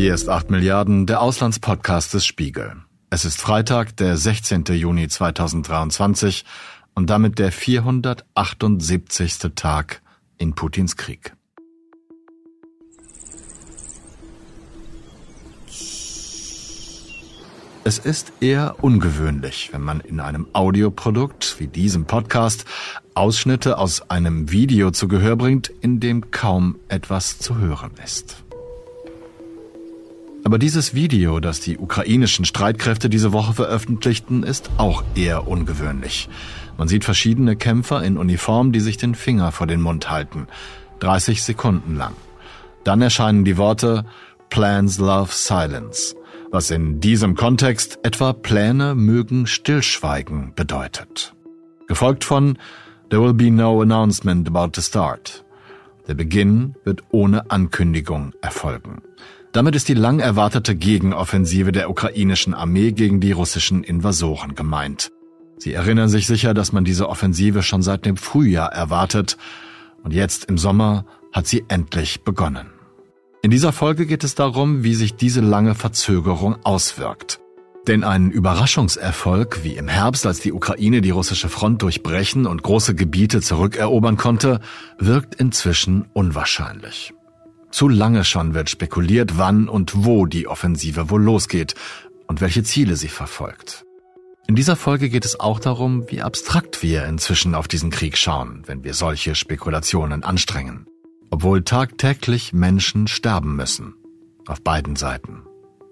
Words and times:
Hier 0.00 0.14
ist 0.14 0.30
8 0.30 0.50
Milliarden, 0.50 1.04
der 1.04 1.20
Auslandspodcast 1.20 2.14
des 2.14 2.24
Spiegel. 2.24 2.72
Es 3.10 3.26
ist 3.26 3.38
Freitag, 3.38 3.98
der 3.98 4.16
16. 4.16 4.64
Juni 4.64 5.08
2023 5.08 6.46
und 6.94 7.10
damit 7.10 7.38
der 7.38 7.52
478. 7.52 9.52
Tag 9.54 10.00
in 10.38 10.54
Putins 10.54 10.96
Krieg. 10.96 11.34
Es 17.84 17.98
ist 17.98 18.32
eher 18.40 18.82
ungewöhnlich, 18.82 19.68
wenn 19.74 19.82
man 19.82 20.00
in 20.00 20.20
einem 20.20 20.46
Audioprodukt 20.54 21.56
wie 21.58 21.66
diesem 21.66 22.06
Podcast 22.06 22.64
Ausschnitte 23.12 23.76
aus 23.76 24.08
einem 24.08 24.50
Video 24.50 24.92
zu 24.92 25.08
Gehör 25.08 25.36
bringt, 25.36 25.68
in 25.68 26.00
dem 26.00 26.30
kaum 26.30 26.78
etwas 26.88 27.38
zu 27.38 27.58
hören 27.58 27.92
ist. 28.02 28.44
Aber 30.44 30.58
dieses 30.58 30.94
Video, 30.94 31.40
das 31.40 31.60
die 31.60 31.78
ukrainischen 31.78 32.44
Streitkräfte 32.44 33.10
diese 33.10 33.32
Woche 33.32 33.52
veröffentlichten, 33.52 34.42
ist 34.42 34.70
auch 34.78 35.04
eher 35.14 35.46
ungewöhnlich. 35.46 36.28
Man 36.78 36.88
sieht 36.88 37.04
verschiedene 37.04 37.56
Kämpfer 37.56 38.02
in 38.02 38.16
Uniform, 38.16 38.72
die 38.72 38.80
sich 38.80 38.96
den 38.96 39.14
Finger 39.14 39.52
vor 39.52 39.66
den 39.66 39.80
Mund 39.80 40.10
halten. 40.10 40.46
30 41.00 41.42
Sekunden 41.42 41.96
lang. 41.96 42.14
Dann 42.84 43.02
erscheinen 43.02 43.44
die 43.44 43.58
Worte 43.58 44.06
Plans 44.48 44.98
Love 44.98 45.30
Silence 45.32 46.14
was 46.50 46.70
in 46.70 47.00
diesem 47.00 47.36
Kontext 47.36 47.98
etwa 48.02 48.32
Pläne 48.32 48.94
mögen 48.94 49.46
Stillschweigen 49.46 50.52
bedeutet. 50.54 51.34
Gefolgt 51.86 52.24
von 52.24 52.58
There 53.10 53.22
will 53.22 53.34
be 53.34 53.50
no 53.50 53.80
announcement 53.82 54.48
about 54.48 54.72
the 54.74 54.82
start. 54.82 55.44
Der 56.08 56.14
Beginn 56.14 56.74
wird 56.84 57.02
ohne 57.10 57.50
Ankündigung 57.50 58.32
erfolgen. 58.40 59.02
Damit 59.52 59.74
ist 59.74 59.88
die 59.88 59.94
lang 59.94 60.20
erwartete 60.20 60.76
Gegenoffensive 60.76 61.72
der 61.72 61.90
ukrainischen 61.90 62.54
Armee 62.54 62.92
gegen 62.92 63.20
die 63.20 63.32
russischen 63.32 63.82
Invasoren 63.82 64.54
gemeint. 64.54 65.10
Sie 65.58 65.72
erinnern 65.72 66.08
sich 66.08 66.26
sicher, 66.26 66.54
dass 66.54 66.72
man 66.72 66.84
diese 66.84 67.08
Offensive 67.08 67.62
schon 67.62 67.82
seit 67.82 68.06
dem 68.06 68.16
Frühjahr 68.16 68.72
erwartet, 68.72 69.36
und 70.02 70.14
jetzt 70.14 70.46
im 70.46 70.56
Sommer 70.56 71.04
hat 71.32 71.46
sie 71.46 71.64
endlich 71.68 72.22
begonnen. 72.22 72.68
In 73.42 73.50
dieser 73.50 73.72
Folge 73.72 74.06
geht 74.06 74.24
es 74.24 74.34
darum, 74.34 74.84
wie 74.84 74.94
sich 74.94 75.16
diese 75.16 75.40
lange 75.40 75.74
Verzögerung 75.74 76.56
auswirkt. 76.64 77.40
Denn 77.86 78.04
ein 78.04 78.30
Überraschungserfolg 78.30 79.64
wie 79.64 79.76
im 79.76 79.88
Herbst, 79.88 80.26
als 80.26 80.40
die 80.40 80.52
Ukraine 80.52 81.00
die 81.00 81.10
russische 81.10 81.48
Front 81.48 81.82
durchbrechen 81.82 82.46
und 82.46 82.62
große 82.62 82.94
Gebiete 82.94 83.40
zurückerobern 83.40 84.16
konnte, 84.16 84.60
wirkt 84.98 85.34
inzwischen 85.34 86.06
unwahrscheinlich. 86.12 87.14
Zu 87.70 87.88
lange 87.88 88.24
schon 88.24 88.54
wird 88.54 88.70
spekuliert, 88.70 89.38
wann 89.38 89.68
und 89.68 90.04
wo 90.04 90.26
die 90.26 90.46
Offensive 90.46 91.10
wohl 91.10 91.22
losgeht 91.22 91.74
und 92.26 92.40
welche 92.40 92.62
Ziele 92.62 92.96
sie 92.96 93.08
verfolgt. 93.08 93.84
In 94.46 94.56
dieser 94.56 94.74
Folge 94.74 95.08
geht 95.10 95.24
es 95.24 95.38
auch 95.38 95.60
darum, 95.60 96.10
wie 96.10 96.22
abstrakt 96.22 96.82
wir 96.82 97.06
inzwischen 97.06 97.54
auf 97.54 97.68
diesen 97.68 97.90
Krieg 97.90 98.16
schauen, 98.18 98.64
wenn 98.66 98.82
wir 98.82 98.94
solche 98.94 99.34
Spekulationen 99.34 100.24
anstrengen 100.24 100.86
obwohl 101.30 101.62
tagtäglich 101.62 102.52
Menschen 102.52 103.06
sterben 103.06 103.56
müssen. 103.56 103.94
Auf 104.46 104.62
beiden 104.62 104.96
Seiten. 104.96 105.44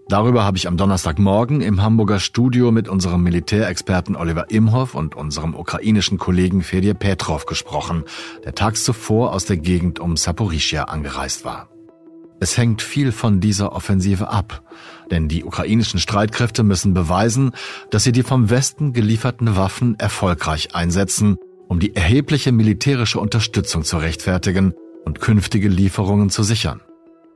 Darüber 0.08 0.42
habe 0.42 0.56
ich 0.56 0.66
am 0.66 0.78
Donnerstagmorgen 0.78 1.60
im 1.60 1.82
Hamburger 1.82 2.18
Studio 2.18 2.72
mit 2.72 2.88
unserem 2.88 3.22
Militärexperten 3.22 4.16
Oliver 4.16 4.50
Imhoff 4.50 4.94
und 4.94 5.14
unserem 5.14 5.54
ukrainischen 5.54 6.16
Kollegen 6.16 6.62
Fedir 6.62 6.94
Petrov 6.94 7.44
gesprochen, 7.44 8.04
der 8.42 8.54
tags 8.54 8.84
zuvor 8.84 9.34
aus 9.34 9.44
der 9.44 9.58
Gegend 9.58 10.00
um 10.00 10.16
Saporischia 10.16 10.84
angereist 10.84 11.44
war. 11.44 11.68
Es 12.40 12.56
hängt 12.56 12.80
viel 12.80 13.12
von 13.12 13.40
dieser 13.40 13.72
Offensive 13.72 14.28
ab, 14.28 14.62
denn 15.10 15.28
die 15.28 15.44
ukrainischen 15.44 16.00
Streitkräfte 16.00 16.62
müssen 16.62 16.94
beweisen, 16.94 17.50
dass 17.90 18.04
sie 18.04 18.12
die 18.12 18.22
vom 18.22 18.48
Westen 18.48 18.94
gelieferten 18.94 19.56
Waffen 19.56 19.98
erfolgreich 19.98 20.74
einsetzen, 20.74 21.36
um 21.68 21.80
die 21.80 21.94
erhebliche 21.94 22.52
militärische 22.52 23.20
Unterstützung 23.20 23.84
zu 23.84 23.98
rechtfertigen, 23.98 24.72
und 25.04 25.20
künftige 25.22 25.68
Lieferungen 25.68 26.28
zu 26.28 26.42
sichern. 26.42 26.82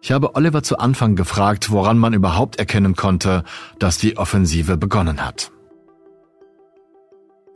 Ich 0.05 0.11
habe 0.11 0.35
Oliver 0.35 0.65
zu 0.65 0.79
Anfang 0.79 1.15
gefragt, 1.15 1.71
woran 1.71 1.97
man 1.97 2.13
überhaupt 2.13 2.57
erkennen 2.57 2.97
konnte, 2.97 3.45
dass 3.79 3.99
die 3.99 4.17
Offensive 4.17 4.77
begonnen 4.77 5.25
hat. 5.25 5.53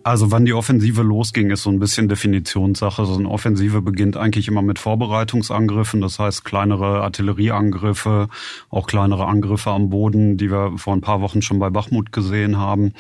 Also 0.05 0.31
wann 0.31 0.45
die 0.45 0.53
Offensive 0.53 1.03
losging, 1.03 1.51
ist 1.51 1.65
so 1.65 1.71
ein 1.71 1.81
bisschen 1.81 2.07
Definitionssache. 2.09 3.05
So 3.05 3.19
eine 3.19 3.29
Offensive 3.29 3.83
beginnt 3.83 4.17
eigentlich 4.17 4.47
immer 4.47 4.63
mit 4.63 4.79
Vorbereitungsangriffen, 4.79 6.01
das 6.01 6.21
heißt 6.21 6.45
kleinere 6.45 7.03
Artillerieangriffe, 7.03 8.29
auch 8.71 8.87
kleinere 8.87 9.27
Angriffe 9.27 9.73
am 9.73 9.91
Boden, 9.91 10.37
die 10.37 10.49
wir 10.49 10.79
vor 10.79 10.95
ein 10.95 11.01
paar 11.01 11.21
Wochen 11.21 11.43
schon 11.43 11.59
bei 11.59 11.71
Bachmut 11.71 12.13
gesehen 12.13 12.59
haben. 12.59 12.93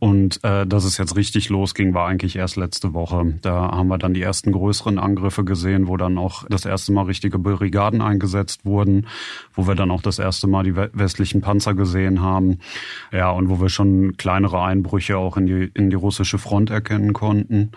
Und 0.00 0.42
äh, 0.44 0.66
dass 0.66 0.84
es 0.84 0.96
jetzt 0.96 1.14
richtig 1.14 1.50
losging, 1.50 1.92
war 1.92 2.08
eigentlich 2.08 2.34
erst 2.34 2.56
letzte 2.56 2.94
Woche. 2.94 3.34
Da 3.42 3.70
haben 3.70 3.88
wir 3.88 3.98
dann 3.98 4.14
die 4.14 4.22
ersten 4.22 4.50
größeren 4.50 4.98
Angriffe 4.98 5.44
gesehen, 5.44 5.88
wo 5.88 5.98
dann 5.98 6.16
auch 6.16 6.44
das 6.48 6.64
erste 6.64 6.90
Mal 6.92 7.04
richtige 7.04 7.38
Brigaden 7.38 8.00
eingesetzt 8.00 8.64
wurden, 8.64 9.06
wo 9.52 9.68
wir 9.68 9.74
dann 9.74 9.90
auch 9.90 10.00
das 10.00 10.18
erste 10.18 10.46
Mal 10.46 10.64
die 10.64 10.74
westlichen 10.74 11.42
Panzer 11.42 11.74
gesehen 11.74 12.22
haben. 12.22 12.60
Ja, 13.12 13.30
und 13.30 13.50
wo 13.50 13.60
wir 13.60 13.68
schon 13.68 14.16
kleinere 14.16 14.62
Einbrüche 14.62 15.18
auch 15.18 15.36
in 15.36 15.46
die, 15.46 15.70
in 15.74 15.90
die 15.90 15.96
russische 15.96 16.38
Front 16.38 16.70
erkennen 16.70 17.12
konnten. 17.12 17.72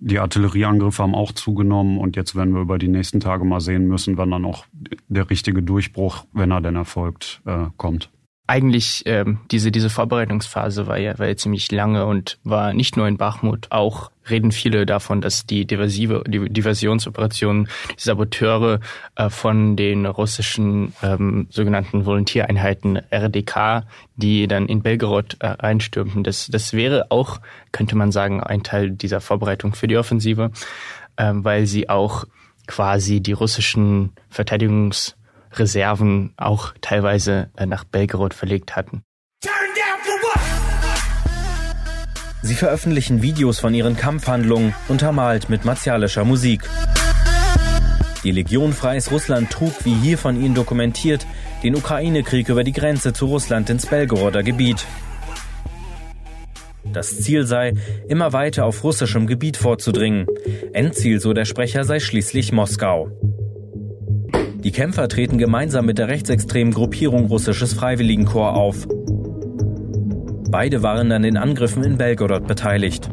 Die 0.00 0.18
Artillerieangriffe 0.18 1.04
haben 1.04 1.14
auch 1.14 1.30
zugenommen 1.30 1.98
und 1.98 2.16
jetzt 2.16 2.34
werden 2.34 2.52
wir 2.52 2.62
über 2.62 2.78
die 2.78 2.88
nächsten 2.88 3.20
Tage 3.20 3.44
mal 3.44 3.60
sehen 3.60 3.86
müssen, 3.86 4.16
wann 4.16 4.32
dann 4.32 4.44
auch 4.44 4.64
der 5.06 5.30
richtige 5.30 5.62
Durchbruch, 5.62 6.24
wenn 6.32 6.50
er 6.50 6.62
denn 6.62 6.74
erfolgt, 6.74 7.42
äh, 7.44 7.66
kommt 7.76 8.10
eigentlich 8.50 9.04
ähm, 9.06 9.38
diese 9.52 9.70
diese 9.70 9.90
Vorbereitungsphase 9.90 10.88
war 10.88 10.98
ja 10.98 11.16
war 11.20 11.28
ja 11.28 11.36
ziemlich 11.36 11.70
lange 11.70 12.04
und 12.04 12.40
war 12.42 12.72
nicht 12.72 12.96
nur 12.96 13.06
in 13.06 13.16
Bachmut, 13.16 13.68
auch 13.70 14.10
reden 14.28 14.50
viele 14.50 14.86
davon, 14.86 15.20
dass 15.20 15.46
die 15.46 15.66
diversive 15.66 16.24
die 16.26 16.50
Diversionsoperationen, 16.50 17.68
die 17.90 18.02
Saboteure 18.02 18.80
äh, 19.14 19.30
von 19.30 19.76
den 19.76 20.04
russischen 20.04 20.92
ähm, 21.00 21.46
sogenannten 21.50 22.06
Volontiereinheiten 22.06 22.96
RDK, 23.12 23.84
die 24.16 24.48
dann 24.48 24.66
in 24.66 24.82
Belgorod 24.82 25.36
äh, 25.38 25.54
einstürmten, 25.58 26.24
das 26.24 26.48
das 26.48 26.72
wäre 26.72 27.12
auch 27.12 27.40
könnte 27.70 27.94
man 27.94 28.10
sagen 28.10 28.42
ein 28.42 28.64
Teil 28.64 28.90
dieser 28.90 29.20
Vorbereitung 29.20 29.76
für 29.76 29.86
die 29.86 29.96
Offensive, 29.96 30.50
äh, 31.14 31.30
weil 31.34 31.66
sie 31.66 31.88
auch 31.88 32.24
quasi 32.66 33.20
die 33.20 33.32
russischen 33.32 34.10
Verteidigungs 34.28 35.16
Reserven 35.52 36.32
auch 36.36 36.74
teilweise 36.80 37.50
äh, 37.56 37.66
nach 37.66 37.84
Belgorod 37.84 38.34
verlegt 38.34 38.76
hatten. 38.76 39.02
Sie 42.42 42.54
veröffentlichen 42.54 43.22
Videos 43.22 43.60
von 43.60 43.74
ihren 43.74 43.96
Kampfhandlungen, 43.96 44.74
untermalt 44.88 45.50
mit 45.50 45.64
martialischer 45.64 46.24
Musik. 46.24 46.62
Die 48.24 48.32
Legion 48.32 48.72
Freies 48.72 49.10
Russland 49.10 49.50
trug, 49.50 49.72
wie 49.84 49.94
hier 49.94 50.18
von 50.18 50.42
ihnen 50.42 50.54
dokumentiert, 50.54 51.26
den 51.62 51.76
Ukraine-Krieg 51.76 52.48
über 52.48 52.64
die 52.64 52.72
Grenze 52.72 53.12
zu 53.12 53.26
Russland 53.26 53.68
ins 53.70 53.86
Belgoroder 53.86 54.42
Gebiet. 54.42 54.86
Das 56.92 57.18
Ziel 57.20 57.46
sei, 57.46 57.74
immer 58.08 58.32
weiter 58.32 58.64
auf 58.64 58.82
russischem 58.84 59.26
Gebiet 59.26 59.56
vorzudringen. 59.56 60.26
Endziel, 60.72 61.20
so 61.20 61.32
der 61.32 61.44
Sprecher, 61.44 61.84
sei 61.84 62.00
schließlich 62.00 62.52
Moskau. 62.52 63.10
Die 64.64 64.72
Kämpfer 64.72 65.08
treten 65.08 65.38
gemeinsam 65.38 65.86
mit 65.86 65.96
der 65.96 66.08
rechtsextremen 66.08 66.74
Gruppierung 66.74 67.26
Russisches 67.26 67.72
Freiwilligenkorps 67.72 68.56
auf. 68.58 68.88
Beide 70.50 70.82
waren 70.82 71.10
an 71.12 71.22
den 71.22 71.38
Angriffen 71.38 71.82
in 71.82 71.96
Belgorod 71.96 72.46
beteiligt. 72.46 73.08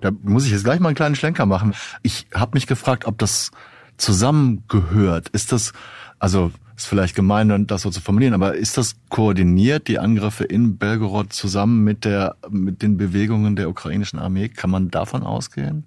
Da 0.00 0.10
muss 0.22 0.46
ich 0.46 0.52
jetzt 0.52 0.64
gleich 0.64 0.80
mal 0.80 0.88
einen 0.88 0.94
kleinen 0.94 1.16
Schlenker 1.16 1.44
machen. 1.44 1.74
Ich 2.02 2.26
habe 2.32 2.52
mich 2.54 2.66
gefragt, 2.66 3.06
ob 3.06 3.18
das 3.18 3.50
zusammengehört. 3.98 5.28
Ist 5.28 5.52
das, 5.52 5.74
also 6.18 6.50
ist 6.74 6.86
vielleicht 6.86 7.14
gemein, 7.14 7.66
das 7.66 7.82
so 7.82 7.90
zu 7.90 8.00
formulieren, 8.00 8.32
aber 8.32 8.54
ist 8.54 8.78
das 8.78 8.96
koordiniert, 9.10 9.88
die 9.88 9.98
Angriffe 9.98 10.44
in 10.44 10.78
Belgorod 10.78 11.32
zusammen 11.32 11.84
mit 11.84 12.06
der, 12.06 12.36
mit 12.48 12.80
den 12.80 12.96
Bewegungen 12.96 13.56
der 13.56 13.68
ukrainischen 13.68 14.18
Armee? 14.18 14.48
Kann 14.48 14.70
man 14.70 14.90
davon 14.90 15.22
ausgehen? 15.22 15.84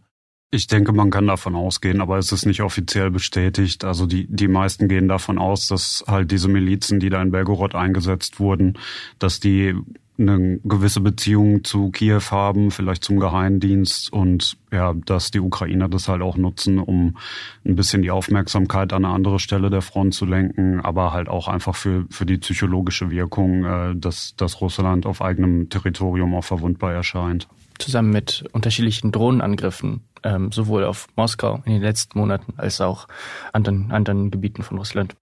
Ich 0.51 0.66
denke, 0.66 0.94
man 0.94 1.12
kann 1.12 1.28
davon 1.28 1.56
ausgehen, 1.56 2.01
aber 2.01 2.18
es 2.18 2.31
ist 2.31 2.48
nicht 2.48 2.62
offiziell 2.62 3.12
bestätigt. 3.12 3.84
Also 3.84 4.07
die, 4.07 4.25
die 4.28 4.48
meisten 4.48 4.88
gehen 4.88 5.07
davon 5.07 5.38
aus, 5.38 5.68
dass 5.68 6.04
halt 6.07 6.31
diese 6.31 6.48
Milizen, 6.48 7.00
die 7.00 7.10
da 7.10 7.22
in 7.22 7.30
Belgorod 7.30 7.75
eingesetzt 7.75 8.40
wurden, 8.40 8.78
dass 9.19 9.40
die 9.40 9.75
eine 10.19 10.60
gewisse 10.63 11.01
Beziehung 11.01 11.63
zu 11.63 11.92
Kiew 11.92 12.31
haben, 12.31 12.72
vielleicht 12.72 13.04
zum 13.04 13.19
Geheimdienst 13.19 14.12
und 14.12 14.57
ja, 14.72 14.94
dass 15.06 15.31
die 15.31 15.40
Ukrainer 15.40 15.88
das 15.88 16.10
halt 16.10 16.22
auch 16.22 16.36
nutzen, 16.36 16.80
um 16.80 17.18
ein 17.63 17.75
bisschen 17.75 18.01
die 18.01 18.12
Aufmerksamkeit 18.12 18.92
an 18.92 19.06
eine 19.06 19.13
andere 19.13 19.40
Stelle 19.40 19.69
der 19.69 19.81
Front 19.81 20.13
zu 20.16 20.25
lenken, 20.25 20.81
aber 20.81 21.13
halt 21.13 21.30
auch 21.30 21.48
einfach 21.48 21.75
für, 21.75 22.06
für 22.10 22.25
die 22.25 22.38
psychologische 22.38 23.12
Wirkung, 23.12 23.63
äh, 23.63 23.96
dass, 23.96 24.36
dass 24.36 24.60
Russland 24.62 25.06
auf 25.06 25.22
eigenem 25.22 25.69
Territorium 25.69 26.36
auch 26.36 26.44
verwundbar 26.44 26.92
erscheint. 26.92 27.48
Zusammen 27.79 28.11
mit 28.11 28.45
unterschiedlichen 28.51 29.11
Drohnenangriffen 29.11 30.01
ähm, 30.23 30.51
sowohl 30.51 30.83
auf 30.83 31.07
Moskau 31.15 31.61
in 31.65 31.73
den 31.73 31.81
letzten 31.81 32.19
Monaten 32.19 32.53
als 32.57 32.81
auch 32.81 33.07
anderen, 33.53 33.91
anderen 33.91 34.31
Gebieten 34.31 34.63
von 34.63 34.77
Russland. 34.77 35.15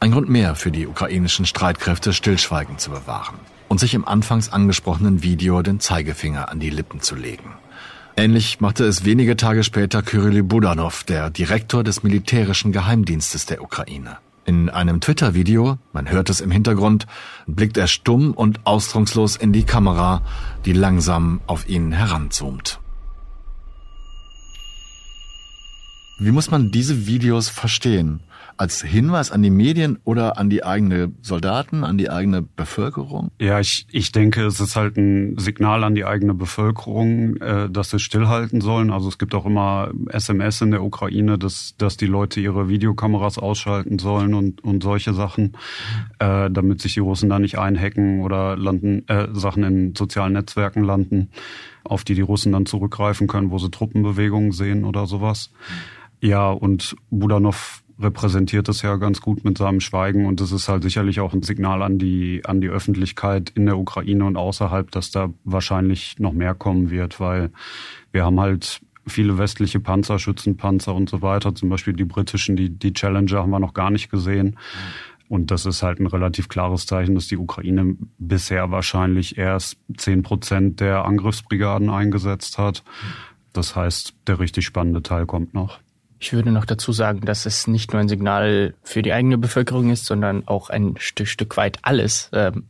Ein 0.00 0.10
Grund 0.10 0.28
mehr 0.28 0.56
für 0.56 0.72
die 0.72 0.86
ukrainischen 0.86 1.46
Streitkräfte, 1.46 2.12
Stillschweigen 2.12 2.78
zu 2.78 2.90
bewahren 2.90 3.36
und 3.68 3.78
sich 3.78 3.94
im 3.94 4.06
anfangs 4.06 4.52
angesprochenen 4.52 5.22
Video 5.22 5.62
den 5.62 5.80
Zeigefinger 5.80 6.48
an 6.48 6.60
die 6.60 6.70
Lippen 6.70 7.00
zu 7.00 7.14
legen. 7.14 7.54
Ähnlich 8.16 8.60
machte 8.60 8.84
es 8.84 9.04
wenige 9.04 9.36
Tage 9.36 9.64
später 9.64 10.02
Kyrill 10.02 10.42
Budanov, 10.42 11.04
der 11.04 11.30
Direktor 11.30 11.82
des 11.82 12.02
militärischen 12.02 12.72
Geheimdienstes 12.72 13.46
der 13.46 13.62
Ukraine. 13.62 14.18
In 14.44 14.70
einem 14.70 15.00
Twitter-Video, 15.00 15.78
man 15.92 16.10
hört 16.10 16.28
es 16.28 16.40
im 16.40 16.50
Hintergrund, 16.50 17.06
blickt 17.46 17.76
er 17.76 17.86
stumm 17.86 18.32
und 18.32 18.66
ausdruckslos 18.66 19.36
in 19.36 19.52
die 19.52 19.62
Kamera, 19.62 20.22
die 20.64 20.72
langsam 20.72 21.40
auf 21.46 21.68
ihn 21.68 21.92
heranzoomt. 21.92 22.80
Wie 26.18 26.32
muss 26.32 26.50
man 26.50 26.72
diese 26.72 27.06
Videos 27.06 27.48
verstehen? 27.48 28.20
Als 28.56 28.82
Hinweis 28.82 29.30
an 29.30 29.42
die 29.42 29.50
Medien 29.50 29.98
oder 30.04 30.38
an 30.38 30.50
die 30.50 30.64
eigene 30.64 31.12
Soldaten, 31.22 31.84
an 31.84 31.98
die 31.98 32.10
eigene 32.10 32.42
Bevölkerung? 32.42 33.30
Ja, 33.40 33.60
ich, 33.60 33.86
ich 33.90 34.12
denke, 34.12 34.44
es 34.46 34.60
ist 34.60 34.76
halt 34.76 34.96
ein 34.96 35.38
Signal 35.38 35.84
an 35.84 35.94
die 35.94 36.04
eigene 36.04 36.34
Bevölkerung, 36.34 37.36
äh, 37.36 37.70
dass 37.70 37.90
sie 37.90 37.98
stillhalten 37.98 38.60
sollen. 38.60 38.90
Also 38.90 39.08
es 39.08 39.18
gibt 39.18 39.34
auch 39.34 39.46
immer 39.46 39.90
SMS 40.08 40.60
in 40.60 40.70
der 40.70 40.82
Ukraine, 40.82 41.38
dass, 41.38 41.74
dass 41.78 41.96
die 41.96 42.06
Leute 42.06 42.40
ihre 42.40 42.68
Videokameras 42.68 43.38
ausschalten 43.38 43.98
sollen 43.98 44.34
und, 44.34 44.62
und 44.62 44.82
solche 44.82 45.14
Sachen, 45.14 45.52
äh, 46.18 46.50
damit 46.50 46.80
sich 46.80 46.94
die 46.94 47.00
Russen 47.00 47.28
da 47.28 47.38
nicht 47.38 47.58
einhacken 47.58 48.20
oder 48.20 48.56
landen, 48.56 49.06
äh, 49.08 49.28
Sachen 49.32 49.64
in 49.64 49.94
sozialen 49.94 50.34
Netzwerken 50.34 50.84
landen, 50.84 51.30
auf 51.84 52.04
die 52.04 52.14
die 52.14 52.20
Russen 52.20 52.52
dann 52.52 52.66
zurückgreifen 52.66 53.26
können, 53.26 53.50
wo 53.50 53.58
sie 53.58 53.70
Truppenbewegungen 53.70 54.52
sehen 54.52 54.84
oder 54.84 55.06
sowas. 55.06 55.50
Ja, 56.20 56.50
und 56.50 56.94
Budanov 57.10 57.81
repräsentiert 58.00 58.68
das 58.68 58.82
ja 58.82 58.96
ganz 58.96 59.20
gut 59.20 59.44
mit 59.44 59.58
seinem 59.58 59.80
Schweigen 59.80 60.26
und 60.26 60.40
das 60.40 60.52
ist 60.52 60.68
halt 60.68 60.82
sicherlich 60.82 61.20
auch 61.20 61.32
ein 61.32 61.42
Signal 61.42 61.82
an 61.82 61.98
die 61.98 62.42
an 62.44 62.60
die 62.60 62.68
Öffentlichkeit 62.68 63.50
in 63.50 63.66
der 63.66 63.78
Ukraine 63.78 64.24
und 64.24 64.36
außerhalb, 64.36 64.90
dass 64.90 65.10
da 65.10 65.30
wahrscheinlich 65.44 66.18
noch 66.18 66.32
mehr 66.32 66.54
kommen 66.54 66.90
wird, 66.90 67.20
weil 67.20 67.50
wir 68.10 68.24
haben 68.24 68.40
halt 68.40 68.80
viele 69.06 69.38
westliche 69.38 69.80
Panzer, 69.80 70.18
Schützenpanzer 70.18 70.94
und 70.94 71.10
so 71.10 71.22
weiter, 71.22 71.54
zum 71.54 71.68
Beispiel 71.68 71.94
die 71.94 72.04
britischen, 72.04 72.56
die 72.56 72.70
die 72.70 72.92
Challenger 72.92 73.40
haben 73.40 73.50
wir 73.50 73.58
noch 73.58 73.74
gar 73.74 73.90
nicht 73.90 74.10
gesehen. 74.10 74.58
Und 75.28 75.50
das 75.50 75.64
ist 75.64 75.82
halt 75.82 75.98
ein 75.98 76.06
relativ 76.06 76.48
klares 76.48 76.84
Zeichen, 76.84 77.14
dass 77.14 77.26
die 77.26 77.38
Ukraine 77.38 77.96
bisher 78.18 78.70
wahrscheinlich 78.70 79.38
erst 79.38 79.78
zehn 79.96 80.22
Prozent 80.22 80.80
der 80.80 81.06
Angriffsbrigaden 81.06 81.88
eingesetzt 81.88 82.58
hat. 82.58 82.84
Das 83.54 83.74
heißt, 83.74 84.14
der 84.26 84.40
richtig 84.40 84.66
spannende 84.66 85.02
Teil 85.02 85.24
kommt 85.24 85.54
noch. 85.54 85.80
Ich 86.22 86.32
würde 86.32 86.52
noch 86.52 86.66
dazu 86.66 86.92
sagen, 86.92 87.22
dass 87.22 87.46
es 87.46 87.66
nicht 87.66 87.92
nur 87.92 88.00
ein 88.00 88.08
Signal 88.08 88.74
für 88.84 89.02
die 89.02 89.12
eigene 89.12 89.38
Bevölkerung 89.38 89.90
ist, 89.90 90.06
sondern 90.06 90.46
auch 90.46 90.70
ein 90.70 90.94
Stück, 90.98 91.26
Stück 91.26 91.56
weit 91.56 91.80
alles. 91.82 92.30
Ähm, 92.32 92.68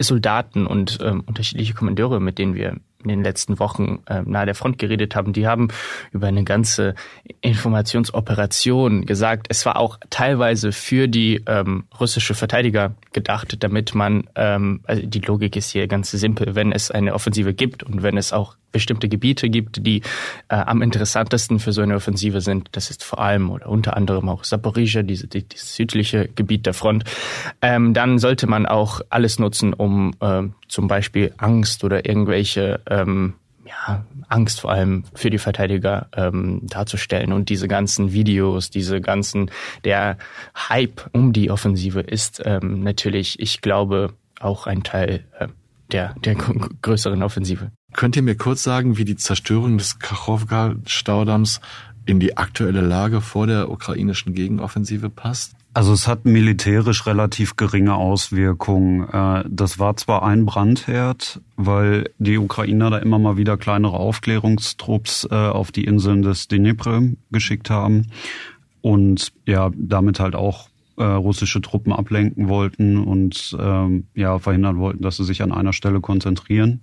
Soldaten 0.00 0.66
und 0.66 0.98
ähm, 1.00 1.22
unterschiedliche 1.24 1.72
Kommandeure, 1.72 2.18
mit 2.18 2.38
denen 2.38 2.56
wir 2.56 2.78
in 3.02 3.08
den 3.08 3.22
letzten 3.22 3.60
Wochen 3.60 4.00
äh, 4.06 4.22
nahe 4.22 4.44
der 4.44 4.56
Front 4.56 4.78
geredet 4.78 5.14
haben, 5.14 5.32
die 5.32 5.46
haben 5.46 5.68
über 6.10 6.26
eine 6.26 6.42
ganze 6.42 6.96
Informationsoperation 7.42 9.06
gesagt. 9.06 9.46
Es 9.50 9.64
war 9.64 9.76
auch 9.76 9.98
teilweise 10.10 10.72
für 10.72 11.06
die 11.06 11.44
ähm, 11.46 11.84
russische 11.98 12.34
Verteidiger 12.34 12.96
gedacht, 13.12 13.62
damit 13.62 13.94
man, 13.94 14.28
ähm, 14.34 14.80
also 14.82 15.06
die 15.06 15.20
Logik 15.20 15.54
ist 15.54 15.70
hier 15.70 15.86
ganz 15.86 16.10
simpel, 16.10 16.56
wenn 16.56 16.72
es 16.72 16.90
eine 16.90 17.14
Offensive 17.14 17.54
gibt 17.54 17.84
und 17.84 18.02
wenn 18.02 18.16
es 18.16 18.32
auch 18.32 18.56
bestimmte 18.72 19.08
Gebiete 19.08 19.48
gibt, 19.48 19.86
die 19.86 20.02
äh, 20.48 20.56
am 20.56 20.82
interessantesten 20.82 21.58
für 21.58 21.72
so 21.72 21.82
eine 21.82 21.96
Offensive 21.96 22.40
sind. 22.40 22.68
Das 22.72 22.90
ist 22.90 23.04
vor 23.04 23.20
allem 23.20 23.50
oder 23.50 23.68
unter 23.68 23.96
anderem 23.96 24.28
auch 24.28 24.44
Saporizhia, 24.44 25.02
diese, 25.02 25.26
die, 25.26 25.42
dieses 25.42 25.74
südliche 25.74 26.28
Gebiet 26.28 26.66
der 26.66 26.74
Front. 26.74 27.04
Ähm, 27.62 27.94
dann 27.94 28.18
sollte 28.18 28.46
man 28.46 28.66
auch 28.66 29.00
alles 29.10 29.38
nutzen, 29.38 29.74
um 29.74 30.14
äh, 30.20 30.42
zum 30.68 30.88
Beispiel 30.88 31.32
Angst 31.38 31.84
oder 31.84 32.06
irgendwelche 32.06 32.80
ähm, 32.88 33.34
ja, 33.70 34.04
Angst 34.28 34.60
vor 34.60 34.72
allem 34.72 35.04
für 35.14 35.30
die 35.30 35.38
Verteidiger 35.38 36.08
ähm, 36.16 36.60
darzustellen. 36.62 37.32
Und 37.32 37.48
diese 37.48 37.68
ganzen 37.68 38.12
Videos, 38.12 38.70
diese 38.70 39.00
ganzen, 39.00 39.50
der 39.84 40.18
Hype 40.68 41.08
um 41.12 41.32
die 41.32 41.50
Offensive 41.50 42.00
ist 42.00 42.42
ähm, 42.44 42.82
natürlich, 42.82 43.38
ich 43.40 43.60
glaube, 43.60 44.12
auch 44.40 44.66
ein 44.66 44.82
Teil 44.82 45.24
äh, 45.38 45.48
der, 45.92 46.14
der 46.24 46.34
größeren 46.82 47.22
Offensive. 47.22 47.70
Könnt 47.92 48.16
ihr 48.16 48.22
mir 48.22 48.36
kurz 48.36 48.62
sagen, 48.62 48.96
wie 48.96 49.04
die 49.04 49.16
Zerstörung 49.16 49.78
des 49.78 49.98
Kachowka-Staudamms 49.98 51.60
in 52.06 52.20
die 52.20 52.36
aktuelle 52.36 52.80
Lage 52.80 53.20
vor 53.20 53.46
der 53.46 53.70
ukrainischen 53.70 54.34
Gegenoffensive 54.34 55.10
passt? 55.10 55.54
Also 55.72 55.92
es 55.92 56.08
hat 56.08 56.24
militärisch 56.24 57.06
relativ 57.06 57.54
geringe 57.56 57.94
Auswirkungen. 57.94 59.08
Äh, 59.08 59.44
das 59.48 59.78
war 59.78 59.96
zwar 59.96 60.24
ein 60.24 60.44
Brandherd, 60.44 61.40
weil 61.56 62.10
die 62.18 62.38
Ukrainer 62.38 62.90
da 62.90 62.98
immer 62.98 63.20
mal 63.20 63.36
wieder 63.36 63.56
kleinere 63.56 63.96
Aufklärungstrupps 63.96 65.28
äh, 65.30 65.34
auf 65.34 65.70
die 65.70 65.84
Inseln 65.84 66.22
des 66.22 66.48
Dnipro 66.48 67.10
geschickt 67.30 67.70
haben 67.70 68.08
und 68.80 69.32
ja, 69.46 69.70
damit 69.76 70.18
halt 70.18 70.34
auch 70.34 70.69
äh, 71.00 71.04
russische 71.04 71.62
Truppen 71.62 71.92
ablenken 71.94 72.48
wollten 72.48 72.98
und 72.98 73.56
ähm, 73.58 74.04
ja 74.14 74.38
verhindern 74.38 74.78
wollten, 74.78 75.02
dass 75.02 75.16
sie 75.16 75.24
sich 75.24 75.42
an 75.42 75.50
einer 75.50 75.72
Stelle 75.72 76.00
konzentrieren. 76.00 76.82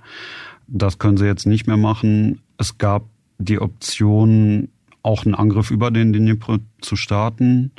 Das 0.68 0.98
können 0.98 1.18
sie 1.18 1.26
jetzt 1.26 1.46
nicht 1.46 1.68
mehr 1.68 1.78
machen. 1.78 2.42
Es 2.58 2.80
gab 2.80 3.06
die 3.38 3.62
Option, 3.62 4.70
auch 5.04 5.24
einen 5.24 5.36
Angriff 5.36 5.70
über 5.70 5.92
den 5.92 6.14
Dnipro 6.14 6.58
zu 6.82 6.96
starten, 6.96 7.72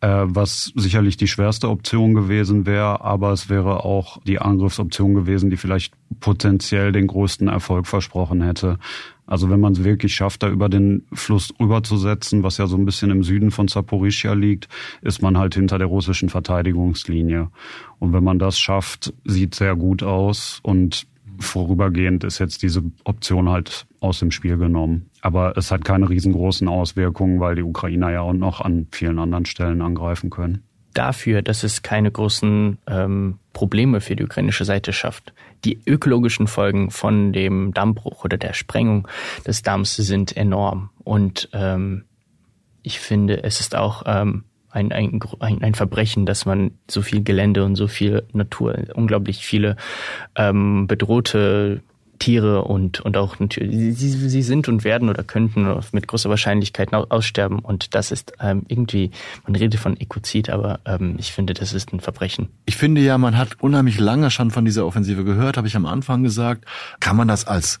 was 0.00 0.72
sicherlich 0.74 1.16
die 1.16 1.26
schwerste 1.26 1.68
Option 1.70 2.14
gewesen 2.14 2.66
wäre, 2.66 3.02
aber 3.02 3.32
es 3.32 3.48
wäre 3.48 3.84
auch 3.84 4.20
die 4.22 4.38
Angriffsoption 4.38 5.14
gewesen, 5.14 5.50
die 5.50 5.56
vielleicht 5.56 5.94
potenziell 6.20 6.92
den 6.92 7.06
größten 7.06 7.48
Erfolg 7.48 7.86
versprochen 7.86 8.42
hätte. 8.42 8.78
Also 9.26 9.50
wenn 9.50 9.58
man 9.58 9.72
es 9.72 9.82
wirklich 9.82 10.14
schafft, 10.14 10.42
da 10.42 10.48
über 10.48 10.68
den 10.68 11.04
Fluss 11.12 11.52
rüberzusetzen, 11.58 12.42
was 12.42 12.58
ja 12.58 12.66
so 12.66 12.76
ein 12.76 12.84
bisschen 12.84 13.10
im 13.10 13.24
Süden 13.24 13.50
von 13.50 13.66
Zaporizhia 13.66 14.34
liegt, 14.34 14.68
ist 15.02 15.20
man 15.20 15.36
halt 15.36 15.54
hinter 15.54 15.78
der 15.78 15.88
russischen 15.88 16.28
Verteidigungslinie. 16.28 17.48
Und 17.98 18.12
wenn 18.12 18.22
man 18.22 18.38
das 18.38 18.58
schafft, 18.58 19.12
sieht 19.24 19.54
sehr 19.54 19.74
gut 19.74 20.02
aus 20.02 20.60
und 20.62 21.06
vorübergehend 21.38 22.24
ist 22.24 22.38
jetzt 22.38 22.62
diese 22.62 22.82
Option 23.04 23.48
halt 23.48 23.86
aus 24.00 24.18
dem 24.18 24.30
Spiel 24.30 24.56
genommen. 24.56 25.10
Aber 25.20 25.56
es 25.56 25.70
hat 25.70 25.84
keine 25.84 26.08
riesengroßen 26.08 26.68
Auswirkungen, 26.68 27.40
weil 27.40 27.56
die 27.56 27.62
Ukrainer 27.62 28.10
ja 28.10 28.20
auch 28.20 28.32
noch 28.32 28.60
an 28.60 28.86
vielen 28.92 29.18
anderen 29.18 29.46
Stellen 29.46 29.82
angreifen 29.82 30.30
können. 30.30 30.62
Dafür, 30.94 31.42
dass 31.42 31.62
es 31.62 31.82
keine 31.82 32.10
großen 32.10 32.78
ähm, 32.86 33.38
Probleme 33.52 34.00
für 34.00 34.16
die 34.16 34.24
ukrainische 34.24 34.64
Seite 34.64 34.92
schafft. 34.92 35.34
Die 35.64 35.80
ökologischen 35.84 36.46
Folgen 36.46 36.90
von 36.90 37.32
dem 37.32 37.74
Dammbruch 37.74 38.24
oder 38.24 38.38
der 38.38 38.54
Sprengung 38.54 39.06
des 39.46 39.62
Damms 39.62 39.96
sind 39.96 40.36
enorm. 40.36 40.90
Und 41.04 41.50
ähm, 41.52 42.04
ich 42.82 42.98
finde, 42.98 43.42
es 43.42 43.60
ist 43.60 43.74
auch 43.74 44.04
ähm, 44.06 44.44
ein, 44.76 44.92
ein, 44.92 45.20
ein 45.40 45.74
Verbrechen, 45.74 46.26
dass 46.26 46.46
man 46.46 46.72
so 46.88 47.02
viel 47.02 47.24
Gelände 47.24 47.64
und 47.64 47.76
so 47.76 47.88
viel 47.88 48.24
Natur, 48.32 48.76
unglaublich 48.94 49.44
viele 49.44 49.76
ähm, 50.36 50.86
bedrohte 50.86 51.80
Tiere 52.18 52.62
und, 52.62 53.00
und 53.00 53.16
auch 53.16 53.36
sie, 53.38 53.92
sie 53.92 54.42
sind 54.42 54.68
und 54.68 54.84
werden 54.84 55.08
oder 55.08 55.22
könnten 55.22 55.68
mit 55.92 56.08
großer 56.08 56.30
Wahrscheinlichkeit 56.30 56.92
aussterben. 56.92 57.58
Und 57.58 57.94
das 57.94 58.10
ist 58.10 58.32
ähm, 58.40 58.64
irgendwie, 58.68 59.10
man 59.44 59.54
redet 59.54 59.80
von 59.80 59.98
Ekozid, 60.00 60.50
aber 60.50 60.80
ähm, 60.84 61.16
ich 61.18 61.32
finde, 61.32 61.54
das 61.54 61.72
ist 61.72 61.92
ein 61.92 62.00
Verbrechen. 62.00 62.48
Ich 62.64 62.76
finde 62.76 63.00
ja, 63.00 63.18
man 63.18 63.36
hat 63.36 63.60
unheimlich 63.60 63.98
lange 63.98 64.30
schon 64.30 64.50
von 64.50 64.64
dieser 64.64 64.86
Offensive 64.86 65.24
gehört, 65.24 65.56
habe 65.56 65.68
ich 65.68 65.76
am 65.76 65.86
Anfang 65.86 66.22
gesagt. 66.22 66.64
Kann 67.00 67.16
man 67.16 67.28
das 67.28 67.46
als 67.46 67.80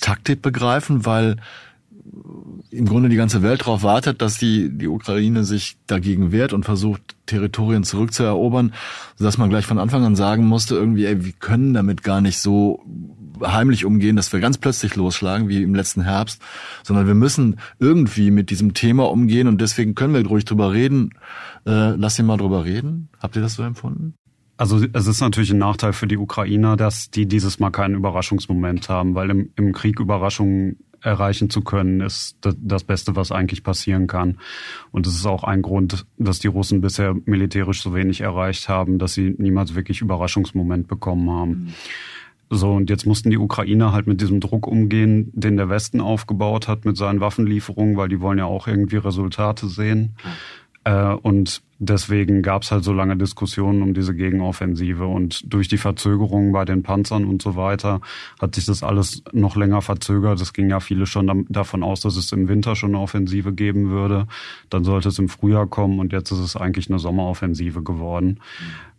Taktik 0.00 0.42
begreifen, 0.42 1.06
weil 1.06 1.36
im 2.70 2.86
Grunde 2.86 3.08
die 3.08 3.16
ganze 3.16 3.42
Welt 3.42 3.62
darauf 3.62 3.82
wartet, 3.82 4.22
dass 4.22 4.38
die, 4.38 4.70
die 4.70 4.88
Ukraine 4.88 5.44
sich 5.44 5.76
dagegen 5.86 6.32
wehrt 6.32 6.52
und 6.52 6.64
versucht, 6.64 7.16
Territorien 7.26 7.84
zurückzuerobern, 7.84 8.72
sodass 9.16 9.38
man 9.38 9.50
gleich 9.50 9.66
von 9.66 9.78
Anfang 9.78 10.04
an 10.04 10.16
sagen 10.16 10.46
musste, 10.46 10.74
irgendwie, 10.74 11.06
ey, 11.06 11.24
wir 11.24 11.32
können 11.32 11.74
damit 11.74 12.02
gar 12.02 12.20
nicht 12.20 12.38
so 12.38 12.84
heimlich 13.42 13.84
umgehen, 13.84 14.16
dass 14.16 14.32
wir 14.32 14.40
ganz 14.40 14.58
plötzlich 14.58 14.96
losschlagen, 14.96 15.48
wie 15.48 15.62
im 15.62 15.74
letzten 15.74 16.02
Herbst, 16.02 16.42
sondern 16.82 17.06
wir 17.06 17.14
müssen 17.14 17.56
irgendwie 17.78 18.30
mit 18.30 18.50
diesem 18.50 18.74
Thema 18.74 19.10
umgehen 19.10 19.48
und 19.48 19.60
deswegen 19.60 19.94
können 19.94 20.14
wir 20.14 20.26
ruhig 20.26 20.44
drüber 20.44 20.72
reden. 20.72 21.10
Äh, 21.66 21.90
lass 21.96 22.18
ihn 22.18 22.26
mal 22.26 22.36
drüber 22.36 22.64
reden. 22.64 23.08
Habt 23.18 23.36
ihr 23.36 23.42
das 23.42 23.54
so 23.54 23.62
empfunden? 23.62 24.14
Also 24.56 24.84
es 24.92 25.06
ist 25.06 25.22
natürlich 25.22 25.50
ein 25.52 25.58
Nachteil 25.58 25.94
für 25.94 26.06
die 26.06 26.18
Ukrainer, 26.18 26.76
dass 26.76 27.10
die 27.10 27.26
dieses 27.26 27.60
Mal 27.60 27.70
keinen 27.70 27.94
Überraschungsmoment 27.94 28.90
haben, 28.90 29.14
weil 29.14 29.30
im, 29.30 29.50
im 29.56 29.72
Krieg 29.72 29.98
Überraschungen 30.00 30.76
erreichen 31.02 31.50
zu 31.50 31.62
können, 31.62 32.00
ist 32.00 32.36
das 32.40 32.84
Beste, 32.84 33.16
was 33.16 33.32
eigentlich 33.32 33.62
passieren 33.62 34.06
kann. 34.06 34.38
Und 34.90 35.06
es 35.06 35.14
ist 35.14 35.26
auch 35.26 35.44
ein 35.44 35.62
Grund, 35.62 36.06
dass 36.18 36.38
die 36.38 36.48
Russen 36.48 36.80
bisher 36.80 37.14
militärisch 37.24 37.82
so 37.82 37.94
wenig 37.94 38.20
erreicht 38.20 38.68
haben, 38.68 38.98
dass 38.98 39.14
sie 39.14 39.34
niemals 39.38 39.74
wirklich 39.74 40.00
Überraschungsmoment 40.00 40.88
bekommen 40.88 41.30
haben. 41.30 41.50
Mhm. 41.50 41.68
So, 42.52 42.72
und 42.72 42.90
jetzt 42.90 43.06
mussten 43.06 43.30
die 43.30 43.38
Ukrainer 43.38 43.92
halt 43.92 44.08
mit 44.08 44.20
diesem 44.20 44.40
Druck 44.40 44.66
umgehen, 44.66 45.30
den 45.32 45.56
der 45.56 45.68
Westen 45.68 46.00
aufgebaut 46.00 46.66
hat 46.66 46.84
mit 46.84 46.96
seinen 46.96 47.20
Waffenlieferungen, 47.20 47.96
weil 47.96 48.08
die 48.08 48.20
wollen 48.20 48.38
ja 48.38 48.44
auch 48.46 48.66
irgendwie 48.66 48.96
Resultate 48.96 49.68
sehen. 49.68 50.16
Äh, 50.84 51.14
und 51.14 51.62
deswegen 51.78 52.42
gab 52.42 52.62
es 52.62 52.70
halt 52.70 52.84
so 52.84 52.92
lange 52.92 53.16
Diskussionen 53.16 53.82
um 53.82 53.94
diese 53.94 54.14
Gegenoffensive. 54.14 55.06
Und 55.06 55.52
durch 55.52 55.68
die 55.68 55.78
Verzögerungen 55.78 56.52
bei 56.52 56.64
den 56.64 56.82
Panzern 56.82 57.24
und 57.24 57.42
so 57.42 57.56
weiter 57.56 58.00
hat 58.40 58.54
sich 58.54 58.66
das 58.66 58.82
alles 58.82 59.22
noch 59.32 59.56
länger 59.56 59.82
verzögert. 59.82 60.40
Es 60.40 60.52
ging 60.52 60.70
ja 60.70 60.80
viele 60.80 61.06
schon 61.06 61.46
davon 61.48 61.82
aus, 61.82 62.00
dass 62.00 62.16
es 62.16 62.32
im 62.32 62.48
Winter 62.48 62.76
schon 62.76 62.90
eine 62.90 63.00
Offensive 63.00 63.52
geben 63.52 63.90
würde. 63.90 64.26
Dann 64.68 64.84
sollte 64.84 65.08
es 65.08 65.18
im 65.18 65.28
Frühjahr 65.28 65.66
kommen 65.66 65.98
und 65.98 66.12
jetzt 66.12 66.30
ist 66.30 66.38
es 66.38 66.56
eigentlich 66.56 66.88
eine 66.88 66.98
Sommeroffensive 66.98 67.82
geworden. 67.82 68.40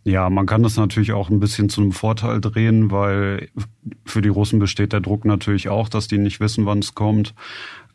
Ja, 0.04 0.30
man 0.30 0.46
kann 0.46 0.64
das 0.64 0.76
natürlich 0.76 1.12
auch 1.12 1.30
ein 1.30 1.38
bisschen 1.38 1.68
zu 1.68 1.80
einem 1.80 1.92
Vorteil 1.92 2.40
drehen, 2.40 2.90
weil 2.90 3.50
für 4.04 4.20
die 4.20 4.28
Russen 4.28 4.58
besteht 4.58 4.92
der 4.92 5.00
Druck 5.00 5.24
natürlich 5.24 5.68
auch, 5.68 5.88
dass 5.88 6.08
die 6.08 6.18
nicht 6.18 6.40
wissen, 6.40 6.66
wann 6.66 6.80
es 6.80 6.96
kommt. 6.96 7.34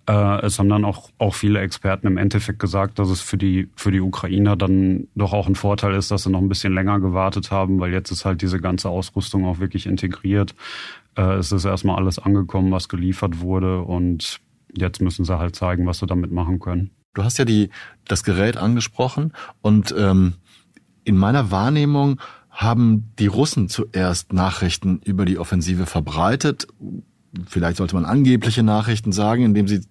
Äh, 0.07 0.45
es 0.45 0.57
haben 0.57 0.69
dann 0.69 0.85
auch, 0.85 1.09
auch 1.17 1.35
viele 1.35 1.59
Experten 1.59 2.07
im 2.07 2.17
Endeffekt 2.17 2.59
gesagt, 2.59 2.97
dass 2.97 3.09
es 3.09 3.21
für 3.21 3.37
die, 3.37 3.69
für 3.75 3.91
die 3.91 3.99
Ukrainer 3.99 4.55
dann 4.55 5.07
doch 5.15 5.33
auch 5.33 5.47
ein 5.47 5.55
Vorteil 5.55 5.93
ist, 5.95 6.11
dass 6.11 6.23
sie 6.23 6.29
noch 6.29 6.39
ein 6.39 6.49
bisschen 6.49 6.73
länger 6.73 6.99
gewartet 6.99 7.51
haben, 7.51 7.79
weil 7.79 7.91
jetzt 7.91 8.11
ist 8.11 8.23
halt 8.23 8.41
diese 8.41 8.59
ganze 8.59 8.89
Ausrüstung 8.89 9.45
auch 9.45 9.59
wirklich 9.59 9.85
integriert. 9.85 10.55
Äh, 11.15 11.33
es 11.33 11.51
ist 11.51 11.65
erstmal 11.65 11.97
alles 11.97 12.19
angekommen, 12.19 12.71
was 12.71 12.87
geliefert 12.87 13.41
wurde 13.41 13.81
und 13.81 14.39
jetzt 14.73 15.01
müssen 15.01 15.25
sie 15.25 15.37
halt 15.37 15.55
zeigen, 15.55 15.85
was 15.85 15.99
sie 15.99 16.07
damit 16.07 16.31
machen 16.31 16.59
können. 16.59 16.91
Du 17.13 17.23
hast 17.23 17.37
ja 17.37 17.45
die, 17.45 17.69
das 18.05 18.23
Gerät 18.23 18.57
angesprochen 18.57 19.33
und 19.61 19.93
ähm, 19.97 20.35
in 21.03 21.17
meiner 21.17 21.51
Wahrnehmung 21.51 22.21
haben 22.49 23.11
die 23.19 23.27
Russen 23.27 23.69
zuerst 23.69 24.33
Nachrichten 24.33 25.01
über 25.03 25.25
die 25.25 25.37
Offensive 25.37 25.85
verbreitet 25.85 26.67
vielleicht 27.47 27.77
sollte 27.77 27.95
man 27.95 28.05
angebliche 28.05 28.63
Nachrichten 28.63 29.11
sagen, 29.11 29.43
indem 29.43 29.67
sie 29.67 29.81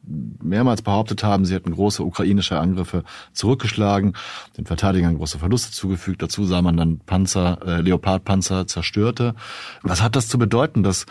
mehrmals 0.42 0.82
behauptet 0.82 1.22
haben, 1.22 1.44
sie 1.44 1.54
hätten 1.54 1.72
große 1.72 2.02
ukrainische 2.02 2.58
Angriffe 2.58 3.04
zurückgeschlagen, 3.32 4.14
den 4.56 4.66
Verteidigern 4.66 5.16
große 5.16 5.38
Verluste 5.38 5.72
zugefügt. 5.72 6.22
Dazu 6.22 6.44
sah 6.44 6.62
man 6.62 6.76
dann 6.76 6.98
Panzer, 6.98 7.58
äh, 7.66 7.80
Leopardpanzer 7.80 8.66
zerstörte. 8.66 9.34
Was 9.82 10.02
hat 10.02 10.16
das 10.16 10.28
zu 10.28 10.38
bedeuten, 10.38 10.82
dass, 10.82 11.06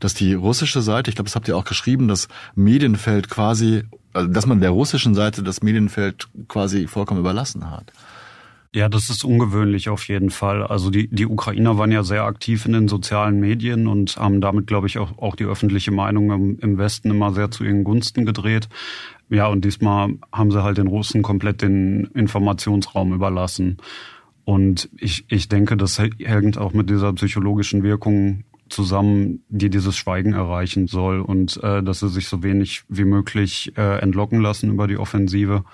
dass 0.00 0.14
die 0.14 0.34
russische 0.34 0.82
Seite, 0.82 1.10
ich 1.10 1.16
glaube, 1.16 1.28
das 1.28 1.36
habt 1.36 1.48
ihr 1.48 1.56
auch 1.56 1.64
geschrieben, 1.64 2.08
das 2.08 2.28
Medienfeld 2.54 3.28
quasi, 3.28 3.84
also 4.12 4.28
dass 4.28 4.46
man 4.46 4.60
der 4.60 4.70
russischen 4.70 5.14
Seite 5.14 5.42
das 5.42 5.62
Medienfeld 5.62 6.28
quasi 6.48 6.86
vollkommen 6.86 7.20
überlassen 7.20 7.70
hat? 7.70 7.92
Ja, 8.74 8.90
das 8.90 9.08
ist 9.08 9.24
ungewöhnlich 9.24 9.88
auf 9.88 10.08
jeden 10.08 10.28
Fall. 10.28 10.62
Also 10.62 10.90
die, 10.90 11.08
die 11.08 11.26
Ukrainer 11.26 11.78
waren 11.78 11.90
ja 11.90 12.02
sehr 12.02 12.24
aktiv 12.24 12.66
in 12.66 12.74
den 12.74 12.88
sozialen 12.88 13.40
Medien 13.40 13.86
und 13.86 14.16
haben 14.16 14.42
damit, 14.42 14.66
glaube 14.66 14.86
ich, 14.86 14.98
auch, 14.98 15.16
auch 15.18 15.36
die 15.36 15.44
öffentliche 15.44 15.90
Meinung 15.90 16.30
im, 16.30 16.58
im 16.58 16.76
Westen 16.76 17.10
immer 17.10 17.32
sehr 17.32 17.50
zu 17.50 17.64
ihren 17.64 17.82
Gunsten 17.82 18.26
gedreht. 18.26 18.68
Ja, 19.30 19.46
und 19.46 19.64
diesmal 19.64 20.14
haben 20.32 20.50
sie 20.50 20.62
halt 20.62 20.76
den 20.76 20.86
Russen 20.86 21.22
komplett 21.22 21.62
den 21.62 22.04
Informationsraum 22.14 23.14
überlassen. 23.14 23.78
Und 24.44 24.90
ich, 24.98 25.24
ich 25.28 25.48
denke, 25.48 25.76
das 25.76 25.98
hängt 25.98 26.58
auch 26.58 26.74
mit 26.74 26.90
dieser 26.90 27.12
psychologischen 27.14 27.82
Wirkung 27.82 28.44
zusammen, 28.68 29.42
die 29.48 29.70
dieses 29.70 29.96
Schweigen 29.96 30.34
erreichen 30.34 30.86
soll 30.88 31.20
und 31.20 31.62
äh, 31.62 31.82
dass 31.82 32.00
sie 32.00 32.08
sich 32.08 32.28
so 32.28 32.42
wenig 32.42 32.82
wie 32.88 33.04
möglich 33.04 33.72
äh, 33.76 33.98
entlocken 34.00 34.40
lassen 34.40 34.70
über 34.70 34.86
die 34.86 34.98
Offensive. 34.98 35.64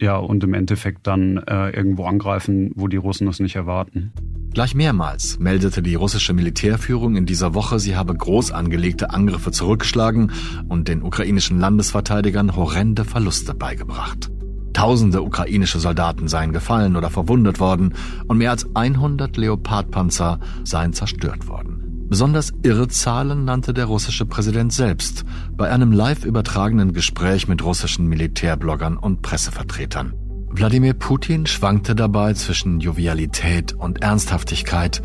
Ja, 0.00 0.16
und 0.16 0.42
im 0.42 0.54
Endeffekt 0.54 1.06
dann 1.06 1.38
äh, 1.38 1.70
irgendwo 1.70 2.04
angreifen, 2.04 2.72
wo 2.74 2.88
die 2.88 2.96
Russen 2.96 3.28
es 3.28 3.40
nicht 3.40 3.56
erwarten. 3.56 4.12
Gleich 4.52 4.74
mehrmals 4.74 5.38
meldete 5.38 5.80
die 5.80 5.94
russische 5.94 6.34
Militärführung 6.34 7.16
in 7.16 7.24
dieser 7.24 7.54
Woche, 7.54 7.78
sie 7.78 7.96
habe 7.96 8.14
groß 8.14 8.52
angelegte 8.52 9.08
Angriffe 9.08 9.50
zurückgeschlagen 9.50 10.30
und 10.68 10.88
den 10.88 11.02
ukrainischen 11.02 11.58
Landesverteidigern 11.58 12.54
horrende 12.54 13.06
Verluste 13.06 13.54
beigebracht. 13.54 14.30
Tausende 14.74 15.22
ukrainische 15.22 15.78
Soldaten 15.78 16.28
seien 16.28 16.52
gefallen 16.52 16.96
oder 16.96 17.08
verwundet 17.08 17.60
worden 17.60 17.94
und 18.26 18.38
mehr 18.38 18.50
als 18.50 18.66
100 18.74 19.36
Leopardpanzer 19.38 20.38
seien 20.64 20.92
zerstört 20.92 21.48
worden. 21.48 21.71
Besonders 22.11 22.53
irre 22.63 22.87
Zahlen 22.87 23.43
nannte 23.43 23.73
der 23.73 23.85
russische 23.85 24.25
Präsident 24.25 24.71
selbst 24.71 25.25
bei 25.57 25.69
einem 25.69 25.91
live 25.91 26.23
übertragenen 26.23 26.93
Gespräch 26.93 27.47
mit 27.47 27.63
russischen 27.63 28.07
Militärbloggern 28.07 28.97
und 28.97 29.21
Pressevertretern. 29.21 30.13
Wladimir 30.49 30.93
Putin 30.93 31.45
schwankte 31.45 31.95
dabei 31.95 32.33
zwischen 32.33 32.79
Jovialität 32.79 33.73
und 33.73 34.01
Ernsthaftigkeit 34.01 35.01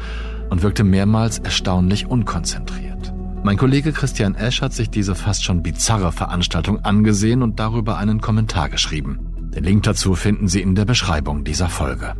und 0.49 0.63
wirkte 0.63 0.85
mehrmals 0.85 1.41
erstaunlich 1.41 2.07
unkonzentriert. 2.07 3.13
Mein 3.43 3.57
Kollege 3.57 3.91
Christian 3.91 4.37
Esch 4.37 4.63
hat 4.63 4.73
sich 4.73 4.89
diese 4.89 5.17
fast 5.17 5.43
schon 5.43 5.65
bizarre 5.65 6.13
Veranstaltung 6.13 6.79
angesehen 6.85 7.43
und 7.43 7.59
darüber 7.59 7.99
einen 7.99 8.21
Kommentar 8.21 8.69
geschrieben. 8.69 9.19
Den 9.55 9.65
Link 9.65 9.83
dazu 9.83 10.15
finden 10.15 10.47
Sie 10.47 10.63
in 10.63 10.77
der 10.77 10.85
Beschreibung 10.85 11.43
dieser 11.43 11.69
Folge. 11.69 12.15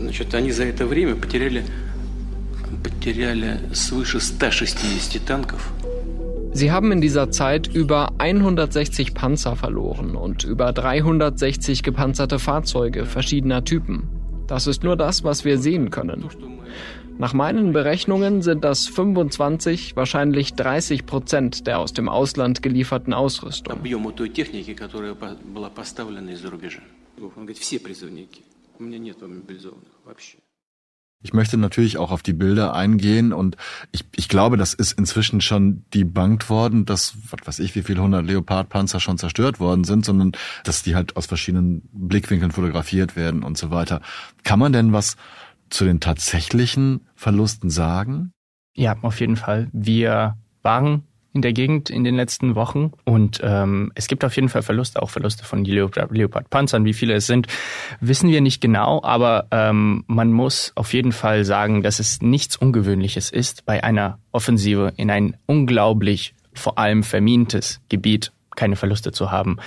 Значит, 0.00 0.32
они 0.34 0.52
за 0.52 0.64
это 0.64 0.86
время 0.86 1.16
потеряли 1.16 1.64
потеряли 2.82 3.60
свыше 3.72 4.18
160 4.18 5.20
танков. 5.26 5.72
Sie 6.52 6.72
haben 6.72 6.90
in 6.92 7.00
dieser 7.00 7.30
Zeit 7.30 7.66
über 7.68 8.12
160 8.18 9.14
Panzer 9.14 9.54
verloren 9.54 10.16
und 10.16 10.44
über 10.44 10.72
360 10.72 11.82
gepanzerte 11.82 12.38
Fahrzeuge 12.38 13.04
verschiedener 13.04 13.64
Typen. 13.64 14.08
Das 14.46 14.66
ist 14.66 14.82
nur 14.82 14.96
das, 14.96 15.24
was 15.24 15.44
wir 15.44 15.58
sehen 15.58 15.90
können. 15.90 16.24
Nach 17.18 17.34
meinen 17.34 17.72
Berechnungen 17.72 18.42
sind 18.42 18.64
das 18.64 18.86
25, 18.86 19.96
wahrscheinlich 19.96 20.54
30 20.54 21.04
Prozent 21.04 21.66
der 21.66 21.80
aus 21.80 21.92
dem 21.92 22.08
Ausland 22.08 22.62
gelieferten 22.62 23.12
Ausrüstung. 23.12 23.76
Ich 31.23 31.33
möchte 31.33 31.57
natürlich 31.57 31.97
auch 31.97 32.11
auf 32.11 32.21
die 32.21 32.33
Bilder 32.33 32.73
eingehen 32.73 33.33
und 33.33 33.55
ich, 33.91 34.05
ich 34.15 34.27
glaube, 34.27 34.57
das 34.57 34.73
ist 34.73 34.91
inzwischen 34.97 35.41
schon 35.41 35.85
debunked 35.93 36.49
worden, 36.49 36.85
dass, 36.85 37.15
was 37.31 37.47
weiß 37.47 37.59
ich, 37.59 37.73
wie 37.75 37.81
viele 37.81 38.01
hundert 38.01 38.25
Leopardpanzer 38.25 38.99
schon 38.99 39.17
zerstört 39.17 39.59
worden 39.59 39.85
sind, 39.85 40.05
sondern 40.05 40.33
dass 40.65 40.83
die 40.83 40.95
halt 40.95 41.15
aus 41.15 41.25
verschiedenen 41.25 41.89
Blickwinkeln 41.93 42.51
fotografiert 42.51 43.15
werden 43.15 43.43
und 43.43 43.57
so 43.57 43.71
weiter. 43.71 44.01
Kann 44.43 44.59
man 44.59 44.73
denn 44.73 44.91
was 44.91 45.15
zu 45.69 45.85
den 45.85 46.01
tatsächlichen 46.01 47.07
Verlusten 47.15 47.69
sagen? 47.69 48.33
Ja, 48.75 48.97
auf 49.01 49.19
jeden 49.19 49.37
Fall. 49.37 49.69
Wir 49.71 50.37
waren 50.61 51.03
in 51.33 51.41
der 51.41 51.53
Gegend 51.53 51.89
in 51.89 52.03
den 52.03 52.15
letzten 52.15 52.55
Wochen. 52.55 52.91
Und 53.05 53.41
ähm, 53.43 53.91
es 53.95 54.07
gibt 54.07 54.23
auf 54.23 54.35
jeden 54.35 54.49
Fall 54.49 54.61
Verluste, 54.61 55.01
auch 55.01 55.09
Verluste 55.09 55.43
von 55.43 55.65
Leopard-Panzern. 55.65 56.85
Wie 56.85 56.93
viele 56.93 57.13
es 57.15 57.27
sind, 57.27 57.47
wissen 57.99 58.29
wir 58.29 58.41
nicht 58.41 58.61
genau, 58.61 59.01
aber 59.03 59.47
ähm, 59.51 60.03
man 60.07 60.31
muss 60.31 60.71
auf 60.75 60.93
jeden 60.93 61.11
Fall 61.11 61.43
sagen, 61.43 61.81
dass 61.81 61.99
es 61.99 62.21
nichts 62.21 62.55
Ungewöhnliches 62.55 63.31
ist, 63.31 63.65
bei 63.65 63.83
einer 63.83 64.19
Offensive 64.31 64.93
in 64.95 65.09
ein 65.09 65.35
unglaublich 65.45 66.35
vor 66.53 66.77
allem 66.77 67.03
vermintes 67.03 67.81
Gebiet 67.89 68.31
keine 68.55 68.75
Verluste 68.75 69.11
zu 69.11 69.31
haben. 69.31 69.57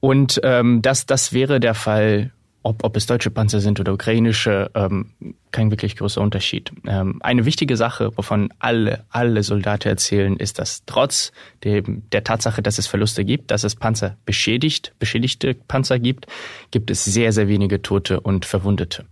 Und 0.00 0.40
ähm, 0.42 0.82
das, 0.82 1.06
das 1.06 1.32
wäre 1.32 1.60
der 1.60 1.74
Fall 1.74 2.32
ob, 2.64 2.82
ob 2.82 2.96
es 2.96 3.06
deutsche 3.06 3.30
Panzer 3.30 3.60
sind 3.60 3.78
oder 3.78 3.92
ukrainische, 3.92 4.70
ähm, 4.74 5.12
kein 5.52 5.70
wirklich 5.70 5.96
großer 5.96 6.20
Unterschied. 6.20 6.72
Ähm, 6.86 7.20
eine 7.22 7.44
wichtige 7.44 7.76
Sache, 7.76 8.10
wovon 8.16 8.52
alle, 8.58 9.04
alle 9.10 9.42
Soldaten 9.42 9.88
erzählen, 9.88 10.36
ist, 10.36 10.58
dass 10.58 10.82
trotz 10.86 11.30
dem, 11.62 12.02
der 12.10 12.24
Tatsache, 12.24 12.62
dass 12.62 12.78
es 12.78 12.86
Verluste 12.86 13.24
gibt, 13.24 13.50
dass 13.50 13.64
es 13.64 13.76
Panzer 13.76 14.16
beschädigt, 14.24 14.94
beschädigte 14.98 15.54
Panzer 15.54 15.98
gibt, 15.98 16.26
gibt 16.70 16.90
es 16.90 17.04
sehr, 17.04 17.32
sehr 17.32 17.48
wenige 17.48 17.82
Tote 17.82 18.20
und 18.20 18.46
Verwundete. 18.46 19.04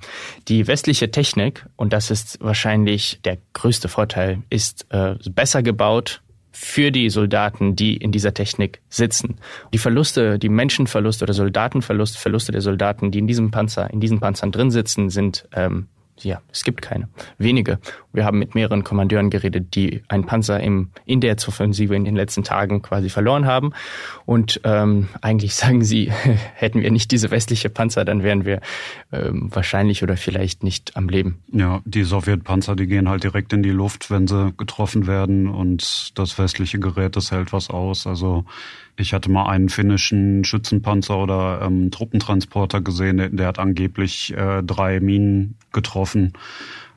Die 0.49 0.67
westliche 0.67 1.11
Technik, 1.11 1.67
und 1.77 1.93
das 1.93 2.11
ist 2.11 2.39
wahrscheinlich 2.41 3.21
der 3.25 3.37
größte 3.53 3.89
Vorteil, 3.89 4.43
ist 4.49 4.87
äh, 4.89 5.15
besser 5.31 5.63
gebaut, 5.63 6.23
für 6.53 6.91
die 6.91 7.11
Soldaten, 7.11 7.77
die 7.77 7.97
in 7.97 8.13
dieser 8.13 8.35
Technik 8.35 8.81
sitzen. 8.89 9.37
Die 9.73 9.79
Verluste, 9.79 10.39
die 10.39 10.49
Menschenverluste 10.49 11.25
oder 11.25 11.35
Soldatenverluste, 11.35 12.19
Verluste 12.19 12.53
der 12.53 12.61
Soldaten, 12.61 13.11
die 13.11 13.19
in 13.19 13.27
diesem 13.27 13.51
Panzer, 13.51 13.91
in 13.91 14.01
diesen 14.01 14.21
Panzern 14.21 14.53
drin 14.53 14.71
sitzen, 14.71 15.11
sind 15.11 15.49
ähm, 15.53 15.89
ja, 16.21 16.41
es 16.53 16.65
gibt 16.65 16.83
keine. 16.83 17.09
Wenige. 17.39 17.79
Wir 18.13 18.25
haben 18.25 18.39
mit 18.39 18.55
mehreren 18.55 18.85
Kommandeuren 18.85 19.31
geredet, 19.31 19.75
die 19.75 20.03
einen 20.09 20.27
Panzer 20.27 20.61
im, 20.61 20.91
in 21.05 21.21
der 21.21 21.37
Offensive 21.47 21.95
in 21.97 22.05
den 22.05 22.15
letzten 22.15 22.45
Tagen 22.45 22.83
quasi 22.83 23.09
verloren 23.09 23.47
haben. 23.47 23.73
Und 24.27 24.61
ähm, 24.65 25.09
eigentlich 25.21 25.55
sagen 25.55 25.83
sie, 25.83 26.13
hätten 26.55 26.83
wir 26.83 26.91
nicht 26.91 27.11
diese 27.11 27.31
westliche 27.31 27.71
Panzer, 27.71 28.05
dann 28.05 28.23
wären 28.23 28.45
wir 28.45 28.61
ähm, 29.11 29.49
wahrscheinlich 29.53 30.03
oder 30.03 30.17
vielleicht 30.17 30.63
nicht 30.63 30.97
am 30.97 31.09
Leben. 31.09 31.43
Ja, 31.53 31.81
die 31.85 32.05
Sowjetpanzer, 32.05 32.77
die 32.77 32.87
gehen 32.87 33.09
halt 33.09 33.25
direkt 33.25 33.53
in 33.53 33.63
die 33.63 33.71
Luft, 33.71 34.11
wenn 34.11 34.27
sie 34.27 34.53
getroffen 34.57 35.07
werden. 35.07 35.49
Und 35.49 36.19
das 36.19 36.39
westliche 36.39 36.79
Gerät, 36.79 37.17
das 37.17 37.33
hält 37.33 37.53
was 37.53 37.71
aus. 37.71 38.07
Also 38.07 38.45
ich 38.97 39.15
hatte 39.15 39.31
mal 39.31 39.47
einen 39.47 39.69
finnischen 39.69 40.45
Schützenpanzer 40.45 41.19
oder 41.19 41.63
ähm, 41.63 41.91
Truppentransporter 41.91 42.81
gesehen, 42.81 43.37
der, 43.37 43.47
hat 43.47 43.59
angeblich 43.59 44.35
äh, 44.37 44.63
drei 44.63 45.01
Minen 45.01 45.57
getroffen 45.73 46.33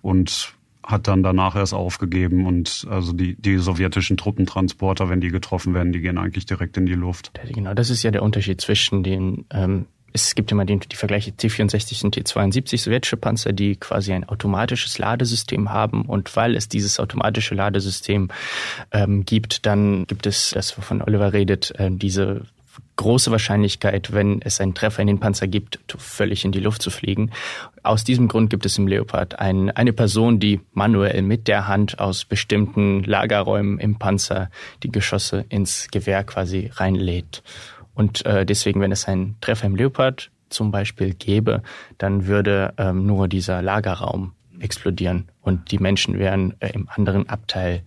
und 0.02 0.54
hat 0.84 1.08
dann 1.08 1.24
danach 1.24 1.56
erst 1.56 1.74
aufgegeben 1.74 2.46
und 2.46 2.86
also 2.90 3.12
die, 3.12 3.36
die 3.36 3.58
sowjetischen 3.58 4.18
Truppentransporter, 4.18 5.10
wenn 5.10 5.20
die 5.20 5.30
getroffen 5.30 5.74
werden, 5.74 5.92
die 5.92 6.02
gehen 6.02 6.18
eigentlich 6.18 6.46
direkt 6.46 6.78
in 6.78 6.86
die 6.86 6.94
Luft. 6.94 7.32
Genau, 7.52 7.74
das 7.74 7.90
ist 7.90 8.04
ja 8.04 8.12
der 8.12 8.22
Unterschied 8.22 8.62
zwischen 8.62 9.02
den 9.02 9.46
ähm, 9.52 9.88
es 10.16 10.34
gibt 10.34 10.50
immer 10.52 10.64
den, 10.64 10.80
die 10.80 10.96
Vergleiche 10.96 11.34
T-64 11.34 12.06
und 12.06 12.14
T-72 12.14 12.78
sowjetische 12.78 13.18
Panzer, 13.18 13.52
die 13.52 13.76
quasi 13.76 14.14
ein 14.14 14.24
automatisches 14.24 14.98
Ladesystem 14.98 15.74
haben. 15.74 16.04
Und 16.04 16.34
weil 16.38 16.56
es 16.56 16.70
dieses 16.70 17.02
automatische 17.02 17.54
Ladesystem 17.54 18.30
ähm, 18.92 19.26
gibt, 19.26 19.66
dann 19.66 20.08
gibt 20.08 20.26
es 20.26 20.52
das, 20.52 20.78
wovon 20.78 21.02
Oliver 21.02 21.34
redet, 21.34 21.78
äh, 21.78 21.92
diese 21.92 22.44
große 22.96 23.30
Wahrscheinlichkeit, 23.30 24.14
wenn 24.14 24.42
es 24.42 24.62
einen 24.62 24.74
Treffer 24.74 25.02
in 25.02 25.08
den 25.08 25.20
Panzer 25.20 25.48
gibt, 25.48 25.80
völlig 25.98 26.46
in 26.46 26.54
die 26.54 26.62
Luft 26.62 26.82
zu 26.82 26.90
fliegen. 26.90 27.32
Aus 27.84 28.06
diesem 28.06 28.30
Grund 28.30 28.50
gibt 28.50 28.66
es 28.66 28.78
im 28.78 28.88
Leopard 28.88 29.38
ein, 29.38 29.70
eine 29.70 29.92
Person, 29.92 30.40
die 30.40 30.62
manuell 30.72 31.22
mit 31.24 31.50
der 31.50 31.68
Hand 31.68 32.00
aus 32.00 32.24
bestimmten 32.24 33.04
Lagerräumen 33.04 33.80
im 33.80 33.96
Panzer 34.00 34.50
die 34.82 34.92
Geschosse 34.92 35.46
ins 35.50 35.90
Gewehr 35.92 36.24
quasi 36.24 36.72
reinlädt. 36.74 37.44
Und 37.96 38.26
äh, 38.26 38.46
deswegen, 38.46 38.82
wenn 38.82 38.92
es 38.92 39.08
einen 39.08 39.38
Treffer 39.42 39.66
im 39.66 39.76
Leopard 39.76 40.30
zum 40.50 40.72
Beispiel 40.72 41.14
gäbe, 41.14 41.64
dann 41.98 42.28
würde 42.28 42.74
ähm, 42.78 43.06
nur 43.06 43.28
dieser 43.28 43.62
Lagerraum 43.62 44.34
explodieren 44.60 45.30
und 45.42 45.72
die 45.72 45.80
Menschen 45.80 46.20
wären 46.20 46.54
äh, 46.60 46.72
im 46.74 46.88
anderen 46.90 47.28
Abteil 47.28 47.84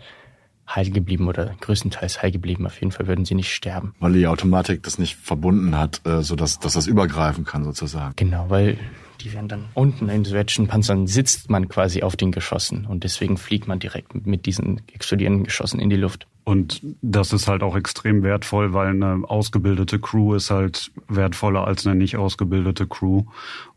heil 0.69 0.91
geblieben 0.91 1.29
oder 1.29 1.55
größtenteils 1.61 2.23
heil 2.23 2.31
geblieben. 2.31 2.67
Auf 2.67 2.81
jeden 2.81 2.93
Fall 2.93 3.07
würden 3.07 3.25
sie 3.25 3.35
nicht 3.35 3.55
sterben. 3.55 3.95
Weil 4.01 4.13
die 4.13 4.27
Automatik 4.27 4.83
das 4.83 4.99
nicht 4.99 5.17
verbunden 5.17 5.77
hat, 5.77 6.03
äh, 6.05 6.23
so 6.23 6.37
dass, 6.37 6.59
dass 6.59 6.75
das 6.75 6.87
übergreifen 6.87 7.45
kann 7.45 7.65
sozusagen. 7.65 8.15
Genau, 8.17 8.51
weil 8.51 8.77
die 9.21 9.33
werden 9.33 9.49
dann 9.49 9.65
unten 9.75 10.09
in 10.09 10.25
sowjetischen 10.25 10.69
Panzern 10.69 11.07
sitzt 11.07 11.51
man 11.51 11.69
quasi 11.69 12.03
auf 12.03 12.17
den 12.17 12.31
Geschossen 12.33 12.87
und 12.87 13.03
deswegen 13.03 13.37
fliegt 13.37 13.67
man 13.67 13.79
direkt 13.79 14.27
mit 14.27 14.47
diesen 14.47 14.83
explodierenden 14.93 15.45
Geschossen 15.45 15.81
in 15.81 15.91
die 15.91 15.97
Luft. 15.97 16.27
Und 16.49 16.81
das 17.03 17.35
ist 17.35 17.47
halt 17.47 17.63
auch 17.63 17.77
extrem 17.77 18.23
wertvoll, 18.23 18.73
weil 18.73 18.87
eine 18.87 19.23
ausgebildete 19.29 19.99
Crew 19.99 20.33
ist 20.33 20.51
halt 20.51 20.91
wertvoller 21.07 21.67
als 21.67 21.87
eine 21.87 21.95
nicht 21.95 22.17
ausgebildete 22.17 22.87
Crew. 22.87 23.25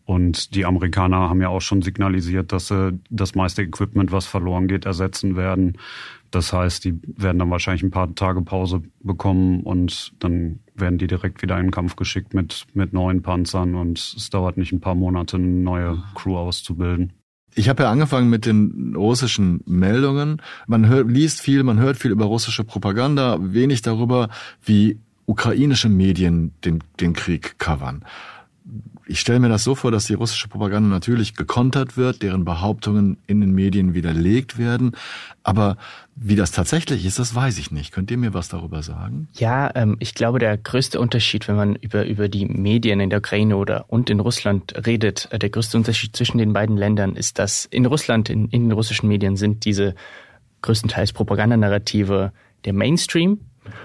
Und 0.05 0.55
die 0.55 0.63
Amerikaner 0.63 1.29
haben 1.29 1.41
ja 1.41 1.49
auch 1.49 1.59
schon 1.59 1.81
signalisiert, 1.81 2.53
dass 2.53 2.69
sie 2.69 2.97
das 3.09 3.35
meiste 3.35 3.61
Equipment, 3.61 4.13
was 4.13 4.25
verloren 4.25 4.69
geht, 4.69 4.85
ersetzen 4.85 5.35
werden. 5.35 5.79
Das 6.31 6.53
heißt, 6.53 6.85
die 6.85 6.97
werden 7.03 7.39
dann 7.39 7.51
wahrscheinlich 7.51 7.83
ein 7.83 7.91
paar 7.91 8.15
Tage 8.15 8.41
Pause 8.41 8.83
bekommen 9.01 9.63
und 9.63 10.13
dann 10.19 10.61
werden 10.73 10.97
die 10.97 11.07
direkt 11.07 11.41
wieder 11.41 11.57
in 11.57 11.65
den 11.65 11.71
Kampf 11.71 11.97
geschickt 11.97 12.33
mit, 12.33 12.67
mit 12.73 12.93
neuen 12.93 13.21
Panzern 13.21 13.75
und 13.75 13.99
es 13.99 14.29
dauert 14.29 14.55
nicht 14.55 14.71
ein 14.71 14.79
paar 14.79 14.95
Monate, 14.95 15.35
eine 15.35 15.45
neue 15.45 16.01
Crew 16.15 16.37
auszubilden. 16.37 17.11
Ich 17.53 17.67
habe 17.69 17.83
ja 17.83 17.91
angefangen 17.91 18.29
mit 18.29 18.45
den 18.45 18.93
russischen 18.95 19.61
Meldungen. 19.65 20.41
Man 20.67 20.87
hört, 20.87 21.09
liest 21.09 21.41
viel, 21.41 21.63
man 21.63 21.79
hört 21.79 21.97
viel 21.97 22.11
über 22.11 22.25
russische 22.25 22.63
Propaganda, 22.63 23.37
wenig 23.39 23.81
darüber, 23.81 24.29
wie 24.63 24.99
ukrainische 25.25 25.89
Medien 25.89 26.53
den, 26.63 26.83
den 26.99 27.13
Krieg 27.13 27.57
covern. 27.57 28.03
Ich 29.11 29.19
stelle 29.19 29.41
mir 29.41 29.49
das 29.49 29.65
so 29.65 29.75
vor, 29.75 29.91
dass 29.91 30.05
die 30.05 30.13
russische 30.13 30.47
Propaganda 30.47 30.89
natürlich 30.89 31.35
gekontert 31.35 31.97
wird, 31.97 32.23
deren 32.23 32.45
Behauptungen 32.45 33.17
in 33.27 33.41
den 33.41 33.51
Medien 33.51 33.93
widerlegt 33.93 34.57
werden. 34.57 34.93
Aber 35.43 35.75
wie 36.15 36.37
das 36.37 36.51
tatsächlich 36.51 37.05
ist, 37.05 37.19
das 37.19 37.35
weiß 37.35 37.57
ich 37.57 37.71
nicht. 37.71 37.91
Könnt 37.91 38.09
ihr 38.09 38.17
mir 38.17 38.33
was 38.33 38.47
darüber 38.47 38.83
sagen? 38.83 39.27
Ja, 39.33 39.69
ähm, 39.75 39.97
ich 39.99 40.15
glaube, 40.15 40.39
der 40.39 40.57
größte 40.57 40.97
Unterschied, 40.97 41.49
wenn 41.49 41.57
man 41.57 41.75
über, 41.75 42.05
über 42.05 42.29
die 42.29 42.45
Medien 42.45 43.01
in 43.01 43.09
der 43.09 43.19
Ukraine 43.19 43.57
oder 43.57 43.83
und 43.89 44.09
in 44.09 44.21
Russland 44.21 44.73
redet, 44.87 45.27
äh, 45.31 45.39
der 45.39 45.49
größte 45.49 45.75
Unterschied 45.75 46.15
zwischen 46.15 46.37
den 46.37 46.53
beiden 46.53 46.77
Ländern 46.77 47.17
ist, 47.17 47.37
dass 47.37 47.65
in 47.65 47.85
Russland, 47.85 48.29
in, 48.29 48.47
in 48.47 48.69
den 48.69 48.71
russischen 48.71 49.09
Medien 49.09 49.35
sind 49.35 49.65
diese 49.65 49.93
größtenteils 50.61 51.11
Propagandanarrative 51.11 52.31
der 52.63 52.73
Mainstream, 52.73 53.39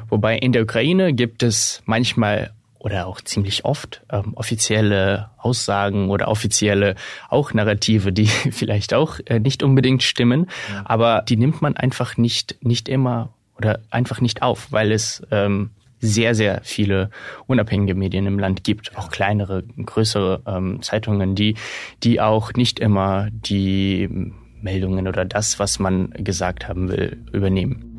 Wobei 0.09 0.39
in 0.39 0.53
der 0.53 0.63
Ukraine 0.63 1.13
gibt 1.13 1.43
es 1.43 1.83
manchmal 1.85 2.53
oder 2.87 3.09
auch 3.09 3.21
ziemlich 3.21 3.65
oft 3.65 4.03
ähm, 4.13 4.35
offizielle 4.37 5.31
Aussagen 5.39 6.09
oder 6.09 6.29
offizielle 6.29 6.95
auch 7.29 7.53
Narrative, 7.53 8.13
die 8.13 8.27
vielleicht 8.53 8.95
auch 8.95 9.19
äh, 9.27 9.41
nicht 9.41 9.65
unbedingt 9.65 10.05
stimmen, 10.05 10.47
ja. 10.73 10.85
aber 10.85 11.25
die 11.29 11.37
nimmt 11.37 11.61
man 11.61 11.77
einfach 11.77 12.17
nicht 12.17 12.57
nicht 12.61 12.89
immer 12.89 13.31
oder 13.59 13.81
einfach 13.91 14.21
nicht 14.21 14.43
auf, 14.43 14.71
weil 14.71 14.93
es 14.93 15.27
ähm, 15.33 15.71
sehr, 15.99 16.37
sehr 16.37 16.61
viele 16.63 17.11
unabhängige 17.49 17.97
Medien 17.97 18.27
im 18.27 18.39
Land 18.39 18.63
gibt, 18.63 18.97
auch 18.97 19.11
kleinere, 19.11 19.65
größere 19.65 20.43
ähm, 20.47 20.81
Zeitungen, 20.81 21.35
die, 21.35 21.57
die 22.05 22.21
auch 22.21 22.53
nicht 22.53 22.79
immer 22.79 23.29
die 23.33 24.33
Meldungen 24.61 25.09
oder 25.09 25.25
das, 25.25 25.59
was 25.59 25.81
man 25.81 26.11
gesagt 26.11 26.69
haben 26.69 26.89
will, 26.89 27.25
übernehmen. 27.33 27.96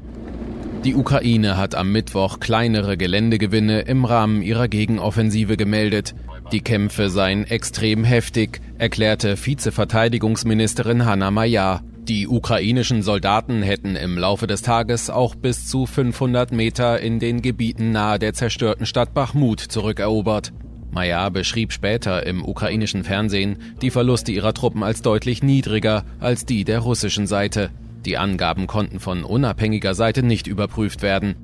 Die 0.83 0.95
Ukraine 0.95 1.57
hat 1.57 1.75
am 1.75 1.91
Mittwoch 1.91 2.39
kleinere 2.39 2.97
Geländegewinne 2.97 3.81
im 3.81 4.05
Rahmen 4.05 4.41
ihrer 4.41 4.67
Gegenoffensive 4.67 5.57
gemeldet. 5.57 6.15
Die 6.51 6.61
Kämpfe 6.61 7.09
seien 7.09 7.45
extrem 7.45 8.03
heftig, 8.03 8.61
erklärte 8.77 9.35
Vizeverteidigungsministerin 9.37 11.05
Hanna 11.05 11.31
Majar. 11.31 11.83
Die 12.07 12.27
ukrainischen 12.27 13.01
Soldaten 13.01 13.63
hätten 13.63 13.97
im 13.97 14.17
Laufe 14.17 14.47
des 14.47 14.61
Tages 14.61 15.09
auch 15.09 15.35
bis 15.35 15.67
zu 15.67 15.85
500 15.85 16.53
Meter 16.53 17.01
in 17.01 17.19
den 17.19 17.41
Gebieten 17.41 17.91
nahe 17.91 18.17
der 18.17 18.33
zerstörten 18.33 18.85
Stadt 18.85 19.13
Bachmut 19.13 19.59
zurückerobert. 19.59 20.53
Maja 20.91 21.27
beschrieb 21.29 21.73
später 21.73 22.25
im 22.25 22.45
ukrainischen 22.45 23.03
Fernsehen 23.03 23.57
die 23.81 23.89
Verluste 23.89 24.31
ihrer 24.31 24.53
Truppen 24.53 24.83
als 24.83 25.01
deutlich 25.01 25.43
niedriger 25.43 26.05
als 26.19 26.45
die 26.45 26.63
der 26.63 26.79
russischen 26.79 27.27
Seite. 27.27 27.71
Die 28.05 28.17
Angaben 28.17 28.67
konnten 28.67 28.99
von 28.99 29.23
unabhängiger 29.23 29.93
Seite 29.93 30.23
nicht 30.23 30.47
überprüft 30.47 31.01
werden. 31.01 31.35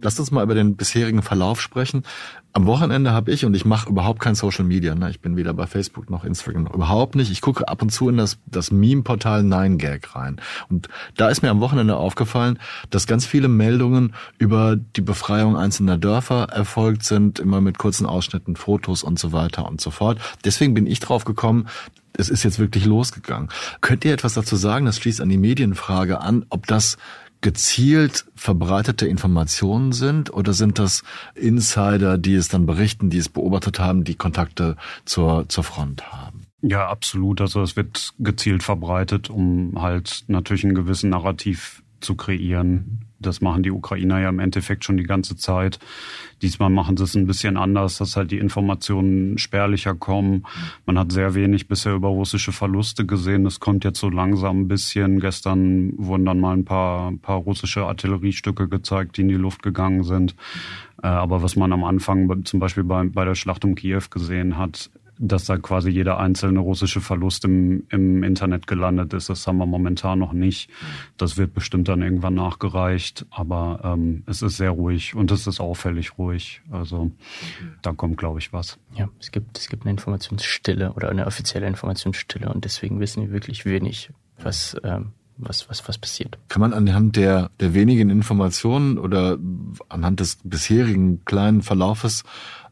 Lasst 0.00 0.20
uns 0.20 0.30
mal 0.30 0.44
über 0.44 0.54
den 0.54 0.76
bisherigen 0.76 1.22
Verlauf 1.22 1.60
sprechen. 1.60 2.04
Am 2.52 2.66
Wochenende 2.66 3.12
habe 3.12 3.30
ich, 3.30 3.44
und 3.44 3.54
ich 3.54 3.64
mache 3.64 3.88
überhaupt 3.90 4.20
kein 4.20 4.34
Social 4.34 4.64
Media, 4.64 4.94
ne? 4.94 5.10
ich 5.10 5.20
bin 5.20 5.36
weder 5.36 5.52
bei 5.54 5.66
Facebook 5.66 6.08
noch 6.08 6.24
Instagram, 6.24 6.64
noch 6.64 6.74
überhaupt 6.74 7.14
nicht. 7.14 7.30
Ich 7.30 7.40
gucke 7.40 7.68
ab 7.68 7.82
und 7.82 7.90
zu 7.90 8.08
in 8.08 8.16
das, 8.16 8.38
das 8.46 8.70
Meme-Portal 8.70 9.42
9gag 9.42 10.14
rein. 10.14 10.40
Und 10.68 10.88
da 11.16 11.28
ist 11.28 11.42
mir 11.42 11.50
am 11.50 11.60
Wochenende 11.60 11.96
aufgefallen, 11.96 12.58
dass 12.90 13.06
ganz 13.06 13.26
viele 13.26 13.48
Meldungen 13.48 14.14
über 14.38 14.76
die 14.76 15.02
Befreiung 15.02 15.56
einzelner 15.56 15.98
Dörfer 15.98 16.44
erfolgt 16.44 17.04
sind, 17.04 17.38
immer 17.38 17.60
mit 17.60 17.78
kurzen 17.78 18.06
Ausschnitten, 18.06 18.56
Fotos 18.56 19.02
und 19.02 19.18
so 19.18 19.32
weiter 19.32 19.66
und 19.68 19.80
so 19.80 19.90
fort. 19.90 20.18
Deswegen 20.44 20.74
bin 20.74 20.86
ich 20.86 21.00
drauf 21.00 21.24
gekommen, 21.24 21.66
es 22.16 22.28
ist 22.28 22.42
jetzt 22.42 22.58
wirklich 22.58 22.84
losgegangen. 22.84 23.48
Könnt 23.80 24.04
ihr 24.04 24.12
etwas 24.12 24.34
dazu 24.34 24.56
sagen? 24.56 24.86
Das 24.86 24.96
schließt 24.96 25.20
an 25.20 25.28
die 25.28 25.38
Medienfrage 25.38 26.20
an, 26.20 26.46
ob 26.48 26.66
das 26.66 26.96
gezielt 27.40 28.26
verbreitete 28.34 29.06
Informationen 29.06 29.92
sind 29.92 30.32
oder 30.32 30.52
sind 30.52 30.78
das 30.78 31.04
Insider, 31.34 32.18
die 32.18 32.34
es 32.34 32.48
dann 32.48 32.66
berichten, 32.66 33.10
die 33.10 33.18
es 33.18 33.28
beobachtet 33.28 33.78
haben, 33.78 34.04
die 34.04 34.16
Kontakte 34.16 34.76
zur, 35.04 35.48
zur 35.48 35.64
Front 35.64 36.12
haben? 36.12 36.42
Ja, 36.62 36.88
absolut. 36.88 37.40
Also 37.40 37.62
es 37.62 37.76
wird 37.76 38.14
gezielt 38.18 38.64
verbreitet, 38.64 39.30
um 39.30 39.80
halt 39.80 40.24
natürlich 40.26 40.64
einen 40.64 40.74
gewissen 40.74 41.10
Narrativ 41.10 41.82
zu 42.00 42.16
kreieren. 42.16 43.07
Das 43.20 43.40
machen 43.40 43.62
die 43.62 43.70
Ukrainer 43.70 44.20
ja 44.20 44.28
im 44.28 44.38
Endeffekt 44.38 44.84
schon 44.84 44.96
die 44.96 45.04
ganze 45.04 45.36
Zeit. 45.36 45.78
Diesmal 46.40 46.70
machen 46.70 46.96
sie 46.96 47.04
es 47.04 47.16
ein 47.16 47.26
bisschen 47.26 47.56
anders, 47.56 47.98
dass 47.98 48.16
halt 48.16 48.30
die 48.30 48.38
Informationen 48.38 49.38
spärlicher 49.38 49.94
kommen. 49.94 50.46
Man 50.86 50.98
hat 50.98 51.10
sehr 51.10 51.34
wenig 51.34 51.66
bisher 51.66 51.94
über 51.94 52.08
russische 52.08 52.52
Verluste 52.52 53.04
gesehen. 53.06 53.44
Es 53.44 53.58
kommt 53.58 53.84
jetzt 53.84 53.98
so 53.98 54.08
langsam 54.08 54.60
ein 54.60 54.68
bisschen. 54.68 55.18
Gestern 55.18 55.92
wurden 55.96 56.26
dann 56.26 56.38
mal 56.38 56.56
ein 56.56 56.64
paar, 56.64 57.12
paar 57.20 57.38
russische 57.38 57.86
Artilleriestücke 57.86 58.68
gezeigt, 58.68 59.16
die 59.16 59.22
in 59.22 59.28
die 59.28 59.34
Luft 59.34 59.62
gegangen 59.62 60.04
sind. 60.04 60.36
Äh, 61.02 61.08
aber 61.08 61.42
was 61.42 61.56
man 61.56 61.72
am 61.72 61.84
Anfang 61.84 62.44
zum 62.44 62.60
Beispiel 62.60 62.84
bei, 62.84 63.04
bei 63.04 63.24
der 63.24 63.34
Schlacht 63.34 63.64
um 63.64 63.74
Kiew 63.74 64.02
gesehen 64.10 64.58
hat, 64.58 64.90
dass 65.18 65.44
da 65.44 65.56
quasi 65.56 65.90
jeder 65.90 66.18
einzelne 66.18 66.60
russische 66.60 67.00
Verlust 67.00 67.44
im, 67.44 67.84
im 67.90 68.22
Internet 68.22 68.66
gelandet 68.66 69.12
ist. 69.12 69.28
Das 69.28 69.46
haben 69.46 69.58
wir 69.58 69.66
momentan 69.66 70.18
noch 70.18 70.32
nicht. 70.32 70.70
Das 71.16 71.36
wird 71.36 71.54
bestimmt 71.54 71.88
dann 71.88 72.02
irgendwann 72.02 72.34
nachgereicht, 72.34 73.26
aber 73.30 73.80
ähm, 73.84 74.22
es 74.26 74.42
ist 74.42 74.56
sehr 74.56 74.70
ruhig 74.70 75.14
und 75.14 75.30
es 75.30 75.46
ist 75.46 75.60
auffällig 75.60 76.18
ruhig. 76.18 76.62
Also 76.70 77.10
da 77.82 77.92
kommt, 77.92 78.16
glaube 78.16 78.38
ich, 78.38 78.52
was. 78.52 78.78
Ja, 78.94 79.08
es 79.20 79.30
gibt, 79.30 79.58
es 79.58 79.68
gibt 79.68 79.84
eine 79.84 79.90
Informationsstille 79.92 80.92
oder 80.92 81.08
eine 81.10 81.26
offizielle 81.26 81.66
Informationsstille 81.66 82.48
und 82.52 82.64
deswegen 82.64 83.00
wissen 83.00 83.22
wir 83.22 83.32
wirklich 83.32 83.64
wenig, 83.64 84.10
was 84.38 84.76
ähm, 84.84 85.12
was, 85.38 85.68
was, 85.70 85.86
was 85.88 85.98
passiert. 85.98 86.38
Kann 86.48 86.60
man 86.60 86.72
anhand 86.72 87.16
der, 87.16 87.50
der 87.60 87.72
wenigen 87.74 88.10
Informationen 88.10 88.98
oder 88.98 89.38
anhand 89.88 90.20
des 90.20 90.38
bisherigen 90.42 91.24
kleinen 91.24 91.62
Verlaufes 91.62 92.24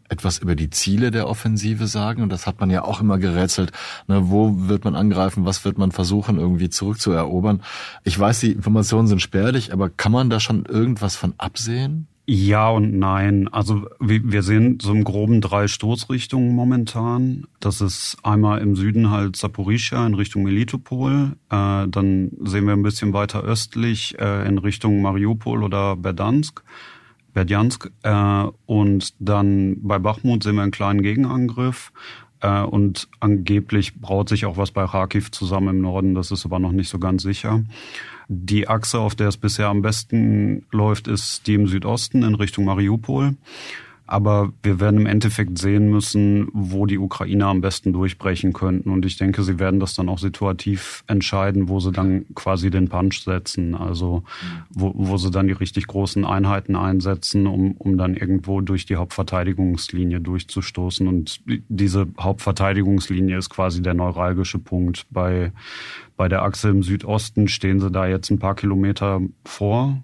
etwas 0.08 0.38
über 0.38 0.54
die 0.54 0.70
Ziele 0.70 1.10
der 1.10 1.28
Offensive 1.28 1.86
sagen? 1.86 2.22
Und 2.22 2.30
das 2.30 2.46
hat 2.46 2.60
man 2.60 2.70
ja 2.70 2.84
auch 2.84 3.00
immer 3.00 3.18
gerätselt. 3.18 3.72
Ne, 4.08 4.30
wo 4.30 4.68
wird 4.68 4.84
man 4.84 4.94
angreifen? 4.96 5.44
Was 5.44 5.64
wird 5.64 5.78
man 5.78 5.92
versuchen, 5.92 6.38
irgendwie 6.38 6.70
zurückzuerobern? 6.70 7.62
Ich 8.04 8.18
weiß, 8.18 8.40
die 8.40 8.52
Informationen 8.52 9.08
sind 9.08 9.22
spärlich, 9.22 9.72
aber 9.72 9.90
kann 9.90 10.12
man 10.12 10.30
da 10.30 10.40
schon 10.40 10.64
irgendwas 10.64 11.16
von 11.16 11.34
absehen? 11.38 12.08
Ja 12.28 12.70
und 12.70 12.98
nein. 12.98 13.46
Also 13.52 13.86
wir 14.00 14.42
sehen 14.42 14.78
so 14.82 14.92
im 14.92 15.04
groben 15.04 15.40
drei 15.40 15.68
Stoßrichtungen 15.68 16.52
momentan. 16.56 17.46
Das 17.60 17.80
ist 17.80 18.16
einmal 18.24 18.60
im 18.60 18.74
Süden 18.74 19.10
halt 19.10 19.36
Saporischia 19.36 20.04
in 20.04 20.14
Richtung 20.14 20.42
Melitopol. 20.42 21.36
Äh, 21.50 21.86
dann 21.86 22.32
sehen 22.40 22.66
wir 22.66 22.72
ein 22.72 22.82
bisschen 22.82 23.12
weiter 23.12 23.42
östlich 23.44 24.18
äh, 24.18 24.46
in 24.48 24.58
Richtung 24.58 25.00
Mariupol 25.02 25.62
oder 25.62 25.94
Berdansk 25.94 26.64
Berdjansk. 27.36 27.90
Äh, 28.02 28.44
und 28.64 29.12
dann 29.18 29.76
bei 29.82 29.98
Bachmut 29.98 30.42
sehen 30.42 30.56
wir 30.56 30.62
einen 30.62 30.72
kleinen 30.72 31.02
Gegenangriff. 31.02 31.92
Äh, 32.40 32.62
und 32.62 33.08
angeblich 33.20 34.00
braut 34.00 34.30
sich 34.30 34.46
auch 34.46 34.56
was 34.56 34.70
bei 34.70 34.86
Kharkiv 34.86 35.30
zusammen 35.30 35.68
im 35.76 35.80
Norden. 35.82 36.14
Das 36.14 36.30
ist 36.30 36.46
aber 36.46 36.58
noch 36.58 36.72
nicht 36.72 36.88
so 36.88 36.98
ganz 36.98 37.22
sicher. 37.22 37.62
Die 38.28 38.68
Achse, 38.68 38.98
auf 38.98 39.14
der 39.14 39.28
es 39.28 39.36
bisher 39.36 39.68
am 39.68 39.82
besten 39.82 40.64
läuft, 40.72 41.08
ist 41.08 41.46
die 41.46 41.54
im 41.54 41.68
Südosten 41.68 42.22
in 42.22 42.34
Richtung 42.34 42.64
Mariupol. 42.64 43.36
Aber 44.06 44.52
wir 44.62 44.78
werden 44.78 45.00
im 45.00 45.06
Endeffekt 45.06 45.58
sehen 45.58 45.90
müssen, 45.90 46.48
wo 46.52 46.86
die 46.86 46.98
Ukrainer 46.98 47.46
am 47.46 47.60
besten 47.60 47.92
durchbrechen 47.92 48.52
könnten. 48.52 48.90
Und 48.90 49.04
ich 49.04 49.16
denke, 49.16 49.42
sie 49.42 49.58
werden 49.58 49.80
das 49.80 49.94
dann 49.94 50.08
auch 50.08 50.18
situativ 50.18 51.02
entscheiden, 51.08 51.68
wo 51.68 51.80
sie 51.80 51.90
dann 51.90 52.26
quasi 52.34 52.70
den 52.70 52.88
Punch 52.88 53.22
setzen. 53.24 53.74
Also 53.74 54.22
wo, 54.70 54.92
wo 54.94 55.16
sie 55.16 55.30
dann 55.30 55.48
die 55.48 55.54
richtig 55.54 55.88
großen 55.88 56.24
Einheiten 56.24 56.76
einsetzen, 56.76 57.46
um, 57.46 57.72
um 57.72 57.98
dann 57.98 58.14
irgendwo 58.14 58.60
durch 58.60 58.86
die 58.86 58.96
Hauptverteidigungslinie 58.96 60.20
durchzustoßen. 60.20 61.08
Und 61.08 61.40
diese 61.68 62.06
Hauptverteidigungslinie 62.18 63.36
ist 63.38 63.50
quasi 63.50 63.82
der 63.82 63.94
neuralgische 63.94 64.60
Punkt. 64.60 65.06
Bei, 65.10 65.52
bei 66.16 66.28
der 66.28 66.42
Achse 66.42 66.68
im 66.68 66.84
Südosten 66.84 67.48
stehen 67.48 67.80
sie 67.80 67.90
da 67.90 68.06
jetzt 68.06 68.30
ein 68.30 68.38
paar 68.38 68.54
Kilometer 68.54 69.20
vor. 69.44 70.00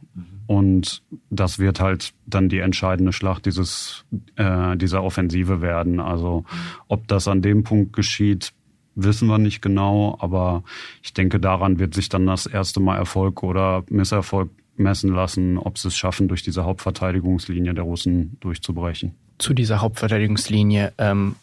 Und 0.53 1.03
das 1.31 1.59
wird 1.59 1.81
halt 1.81 2.13
dann 2.27 2.51
die 2.51 2.59
entscheidende 2.59 3.15
Schlacht 3.15 3.47
dieses, 3.47 4.05
äh, 4.37 4.77
dieser 4.77 5.03
Offensive 5.03 5.63
werden. 5.63 5.99
Also 5.99 6.45
ob 6.89 7.09
das 7.09 7.27
an 7.27 7.41
dem 7.41 7.65
Punkt 7.65 7.95
geschieht, 7.95 8.53
wissen 8.95 9.29
wir 9.29 9.39
nicht 9.39 9.63
genau, 9.63 10.19
aber 10.21 10.63
ich 11.03 11.15
denke, 11.15 11.41
daran 11.41 11.79
wird 11.79 11.95
sich 11.95 12.11
dann 12.11 12.27
das 12.27 12.45
erste 12.45 12.81
Mal 12.81 12.99
Erfolg 12.99 13.43
oder 13.43 13.85
Misserfolg 13.89 14.51
messen 14.77 15.15
lassen, 15.15 15.57
ob 15.57 15.79
sie 15.79 15.89
es 15.89 15.97
schaffen, 15.97 16.29
durch 16.29 16.43
diese 16.43 16.67
Hauptverteidigungslinie 16.67 17.73
der 17.73 17.85
Russen 17.85 18.37
durchzubrechen. 18.41 19.15
Zu 19.39 19.55
dieser 19.55 19.81
Hauptverteidigungslinie 19.81 20.93
ähm, 20.99 21.35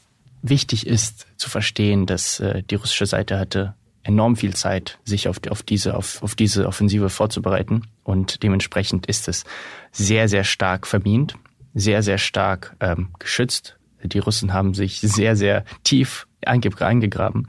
wichtig 0.43 0.85
ist 0.85 1.25
zu 1.35 1.49
verstehen, 1.49 2.05
dass 2.05 2.39
äh, 2.41 2.61
die 2.69 2.75
russische 2.75 3.07
Seite 3.07 3.39
hatte 3.39 3.73
enorm 4.09 4.35
viel 4.35 4.55
Zeit, 4.55 4.97
sich 5.05 5.27
auf, 5.27 5.39
auf, 5.49 5.61
diese, 5.61 5.95
auf, 5.95 6.21
auf 6.23 6.33
diese 6.33 6.67
Offensive 6.67 7.09
vorzubereiten. 7.09 7.83
Und 8.03 8.41
dementsprechend 8.41 9.05
ist 9.05 9.27
es 9.27 9.45
sehr, 9.91 10.27
sehr 10.27 10.43
stark 10.43 10.87
vermint, 10.87 11.35
sehr, 11.75 12.01
sehr 12.01 12.17
stark 12.17 12.75
ähm, 12.79 13.09
geschützt. 13.19 13.77
Die 14.03 14.17
Russen 14.19 14.51
haben 14.51 14.73
sich 14.73 14.99
sehr, 14.99 15.35
sehr 15.35 15.63
tief 15.83 16.25
eingegraben. 16.41 17.47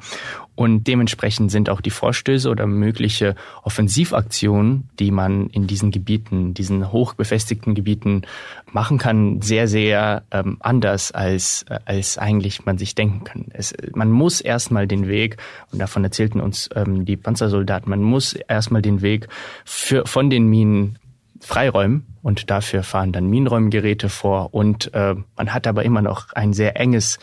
Und 0.61 0.87
dementsprechend 0.89 1.51
sind 1.51 1.71
auch 1.71 1.81
die 1.81 1.89
Vorstöße 1.89 2.51
oder 2.51 2.67
mögliche 2.67 3.35
Offensivaktionen, 3.63 4.91
die 4.99 5.11
man 5.11 5.47
in 5.47 5.67
diesen 5.67 5.91
Gebieten, 5.91 6.53
diesen 6.53 6.93
hochbefestigten 6.93 7.75
Gebieten 7.75 8.25
machen 8.71 8.99
kann, 8.99 9.41
sehr, 9.41 9.69
sehr 9.69 10.23
ähm, 10.31 10.59
anders, 10.61 11.13
als, 11.13 11.65
äh, 11.71 11.79
als 11.87 12.19
eigentlich 12.19 12.67
man 12.67 12.77
sich 12.77 12.95
denken 12.95 13.25
kann. 13.25 13.47
Es, 13.55 13.73
man 13.95 14.11
muss 14.11 14.43
erstmal 14.43 14.87
den 14.87 15.09
Weg, 15.09 15.39
und 15.73 15.79
davon 15.79 16.05
erzählten 16.05 16.43
uns 16.43 16.69
ähm, 16.75 17.07
die 17.07 17.17
Panzersoldaten, 17.17 17.89
man 17.89 18.03
muss 18.03 18.35
erstmal 18.35 18.83
den 18.83 19.01
Weg 19.01 19.29
für, 19.65 20.05
von 20.05 20.29
den 20.29 20.47
Minen 20.47 20.99
freiräumen 21.41 22.07
und 22.23 22.51
dafür 22.51 22.83
fahren 22.83 23.13
dann 23.13 23.29
Minenräumgeräte 23.29 24.09
vor 24.09 24.55
und 24.55 24.93
äh, 24.95 25.15
man 25.37 25.55
hat 25.55 25.67
aber 25.67 25.85
immer 25.85 26.03
noch 26.03 26.33
ein 26.35 26.53
sehr 26.53 26.79
enges 26.79 27.19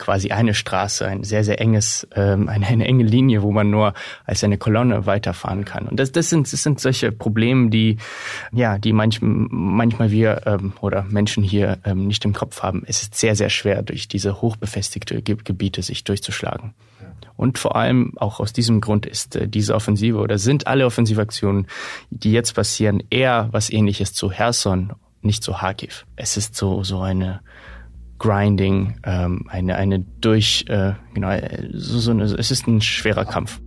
quasi 0.00 0.30
eine 0.30 0.54
Straße, 0.54 1.06
ein 1.06 1.22
sehr, 1.22 1.44
sehr 1.44 1.60
enges, 1.60 2.08
ähm, 2.16 2.48
eine, 2.48 2.66
eine 2.66 2.86
enge 2.86 3.04
Linie, 3.04 3.42
wo 3.42 3.52
man 3.52 3.70
nur 3.70 3.94
als 4.24 4.42
eine 4.42 4.58
Kolonne 4.58 5.06
weiterfahren 5.06 5.64
kann. 5.64 5.86
Und 5.86 6.00
das, 6.00 6.10
das, 6.10 6.30
sind, 6.30 6.52
das 6.52 6.62
sind 6.62 6.80
solche 6.80 7.12
Probleme, 7.12 7.70
die, 7.70 7.98
ja, 8.50 8.78
die 8.78 8.92
manch, 8.92 9.18
manchmal 9.20 10.10
wir 10.10 10.42
ähm, 10.46 10.72
oder 10.80 11.04
Menschen 11.04 11.44
hier 11.44 11.78
ähm, 11.84 12.06
nicht 12.06 12.24
im 12.24 12.32
Kopf 12.32 12.62
haben. 12.62 12.82
Es 12.86 13.02
ist 13.02 13.14
sehr, 13.14 13.36
sehr 13.36 13.50
schwer, 13.50 13.82
durch 13.82 14.08
diese 14.08 14.40
hochbefestigte 14.40 15.22
Gebiete 15.22 15.82
sich 15.82 16.02
durchzuschlagen. 16.02 16.72
Und 17.36 17.58
vor 17.58 17.76
allem 17.76 18.12
auch 18.16 18.40
aus 18.40 18.52
diesem 18.52 18.80
Grund 18.80 19.06
ist 19.06 19.36
äh, 19.36 19.48
diese 19.48 19.74
Offensive 19.74 20.18
oder 20.18 20.38
sind 20.38 20.66
alle 20.66 20.86
Offensivaktionen, 20.86 21.66
die 22.10 22.32
jetzt 22.32 22.54
passieren, 22.54 23.02
eher 23.10 23.48
was 23.52 23.70
ähnliches 23.70 24.12
zu 24.12 24.30
Herson, 24.30 24.92
nicht 25.22 25.42
zu 25.42 25.52
Kharkiv. 25.52 26.06
Es 26.16 26.36
ist 26.36 26.56
so, 26.56 26.82
so 26.82 27.00
eine 27.00 27.40
Grinding, 28.18 28.98
ähm, 29.04 29.46
eine, 29.48 29.76
eine 29.76 30.00
durch, 30.20 30.64
äh, 30.68 30.92
genau, 31.14 31.34
so, 31.72 31.98
so 31.98 32.10
eine, 32.10 32.24
es 32.24 32.50
ist 32.50 32.66
ein 32.66 32.80
schwerer 32.80 33.24
Kampf. 33.24 33.60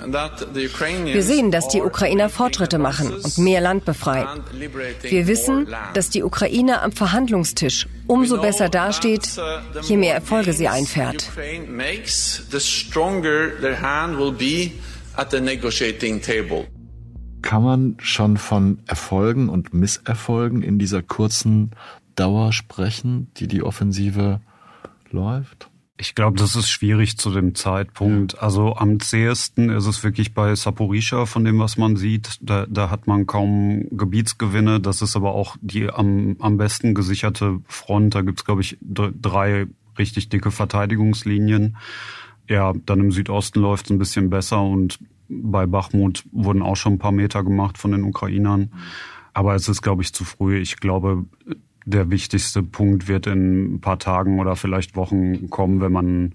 Wir 0.00 1.22
sehen, 1.22 1.50
dass 1.50 1.68
die 1.68 1.82
Ukrainer 1.82 2.28
Fortschritte 2.28 2.78
machen 2.78 3.12
und 3.12 3.38
mehr 3.38 3.60
Land 3.60 3.84
befreien. 3.84 4.26
Wir 5.02 5.26
wissen, 5.26 5.66
dass 5.94 6.10
die 6.10 6.22
Ukraine 6.22 6.82
am 6.82 6.92
Verhandlungstisch 6.92 7.88
umso 8.06 8.40
besser 8.40 8.68
dasteht, 8.68 9.28
je 9.82 9.96
mehr 9.96 10.14
Erfolge 10.14 10.52
sie 10.52 10.68
einfährt. 10.68 11.30
Kann 17.42 17.62
man 17.62 17.96
schon 18.00 18.36
von 18.36 18.78
Erfolgen 18.86 19.48
und 19.48 19.74
Misserfolgen 19.74 20.62
in 20.62 20.78
dieser 20.78 21.02
kurzen 21.02 21.70
Dauer 22.16 22.52
sprechen, 22.52 23.30
die 23.36 23.46
die 23.46 23.62
Offensive 23.62 24.40
läuft? 25.10 25.70
Ich 26.00 26.14
glaube, 26.14 26.38
das 26.38 26.54
ist 26.54 26.70
schwierig 26.70 27.18
zu 27.18 27.30
dem 27.32 27.56
Zeitpunkt. 27.56 28.40
Also 28.40 28.76
am 28.76 29.00
zähesten 29.00 29.68
ist 29.68 29.86
es 29.86 30.04
wirklich 30.04 30.32
bei 30.32 30.54
Saporischa, 30.54 31.26
von 31.26 31.44
dem, 31.44 31.58
was 31.58 31.76
man 31.76 31.96
sieht. 31.96 32.38
Da, 32.40 32.66
da 32.68 32.88
hat 32.88 33.08
man 33.08 33.26
kaum 33.26 33.84
Gebietsgewinne. 33.90 34.78
Das 34.78 35.02
ist 35.02 35.16
aber 35.16 35.34
auch 35.34 35.56
die 35.60 35.90
am, 35.90 36.36
am 36.38 36.56
besten 36.56 36.94
gesicherte 36.94 37.58
Front. 37.66 38.14
Da 38.14 38.22
gibt's 38.22 38.44
glaube 38.44 38.60
ich, 38.60 38.78
drei 38.80 39.66
richtig 39.98 40.28
dicke 40.28 40.52
Verteidigungslinien. 40.52 41.76
Ja, 42.48 42.72
dann 42.86 43.00
im 43.00 43.10
Südosten 43.10 43.60
läuft's 43.60 43.90
ein 43.90 43.98
bisschen 43.98 44.30
besser 44.30 44.62
und 44.62 45.00
bei 45.28 45.66
Bachmut 45.66 46.24
wurden 46.30 46.62
auch 46.62 46.76
schon 46.76 46.94
ein 46.94 46.98
paar 46.98 47.12
Meter 47.12 47.42
gemacht 47.42 47.76
von 47.76 47.90
den 47.90 48.04
Ukrainern. 48.04 48.72
Aber 49.34 49.56
es 49.56 49.68
ist, 49.68 49.82
glaube 49.82 50.02
ich, 50.02 50.14
zu 50.14 50.24
früh. 50.24 50.58
Ich 50.58 50.76
glaube, 50.76 51.24
der 51.88 52.10
wichtigste 52.10 52.62
Punkt 52.62 53.08
wird 53.08 53.26
in 53.26 53.74
ein 53.74 53.80
paar 53.80 53.98
Tagen 53.98 54.40
oder 54.40 54.56
vielleicht 54.56 54.94
Wochen 54.94 55.48
kommen, 55.48 55.80
wenn 55.80 55.92
man, 55.92 56.34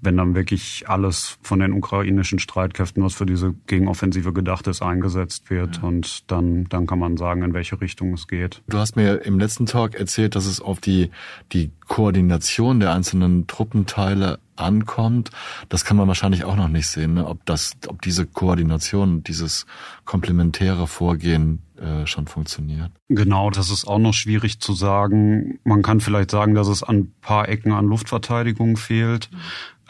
wenn 0.00 0.16
dann 0.16 0.34
wirklich 0.34 0.88
alles 0.88 1.38
von 1.42 1.60
den 1.60 1.72
ukrainischen 1.72 2.40
Streitkräften, 2.40 3.02
was 3.02 3.14
für 3.14 3.26
diese 3.26 3.54
Gegenoffensive 3.66 4.32
gedacht 4.32 4.66
ist, 4.66 4.82
eingesetzt 4.82 5.50
wird. 5.50 5.76
Ja. 5.76 5.82
Und 5.84 6.30
dann, 6.30 6.64
dann 6.64 6.86
kann 6.86 6.98
man 6.98 7.16
sagen, 7.16 7.42
in 7.42 7.54
welche 7.54 7.80
Richtung 7.80 8.12
es 8.12 8.26
geht. 8.26 8.62
Du 8.68 8.78
hast 8.78 8.96
mir 8.96 9.24
im 9.24 9.38
letzten 9.38 9.66
Talk 9.66 9.94
erzählt, 9.94 10.34
dass 10.34 10.46
es 10.46 10.60
auf 10.60 10.80
die, 10.80 11.10
die 11.52 11.70
Koordination 11.86 12.80
der 12.80 12.92
einzelnen 12.92 13.46
Truppenteile 13.46 14.40
ankommt, 14.60 15.30
das 15.68 15.84
kann 15.84 15.96
man 15.96 16.08
wahrscheinlich 16.08 16.44
auch 16.44 16.56
noch 16.56 16.68
nicht 16.68 16.86
sehen, 16.86 17.14
ne? 17.14 17.26
ob 17.26 17.44
das, 17.46 17.72
ob 17.86 18.02
diese 18.02 18.26
Koordination, 18.26 19.22
dieses 19.22 19.66
komplementäre 20.04 20.86
Vorgehen 20.86 21.60
äh, 21.76 22.06
schon 22.06 22.26
funktioniert. 22.26 22.90
Genau, 23.08 23.50
das 23.50 23.70
ist 23.70 23.86
auch 23.86 23.98
noch 23.98 24.14
schwierig 24.14 24.60
zu 24.60 24.72
sagen. 24.72 25.58
Man 25.64 25.82
kann 25.82 26.00
vielleicht 26.00 26.30
sagen, 26.30 26.54
dass 26.54 26.68
es 26.68 26.82
an 26.82 26.96
ein 26.96 27.14
paar 27.20 27.48
Ecken 27.48 27.72
an 27.72 27.86
Luftverteidigung 27.86 28.76
fehlt. 28.76 29.30
Mhm. 29.30 29.38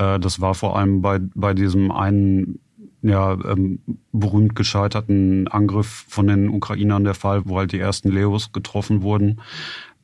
Äh, 0.04 0.20
das 0.20 0.40
war 0.40 0.54
vor 0.54 0.78
allem 0.78 1.02
bei, 1.02 1.18
bei 1.34 1.54
diesem 1.54 1.90
einen 1.90 2.60
ja, 3.00 3.32
ähm, 3.32 3.80
berühmt 4.12 4.56
gescheiterten 4.56 5.46
Angriff 5.48 6.04
von 6.08 6.26
den 6.26 6.48
Ukrainern 6.48 7.04
der 7.04 7.14
Fall, 7.14 7.42
wo 7.44 7.58
halt 7.58 7.72
die 7.72 7.78
ersten 7.78 8.10
Leos 8.10 8.52
getroffen 8.52 9.02
wurden 9.02 9.40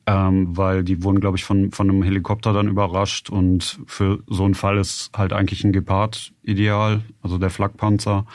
ähm, 0.07 0.55
weil 0.55 0.83
die 0.83 1.03
wurden, 1.03 1.19
glaube 1.19 1.37
ich, 1.37 1.43
von, 1.43 1.71
von 1.71 1.89
einem 1.89 2.03
Helikopter 2.03 2.53
dann 2.53 2.67
überrascht 2.67 3.29
und 3.29 3.79
für 3.87 4.19
so 4.27 4.45
einen 4.45 4.53
Fall 4.53 4.77
ist 4.77 5.09
halt 5.15 5.33
eigentlich 5.33 5.63
ein 5.63 5.73
Gepard 5.73 6.31
ideal, 6.43 7.01
also 7.21 7.37
der 7.37 7.49
Flakpanzer, 7.49 8.25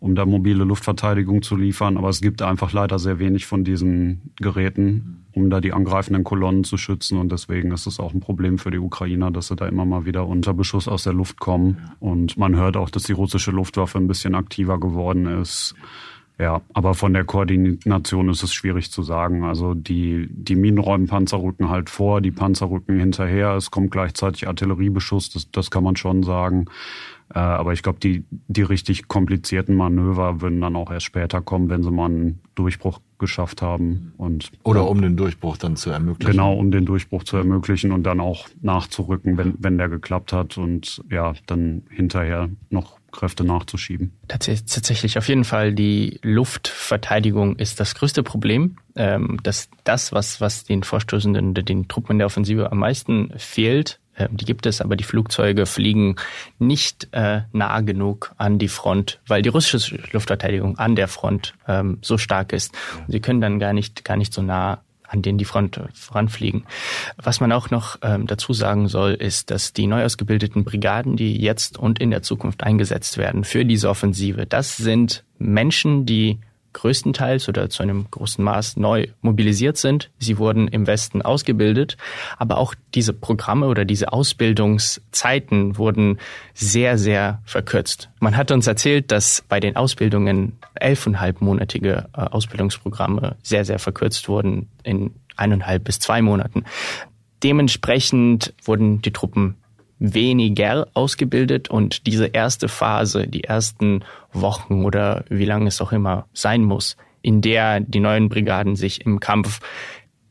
um 0.00 0.14
da 0.16 0.26
mobile 0.26 0.64
Luftverteidigung 0.64 1.42
zu 1.42 1.56
liefern, 1.56 1.96
aber 1.96 2.08
es 2.08 2.20
gibt 2.20 2.42
einfach 2.42 2.72
leider 2.72 2.98
sehr 2.98 3.20
wenig 3.20 3.46
von 3.46 3.62
diesen 3.62 4.32
Geräten, 4.36 5.24
um 5.32 5.50
da 5.50 5.60
die 5.60 5.72
angreifenden 5.72 6.24
Kolonnen 6.24 6.64
zu 6.64 6.76
schützen. 6.76 7.18
Und 7.18 7.30
deswegen 7.30 7.70
ist 7.70 7.86
es 7.86 8.00
auch 8.00 8.12
ein 8.12 8.20
Problem 8.20 8.58
für 8.58 8.70
die 8.70 8.78
Ukrainer, 8.78 9.30
dass 9.30 9.48
sie 9.48 9.56
da 9.56 9.66
immer 9.68 9.84
mal 9.84 10.04
wieder 10.04 10.26
unter 10.26 10.54
Beschuss 10.54 10.88
aus 10.88 11.04
der 11.04 11.12
Luft 11.12 11.38
kommen. 11.38 11.90
Und 12.00 12.36
man 12.36 12.56
hört 12.56 12.76
auch, 12.76 12.90
dass 12.90 13.04
die 13.04 13.12
russische 13.12 13.52
Luftwaffe 13.52 13.98
ein 13.98 14.08
bisschen 14.08 14.34
aktiver 14.34 14.80
geworden 14.80 15.26
ist. 15.26 15.74
Ja, 16.40 16.62
aber 16.72 16.94
von 16.94 17.12
der 17.12 17.24
Koordination 17.24 18.30
ist 18.30 18.42
es 18.42 18.54
schwierig 18.54 18.90
zu 18.90 19.02
sagen. 19.02 19.44
Also 19.44 19.74
die, 19.74 20.26
die 20.30 20.56
Minenräumpanzer 20.56 21.36
rücken 21.36 21.68
halt 21.68 21.90
vor, 21.90 22.22
die 22.22 22.30
Panzer 22.30 22.70
rücken 22.70 22.98
hinterher. 22.98 23.56
Es 23.56 23.70
kommt 23.70 23.90
gleichzeitig 23.90 24.48
Artilleriebeschuss, 24.48 25.28
das, 25.28 25.50
das 25.50 25.70
kann 25.70 25.84
man 25.84 25.96
schon 25.96 26.22
sagen. 26.22 26.64
Äh, 27.34 27.38
aber 27.40 27.74
ich 27.74 27.82
glaube, 27.82 28.00
die, 28.00 28.24
die 28.48 28.62
richtig 28.62 29.06
komplizierten 29.06 29.76
Manöver 29.76 30.40
würden 30.40 30.62
dann 30.62 30.76
auch 30.76 30.90
erst 30.90 31.04
später 31.04 31.42
kommen, 31.42 31.68
wenn 31.68 31.82
sie 31.82 31.90
mal 31.90 32.06
einen 32.06 32.40
Durchbruch 32.54 33.00
geschafft 33.18 33.60
haben. 33.60 34.14
Und, 34.16 34.50
Oder 34.64 34.88
um 34.88 35.02
den 35.02 35.18
Durchbruch 35.18 35.58
dann 35.58 35.76
zu 35.76 35.90
ermöglichen. 35.90 36.32
Genau, 36.32 36.54
um 36.54 36.70
den 36.70 36.86
Durchbruch 36.86 37.24
zu 37.24 37.36
ermöglichen 37.36 37.92
und 37.92 38.04
dann 38.04 38.18
auch 38.18 38.48
nachzurücken, 38.62 39.36
wenn, 39.36 39.54
wenn 39.58 39.76
der 39.76 39.90
geklappt 39.90 40.32
hat 40.32 40.56
und 40.56 41.02
ja, 41.10 41.34
dann 41.46 41.82
hinterher 41.90 42.48
noch 42.70 42.99
Kräfte 43.10 43.44
nachzuschieben. 43.44 44.12
Tatsächlich 44.28 45.18
auf 45.18 45.28
jeden 45.28 45.44
Fall 45.44 45.72
die 45.72 46.18
Luftverteidigung 46.22 47.56
ist 47.56 47.80
das 47.80 47.94
größte 47.94 48.22
Problem. 48.22 48.76
Ähm, 48.96 49.38
dass 49.42 49.68
das, 49.84 50.12
was, 50.12 50.40
was 50.40 50.64
den 50.64 50.82
Vorstoßenden, 50.82 51.54
den 51.54 51.88
Truppen 51.88 52.12
in 52.12 52.18
der 52.18 52.26
Offensive 52.26 52.72
am 52.72 52.78
meisten 52.78 53.32
fehlt, 53.36 54.00
ähm, 54.16 54.36
die 54.36 54.44
gibt 54.44 54.66
es, 54.66 54.80
aber 54.80 54.96
die 54.96 55.04
Flugzeuge 55.04 55.66
fliegen 55.66 56.16
nicht 56.58 57.08
äh, 57.12 57.42
nah 57.52 57.80
genug 57.80 58.32
an 58.36 58.58
die 58.58 58.68
Front, 58.68 59.20
weil 59.26 59.42
die 59.42 59.48
russische 59.48 59.98
Luftverteidigung 60.12 60.78
an 60.78 60.96
der 60.96 61.08
Front 61.08 61.54
ähm, 61.66 61.98
so 62.02 62.18
stark 62.18 62.52
ist. 62.52 62.74
Und 63.06 63.12
sie 63.12 63.20
können 63.20 63.40
dann 63.40 63.58
gar 63.58 63.72
nicht, 63.72 64.04
gar 64.04 64.16
nicht 64.16 64.32
so 64.32 64.42
nah 64.42 64.82
an 65.10 65.22
denen 65.22 65.38
die 65.38 65.44
Front 65.44 65.80
voranfliegen. 65.92 66.64
Was 67.16 67.40
man 67.40 67.52
auch 67.52 67.70
noch 67.70 67.96
ähm, 68.02 68.26
dazu 68.26 68.52
sagen 68.52 68.88
soll, 68.88 69.14
ist, 69.14 69.50
dass 69.50 69.72
die 69.72 69.86
neu 69.86 70.04
ausgebildeten 70.04 70.64
Brigaden, 70.64 71.16
die 71.16 71.36
jetzt 71.36 71.78
und 71.78 71.98
in 71.98 72.10
der 72.10 72.22
Zukunft 72.22 72.62
eingesetzt 72.62 73.18
werden 73.18 73.44
für 73.44 73.64
diese 73.64 73.88
Offensive, 73.90 74.46
das 74.46 74.76
sind 74.76 75.24
Menschen, 75.38 76.06
die 76.06 76.38
größtenteils 76.72 77.48
oder 77.48 77.70
zu 77.70 77.82
einem 77.82 78.06
großen 78.10 78.42
Maß 78.44 78.76
neu 78.76 79.08
mobilisiert 79.20 79.76
sind. 79.76 80.10
Sie 80.18 80.38
wurden 80.38 80.68
im 80.68 80.86
Westen 80.86 81.22
ausgebildet, 81.22 81.96
aber 82.38 82.58
auch 82.58 82.74
diese 82.94 83.12
Programme 83.12 83.66
oder 83.66 83.84
diese 83.84 84.12
Ausbildungszeiten 84.12 85.78
wurden 85.78 86.18
sehr, 86.54 86.98
sehr 86.98 87.40
verkürzt. 87.44 88.10
Man 88.20 88.36
hat 88.36 88.50
uns 88.50 88.66
erzählt, 88.66 89.10
dass 89.10 89.44
bei 89.48 89.60
den 89.60 89.76
Ausbildungen 89.76 90.58
elfeinhalbmonatige 90.74 92.08
äh, 92.12 92.20
Ausbildungsprogramme 92.20 93.36
sehr, 93.42 93.64
sehr 93.64 93.78
verkürzt 93.78 94.28
wurden 94.28 94.68
in 94.82 95.14
eineinhalb 95.36 95.84
bis 95.84 95.98
zwei 95.98 96.22
Monaten. 96.22 96.64
Dementsprechend 97.42 98.52
wurden 98.64 99.00
die 99.00 99.12
Truppen 99.12 99.56
weniger 100.00 100.88
ausgebildet 100.94 101.70
und 101.70 102.06
diese 102.06 102.26
erste 102.26 102.68
Phase, 102.68 103.28
die 103.28 103.44
ersten 103.44 104.02
Wochen 104.32 104.84
oder 104.84 105.24
wie 105.28 105.44
lange 105.44 105.68
es 105.68 105.80
auch 105.80 105.92
immer 105.92 106.26
sein 106.32 106.64
muss, 106.64 106.96
in 107.22 107.42
der 107.42 107.80
die 107.80 108.00
neuen 108.00 108.28
Brigaden 108.28 108.76
sich 108.76 109.04
im 109.04 109.20
Kampf 109.20 109.60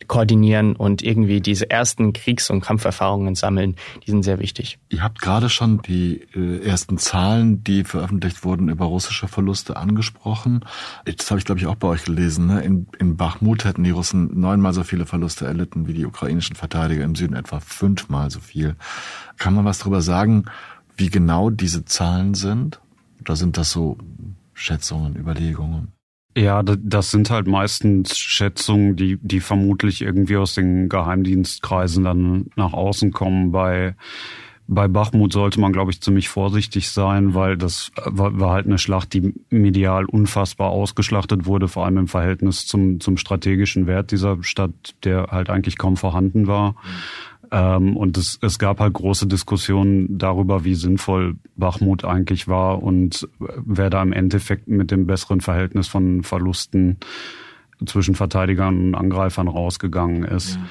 koordinieren 0.09 0.75
und 0.75 1.01
irgendwie 1.01 1.39
diese 1.39 1.69
ersten 1.69 2.11
Kriegs- 2.11 2.49
und 2.49 2.59
Kampferfahrungen 2.59 3.35
sammeln, 3.35 3.75
die 4.05 4.11
sind 4.11 4.23
sehr 4.23 4.39
wichtig. 4.39 4.79
Ihr 4.89 5.03
habt 5.03 5.21
gerade 5.21 5.49
schon 5.49 5.81
die 5.83 6.21
äh, 6.35 6.65
ersten 6.65 6.97
Zahlen, 6.97 7.63
die 7.63 7.85
veröffentlicht 7.85 8.43
wurden 8.43 8.67
über 8.67 8.85
russische 8.85 9.29
Verluste 9.29 9.77
angesprochen. 9.77 10.65
Das 11.05 11.29
habe 11.31 11.39
ich, 11.39 11.45
glaube 11.45 11.61
ich, 11.61 11.67
auch 11.67 11.75
bei 11.75 11.87
euch 11.87 12.03
gelesen. 12.03 12.47
Ne? 12.47 12.61
In, 12.61 12.87
in 12.97 13.15
Bachmut 13.15 13.63
hätten 13.63 13.85
die 13.85 13.91
Russen 13.91 14.37
neunmal 14.37 14.73
so 14.73 14.83
viele 14.83 15.05
Verluste 15.05 15.45
erlitten 15.45 15.87
wie 15.87 15.93
die 15.93 16.05
ukrainischen 16.05 16.55
Verteidiger, 16.57 17.05
im 17.05 17.15
Süden 17.15 17.35
etwa 17.35 17.59
fünfmal 17.59 18.31
so 18.31 18.39
viel. 18.39 18.75
Kann 19.37 19.53
man 19.53 19.63
was 19.63 19.79
darüber 19.79 20.01
sagen, 20.01 20.45
wie 20.97 21.09
genau 21.09 21.51
diese 21.51 21.85
Zahlen 21.85 22.33
sind? 22.33 22.81
Oder 23.21 23.35
sind 23.35 23.57
das 23.57 23.69
so 23.69 23.97
Schätzungen, 24.53 25.15
Überlegungen? 25.15 25.93
Ja, 26.37 26.61
das 26.63 27.11
sind 27.11 27.31
halt 27.31 27.47
meistens 27.47 28.17
Schätzungen, 28.17 28.95
die, 28.95 29.17
die 29.21 29.39
vermutlich 29.39 30.01
irgendwie 30.01 30.37
aus 30.37 30.53
den 30.53 30.87
Geheimdienstkreisen 30.87 32.03
dann 32.03 32.45
nach 32.55 32.73
außen 32.73 33.11
kommen. 33.11 33.51
Bei, 33.51 33.95
bei 34.67 34.87
Bachmut 34.87 35.33
sollte 35.33 35.59
man, 35.59 35.73
glaube 35.73 35.89
ich, 35.89 36.01
ziemlich 36.01 36.29
vorsichtig 36.29 36.89
sein, 36.89 37.33
weil 37.33 37.57
das 37.57 37.91
war, 38.05 38.39
war 38.39 38.51
halt 38.51 38.67
eine 38.67 38.77
Schlacht, 38.77 39.13
die 39.13 39.33
medial 39.49 40.05
unfassbar 40.05 40.69
ausgeschlachtet 40.69 41.47
wurde, 41.47 41.67
vor 41.67 41.85
allem 41.85 41.97
im 41.97 42.07
Verhältnis 42.07 42.67
zum, 42.67 42.99
zum 42.99 43.17
strategischen 43.17 43.87
Wert 43.87 44.11
dieser 44.11 44.41
Stadt, 44.43 44.95
der 45.03 45.29
halt 45.31 45.49
eigentlich 45.49 45.79
kaum 45.79 45.97
vorhanden 45.97 46.45
war. 46.45 46.75
Ähm, 47.51 47.97
und 47.97 48.17
es, 48.17 48.37
es 48.41 48.59
gab 48.59 48.79
halt 48.79 48.93
große 48.93 49.27
Diskussionen 49.27 50.17
darüber, 50.17 50.63
wie 50.63 50.75
sinnvoll 50.75 51.35
Bachmut 51.55 52.05
eigentlich 52.05 52.47
war 52.47 52.83
und 52.83 53.27
wer 53.39 53.89
da 53.89 54.01
im 54.01 54.13
Endeffekt 54.13 54.67
mit 54.67 54.91
dem 54.91 55.07
besseren 55.07 55.41
Verhältnis 55.41 55.87
von 55.87 56.23
Verlusten 56.23 56.97
zwischen 57.85 58.15
Verteidigern 58.15 58.87
und 58.87 58.95
Angreifern 58.95 59.47
rausgegangen 59.47 60.23
ist. 60.23 60.55
Ja. 60.55 60.61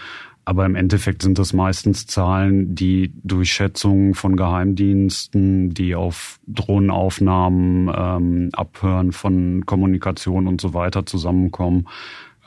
Aber 0.44 0.64
im 0.64 0.76
Endeffekt 0.76 1.20
sind 1.20 1.38
das 1.38 1.52
meistens 1.52 2.06
Zahlen, 2.06 2.74
die 2.74 3.12
durch 3.22 3.52
Schätzungen 3.52 4.14
von 4.14 4.34
Geheimdiensten, 4.34 5.74
die 5.74 5.94
auf 5.94 6.40
Drohnenaufnahmen, 6.46 7.92
ähm, 7.94 8.48
Abhören 8.54 9.12
von 9.12 9.66
Kommunikation 9.66 10.46
und 10.46 10.58
so 10.62 10.72
weiter 10.72 11.04
zusammenkommen. 11.04 11.86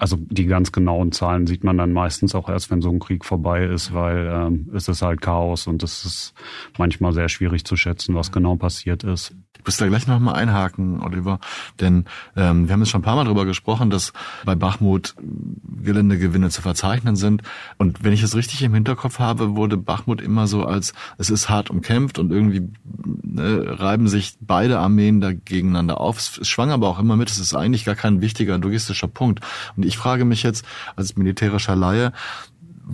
Also 0.01 0.17
die 0.19 0.47
ganz 0.47 0.71
genauen 0.71 1.11
Zahlen 1.11 1.45
sieht 1.45 1.63
man 1.63 1.77
dann 1.77 1.93
meistens 1.93 2.33
auch 2.33 2.49
erst, 2.49 2.71
wenn 2.71 2.81
so 2.81 2.89
ein 2.89 2.97
Krieg 2.97 3.23
vorbei 3.23 3.65
ist, 3.65 3.93
weil 3.93 4.27
ähm, 4.33 4.71
es 4.73 4.87
ist 4.87 5.03
halt 5.03 5.21
Chaos 5.21 5.67
und 5.67 5.83
es 5.83 6.05
ist 6.05 6.33
manchmal 6.75 7.13
sehr 7.13 7.29
schwierig 7.29 7.65
zu 7.65 7.75
schätzen, 7.75 8.15
was 8.15 8.31
genau 8.31 8.55
passiert 8.55 9.03
ist. 9.03 9.35
Ich 9.61 9.67
muss 9.67 9.77
da 9.77 9.87
gleich 9.87 10.07
nochmal 10.07 10.35
einhaken, 10.35 11.01
Oliver, 11.01 11.39
denn 11.79 12.05
ähm, 12.35 12.67
wir 12.67 12.73
haben 12.73 12.79
jetzt 12.79 12.89
schon 12.89 13.01
ein 13.01 13.03
paar 13.03 13.15
Mal 13.15 13.25
darüber 13.25 13.45
gesprochen, 13.45 13.91
dass 13.91 14.11
bei 14.43 14.55
Bachmut 14.55 15.13
Geländegewinne 15.83 16.49
zu 16.49 16.63
verzeichnen 16.63 17.15
sind. 17.15 17.43
Und 17.77 18.03
wenn 18.03 18.11
ich 18.11 18.23
es 18.23 18.35
richtig 18.35 18.63
im 18.63 18.73
Hinterkopf 18.73 19.19
habe, 19.19 19.55
wurde 19.55 19.77
Bachmut 19.77 20.19
immer 20.19 20.47
so 20.47 20.65
als, 20.65 20.93
es 21.19 21.29
ist 21.29 21.47
hart 21.47 21.69
umkämpft 21.69 22.17
und 22.17 22.31
irgendwie 22.31 22.69
ne, 23.23 23.79
reiben 23.79 24.07
sich 24.07 24.35
beide 24.41 24.79
Armeen 24.79 25.21
da 25.21 25.31
gegeneinander 25.31 26.01
auf. 26.01 26.17
Es 26.17 26.47
schwang 26.47 26.71
aber 26.71 26.87
auch 26.87 26.97
immer 26.97 27.15
mit, 27.15 27.29
es 27.29 27.37
ist 27.37 27.53
eigentlich 27.53 27.85
gar 27.85 27.95
kein 27.95 28.19
wichtiger 28.19 28.57
logistischer 28.57 29.07
Punkt. 29.07 29.41
Und 29.77 29.85
ich 29.85 29.95
frage 29.95 30.25
mich 30.25 30.41
jetzt 30.41 30.65
als 30.95 31.15
militärischer 31.15 31.75
Laie, 31.75 32.13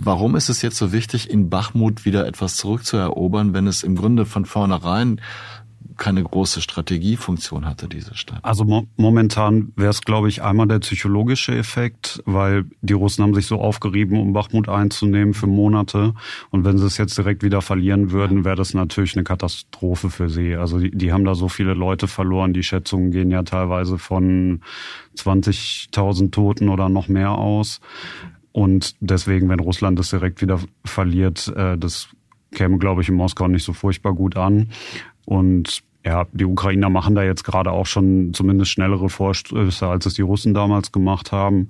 Warum 0.00 0.36
ist 0.36 0.48
es 0.48 0.62
jetzt 0.62 0.76
so 0.76 0.92
wichtig, 0.92 1.28
in 1.28 1.50
Bachmut 1.50 2.04
wieder 2.04 2.26
etwas 2.26 2.54
zurückzuerobern, 2.54 3.52
wenn 3.52 3.66
es 3.66 3.82
im 3.82 3.96
Grunde 3.96 4.26
von 4.26 4.44
vornherein 4.44 5.20
keine 5.98 6.22
große 6.22 6.60
Strategiefunktion 6.62 7.66
hatte, 7.66 7.88
diese 7.88 8.14
Stadt. 8.14 8.38
Also 8.42 8.64
mo 8.64 8.86
momentan 8.96 9.72
wäre 9.76 9.90
es, 9.90 10.00
glaube 10.00 10.28
ich, 10.28 10.42
einmal 10.42 10.68
der 10.68 10.78
psychologische 10.78 11.56
Effekt, 11.56 12.22
weil 12.24 12.64
die 12.80 12.94
Russen 12.94 13.24
haben 13.24 13.34
sich 13.34 13.46
so 13.46 13.60
aufgerieben, 13.60 14.18
um 14.18 14.32
Bachmut 14.32 14.68
einzunehmen 14.68 15.34
für 15.34 15.48
Monate. 15.48 16.14
Und 16.50 16.64
wenn 16.64 16.78
sie 16.78 16.86
es 16.86 16.96
jetzt 16.96 17.18
direkt 17.18 17.42
wieder 17.42 17.60
verlieren 17.60 18.12
würden, 18.12 18.44
wäre 18.44 18.56
das 18.56 18.74
natürlich 18.74 19.16
eine 19.16 19.24
Katastrophe 19.24 20.08
für 20.08 20.30
sie. 20.30 20.54
Also 20.54 20.78
die, 20.78 20.90
die 20.90 21.12
haben 21.12 21.24
da 21.24 21.34
so 21.34 21.48
viele 21.48 21.74
Leute 21.74 22.06
verloren. 22.06 22.54
Die 22.54 22.62
Schätzungen 22.62 23.10
gehen 23.10 23.30
ja 23.30 23.42
teilweise 23.42 23.98
von 23.98 24.60
20.000 25.16 26.30
Toten 26.30 26.68
oder 26.68 26.88
noch 26.88 27.08
mehr 27.08 27.32
aus. 27.32 27.80
Und 28.52 28.94
deswegen, 29.00 29.48
wenn 29.48 29.60
Russland 29.60 29.98
das 29.98 30.10
direkt 30.10 30.40
wieder 30.40 30.60
verliert, 30.84 31.52
äh, 31.56 31.76
das 31.76 32.08
käme, 32.52 32.78
glaube 32.78 33.02
ich, 33.02 33.08
in 33.08 33.14
Moskau 33.14 33.48
nicht 33.48 33.64
so 33.64 33.72
furchtbar 33.72 34.14
gut 34.14 34.36
an. 34.36 34.70
Und 35.24 35.82
ja, 36.04 36.26
die 36.32 36.44
Ukrainer 36.44 36.90
machen 36.90 37.14
da 37.14 37.22
jetzt 37.22 37.44
gerade 37.44 37.72
auch 37.72 37.86
schon 37.86 38.32
zumindest 38.32 38.70
schnellere 38.70 39.08
Vorstöße, 39.08 39.86
als 39.86 40.06
es 40.06 40.14
die 40.14 40.22
Russen 40.22 40.54
damals 40.54 40.92
gemacht 40.92 41.32
haben. 41.32 41.68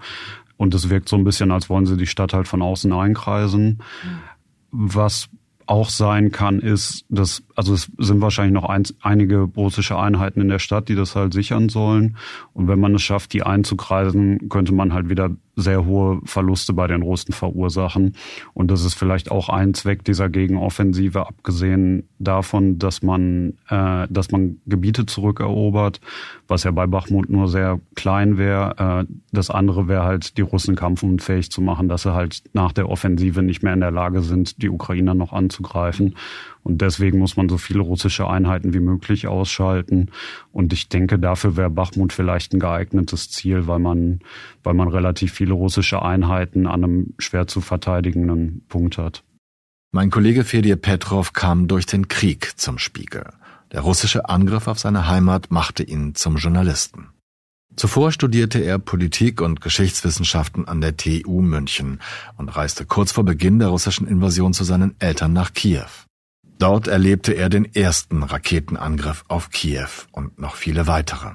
Und 0.57 0.75
es 0.75 0.91
wirkt 0.91 1.09
so 1.09 1.17
ein 1.17 1.25
bisschen, 1.25 1.51
als 1.51 1.71
wollen 1.71 1.87
sie 1.87 1.97
die 1.97 2.07
Stadt 2.07 2.33
halt 2.33 2.49
von 2.49 2.63
außen 2.63 2.93
einkreisen. 2.93 3.79
Was 4.71 5.29
auch 5.67 5.89
sein 5.89 6.33
kann, 6.33 6.61
ist, 6.61 7.05
dass, 7.09 7.43
also 7.59 7.75
es 7.75 7.91
sind 7.99 8.21
wahrscheinlich 8.21 8.55
noch 8.55 8.69
ein, 8.69 8.85
einige 9.01 9.39
russische 9.41 9.99
Einheiten 9.99 10.41
in 10.41 10.49
der 10.49 10.61
Stadt, 10.61 10.89
die 10.89 10.95
das 10.95 11.17
halt 11.17 11.35
sichern 11.35 11.69
sollen. 11.69 12.17
Und 12.53 12.69
wenn 12.69 12.79
man 12.79 12.95
es 12.95 13.03
schafft, 13.03 13.33
die 13.33 13.43
einzukreisen, 13.43 14.49
könnte 14.49 14.73
man 14.73 14.93
halt 14.93 15.09
wieder 15.09 15.31
sehr 15.57 15.85
hohe 15.85 16.21
Verluste 16.25 16.73
bei 16.73 16.87
den 16.87 17.03
Russen 17.03 17.33
verursachen. 17.33 18.15
Und 18.55 18.71
das 18.71 18.85
ist 18.85 18.95
vielleicht 18.95 19.33
auch 19.33 19.49
ein 19.49 19.75
Zweck 19.75 20.05
dieser 20.05 20.29
Gegenoffensive, 20.29 21.27
abgesehen 21.27 22.09
davon, 22.21 22.79
dass 22.79 23.03
man, 23.03 23.55
äh, 23.69 24.07
dass 24.09 24.31
man 24.31 24.61
Gebiete 24.67 25.05
zurückerobert, 25.07 26.01
was 26.47 26.63
ja 26.63 26.71
bei 26.71 26.87
Bachmut 26.87 27.29
nur 27.29 27.49
sehr 27.49 27.81
klein 27.97 28.39
wäre. 28.39 29.07
Äh, 29.09 29.13
das 29.33 29.51
andere 29.51 29.89
wäre 29.89 30.05
halt, 30.05 30.39
die 30.39 30.43
Russen 30.43 30.77
kampfunfähig 30.77 31.51
zu 31.51 31.61
machen, 31.61 31.89
dass 31.89 32.03
sie 32.03 32.15
halt 32.15 32.45
nach 32.53 32.71
der 32.71 32.89
Offensive 32.89 33.43
nicht 33.43 33.65
mehr 33.65 33.75
in 33.75 33.81
der 33.81 33.91
Lage 33.91 34.23
sind, 34.23 34.63
die 34.63 34.71
Ukrainer 34.71 35.15
noch 35.15 35.33
anzugreifen. 35.33 36.15
Und 36.69 36.83
deswegen 36.83 37.19
muss 37.19 37.39
man 37.39 37.49
so 37.49 37.57
viele 37.57 37.81
russische 37.81 38.29
Einheiten 38.29 38.75
wie 38.75 38.81
möglich 38.81 39.27
ausschalten. 39.27 40.11
Und 40.53 40.75
ich 40.75 40.91
denke, 40.91 41.19
dafür 41.19 41.57
wäre 41.57 41.71
Bachmut 41.71 42.13
vielleicht 42.13 42.53
ein 42.53 42.61
geeignetes 42.61 43.31
Ziel, 43.31 43.67
weil 43.67 43.79
man, 43.79 44.21
weil 44.63 44.75
man 44.75 44.89
relativ 44.89 45.33
viele 45.33 45.55
russische 45.55 46.03
Einheiten 46.03 46.67
an 46.67 46.85
einem 46.85 47.15
schwer 47.19 47.47
zu 47.47 47.63
verteidigenden 47.63 48.67
Punkt 48.69 48.99
hat. 48.99 49.25
Mein 49.93 50.11
Kollege 50.11 50.45
Fedir 50.45 50.77
Petrov 50.77 51.33
kam 51.33 51.69
durch 51.69 51.87
den 51.87 52.09
Krieg 52.09 52.53
zum 52.61 52.77
Spiegel. 52.79 53.25
Der 53.73 53.81
russische 53.81 54.29
Angriff 54.29 54.69
auf 54.69 54.79
seine 54.79 55.09
Heimat 55.09 55.51
machte 55.51 55.83
ihn 55.83 56.15
zum 56.15 56.37
Journalisten. 56.37 57.09
Zuvor 57.77 58.13
studierte 58.13 58.59
er 58.59 58.79
Politik 58.79 59.41
und 59.41 59.63
Geschichtswissenschaften 59.63 60.69
an 60.69 60.83
der 60.83 60.99
TU 60.99 61.41
München 61.41 62.01
und 62.37 62.51
reiste 62.51 62.85
kurz 62.85 63.13
vor 63.13 63.25
Beginn 63.25 63.59
der 63.59 63.69
russischen 63.69 64.07
Invasion 64.07 64.53
zu 64.53 64.65
seinen 64.65 64.97
Eltern 64.99 65.33
nach 65.33 65.55
Kiew. 65.55 66.08
Dort 66.59 66.89
erlebte 66.89 67.35
er 67.35 67.49
den 67.49 67.73
ersten 67.75 68.25
Raketenangriff 68.25 69.25
auf 69.29 69.51
Kiew 69.51 69.89
und 70.11 70.41
noch 70.41 70.57
viele 70.57 70.89
weitere. 70.89 71.31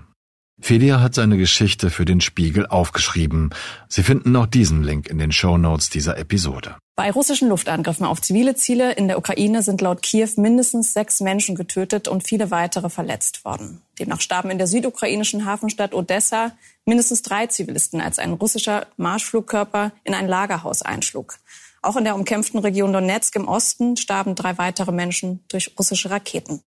Felia 0.61 1.01
hat 1.01 1.15
seine 1.15 1.37
Geschichte 1.37 1.89
für 1.89 2.05
den 2.05 2.21
Spiegel 2.21 2.67
aufgeschrieben. 2.67 3.49
Sie 3.87 4.03
finden 4.03 4.35
auch 4.35 4.45
diesen 4.45 4.83
Link 4.83 5.07
in 5.07 5.17
den 5.17 5.31
Show 5.31 5.57
Notes 5.57 5.89
dieser 5.89 6.17
Episode. 6.17 6.75
Bei 6.95 7.09
russischen 7.09 7.49
Luftangriffen 7.49 8.05
auf 8.05 8.21
zivile 8.21 8.55
Ziele 8.55 8.93
in 8.93 9.07
der 9.07 9.17
Ukraine 9.17 9.63
sind 9.63 9.81
laut 9.81 10.03
Kiew 10.03 10.29
mindestens 10.37 10.93
sechs 10.93 11.21
Menschen 11.21 11.55
getötet 11.55 12.07
und 12.07 12.27
viele 12.27 12.51
weitere 12.51 12.89
verletzt 12.89 13.43
worden. 13.45 13.81
Demnach 13.99 14.21
starben 14.21 14.51
in 14.51 14.57
der 14.57 14.67
südukrainischen 14.67 15.45
Hafenstadt 15.45 15.93
Odessa 15.93 16.51
mindestens 16.85 17.23
drei 17.23 17.47
Zivilisten, 17.47 17.99
als 17.99 18.19
ein 18.19 18.33
russischer 18.33 18.87
Marschflugkörper 18.97 19.91
in 20.03 20.13
ein 20.13 20.27
Lagerhaus 20.27 20.81
einschlug. 20.81 21.39
Auch 21.83 21.97
in 21.97 22.05
der 22.05 22.15
umkämpften 22.15 22.61
Region 22.61 22.93
Donetsk 22.93 23.35
im 23.35 23.49
Osten 23.49 23.97
starben 23.97 24.35
drei 24.35 24.57
weitere 24.57 24.93
Menschen 24.93 25.43
durch 25.49 25.75
russische 25.77 26.09
Raketen. 26.09 26.63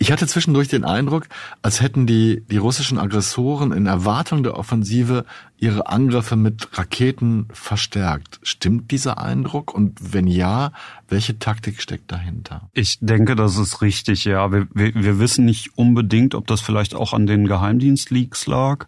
Ich 0.00 0.12
hatte 0.12 0.28
zwischendurch 0.28 0.68
den 0.68 0.84
Eindruck, 0.84 1.26
als 1.60 1.82
hätten 1.82 2.06
die, 2.06 2.44
die 2.50 2.56
russischen 2.56 2.98
Aggressoren 2.98 3.72
in 3.72 3.86
Erwartung 3.86 4.44
der 4.44 4.56
Offensive 4.56 5.24
ihre 5.58 5.88
Angriffe 5.88 6.36
mit 6.36 6.78
Raketen 6.78 7.48
verstärkt. 7.52 8.38
Stimmt 8.44 8.92
dieser 8.92 9.18
Eindruck? 9.18 9.74
Und 9.74 10.12
wenn 10.12 10.28
ja, 10.28 10.70
welche 11.08 11.40
Taktik 11.40 11.82
steckt 11.82 12.12
dahinter? 12.12 12.70
Ich 12.74 12.98
denke, 13.00 13.34
das 13.34 13.56
ist 13.56 13.82
richtig, 13.82 14.24
ja. 14.24 14.52
Wir, 14.52 14.68
wir, 14.72 14.94
wir 14.94 15.18
wissen 15.18 15.44
nicht 15.44 15.76
unbedingt, 15.76 16.36
ob 16.36 16.46
das 16.46 16.60
vielleicht 16.60 16.94
auch 16.94 17.12
an 17.12 17.26
den 17.26 17.48
Geheimdienstleaks 17.48 18.46
lag, 18.46 18.86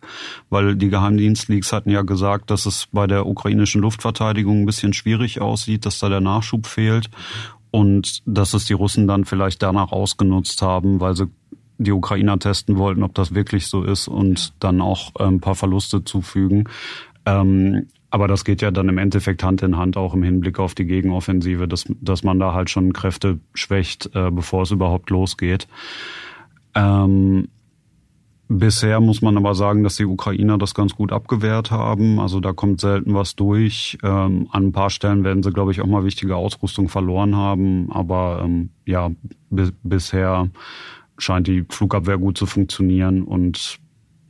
weil 0.49 0.77
die 0.77 0.91
Geheimdienstleaks 0.91 1.73
hatten 1.73 1.91
ja 1.91 2.03
gesagt, 2.03 2.53
dass 2.53 2.67
es 2.67 2.87
bei 2.93 3.09
der 3.09 3.27
ukrainischen 3.27 3.81
Luftverteidigung 3.81 4.63
ein 4.63 4.67
bisschen 4.67 4.93
schwierig 4.93 5.41
aussieht, 5.41 5.87
dass 5.87 5.99
da 5.99 6.09
der 6.09 6.21
Nachschub 6.21 6.69
fehlt 6.69 7.11
und 7.71 8.23
dass 8.27 8.55
es 8.55 8.65
die 8.65 8.73
Russen 8.73 9.07
dann 9.07 9.25
vielleicht 9.25 9.63
danach 9.63 9.93
ausgenutzt 9.93 10.63
haben, 10.63 11.01
weil 11.01 11.17
sie 11.17 11.29
die 11.79 11.93
Ukrainer 11.93 12.39
testen 12.39 12.77
wollten, 12.77 13.03
ob 13.03 13.15
das 13.15 13.35
wirklich 13.35 13.69
so 13.69 13.83
ist 13.83 14.07
und 14.07 14.53
dann 14.61 14.81
auch 14.81 15.15
ein 15.17 15.41
paar 15.41 15.55
Verluste 15.55 16.05
zufügen. 16.05 16.69
Ähm, 17.25 17.87
aber 18.11 18.29
das 18.29 18.45
geht 18.45 18.61
ja 18.61 18.71
dann 18.71 18.89
im 18.89 18.99
Endeffekt 18.99 19.43
Hand 19.43 19.63
in 19.63 19.77
Hand 19.77 19.97
auch 19.97 20.15
im 20.15 20.23
Hinblick 20.23 20.59
auf 20.59 20.75
die 20.75 20.85
Gegenoffensive, 20.85 21.69
dass, 21.69 21.85
dass 22.01 22.25
man 22.25 22.39
da 22.39 22.53
halt 22.53 22.69
schon 22.69 22.93
Kräfte 22.93 23.39
schwächt, 23.55 24.11
äh, 24.15 24.31
bevor 24.31 24.63
es 24.63 24.73
überhaupt 24.73 25.11
losgeht. 25.11 25.69
Ähm, 26.75 27.49
Bisher 28.53 28.99
muss 28.99 29.23
man 29.23 29.37
aber 29.37 29.55
sagen, 29.55 29.85
dass 29.85 29.95
die 29.95 30.05
Ukrainer 30.05 30.59
das 30.59 30.75
ganz 30.75 30.97
gut 30.97 31.13
abgewehrt 31.13 31.71
haben. 31.71 32.19
Also 32.19 32.41
da 32.41 32.53
kommt 32.53 32.81
selten 32.81 33.15
was 33.15 33.37
durch. 33.37 33.97
Ähm, 34.03 34.49
an 34.51 34.67
ein 34.67 34.73
paar 34.73 34.91
Stellen 34.91 35.23
werden 35.23 35.45
sie, 35.45 35.53
glaube 35.53 35.71
ich, 35.71 35.81
auch 35.81 35.87
mal 35.87 36.05
wichtige 36.05 36.35
Ausrüstung 36.35 36.89
verloren 36.89 37.37
haben. 37.37 37.93
Aber 37.93 38.43
ähm, 38.45 38.71
ja, 38.87 39.13
bisher 39.51 40.49
scheint 41.17 41.47
die 41.47 41.65
Flugabwehr 41.69 42.19
gut 42.19 42.39
zu 42.39 42.47
funktionieren 42.47 43.23
und 43.23 43.79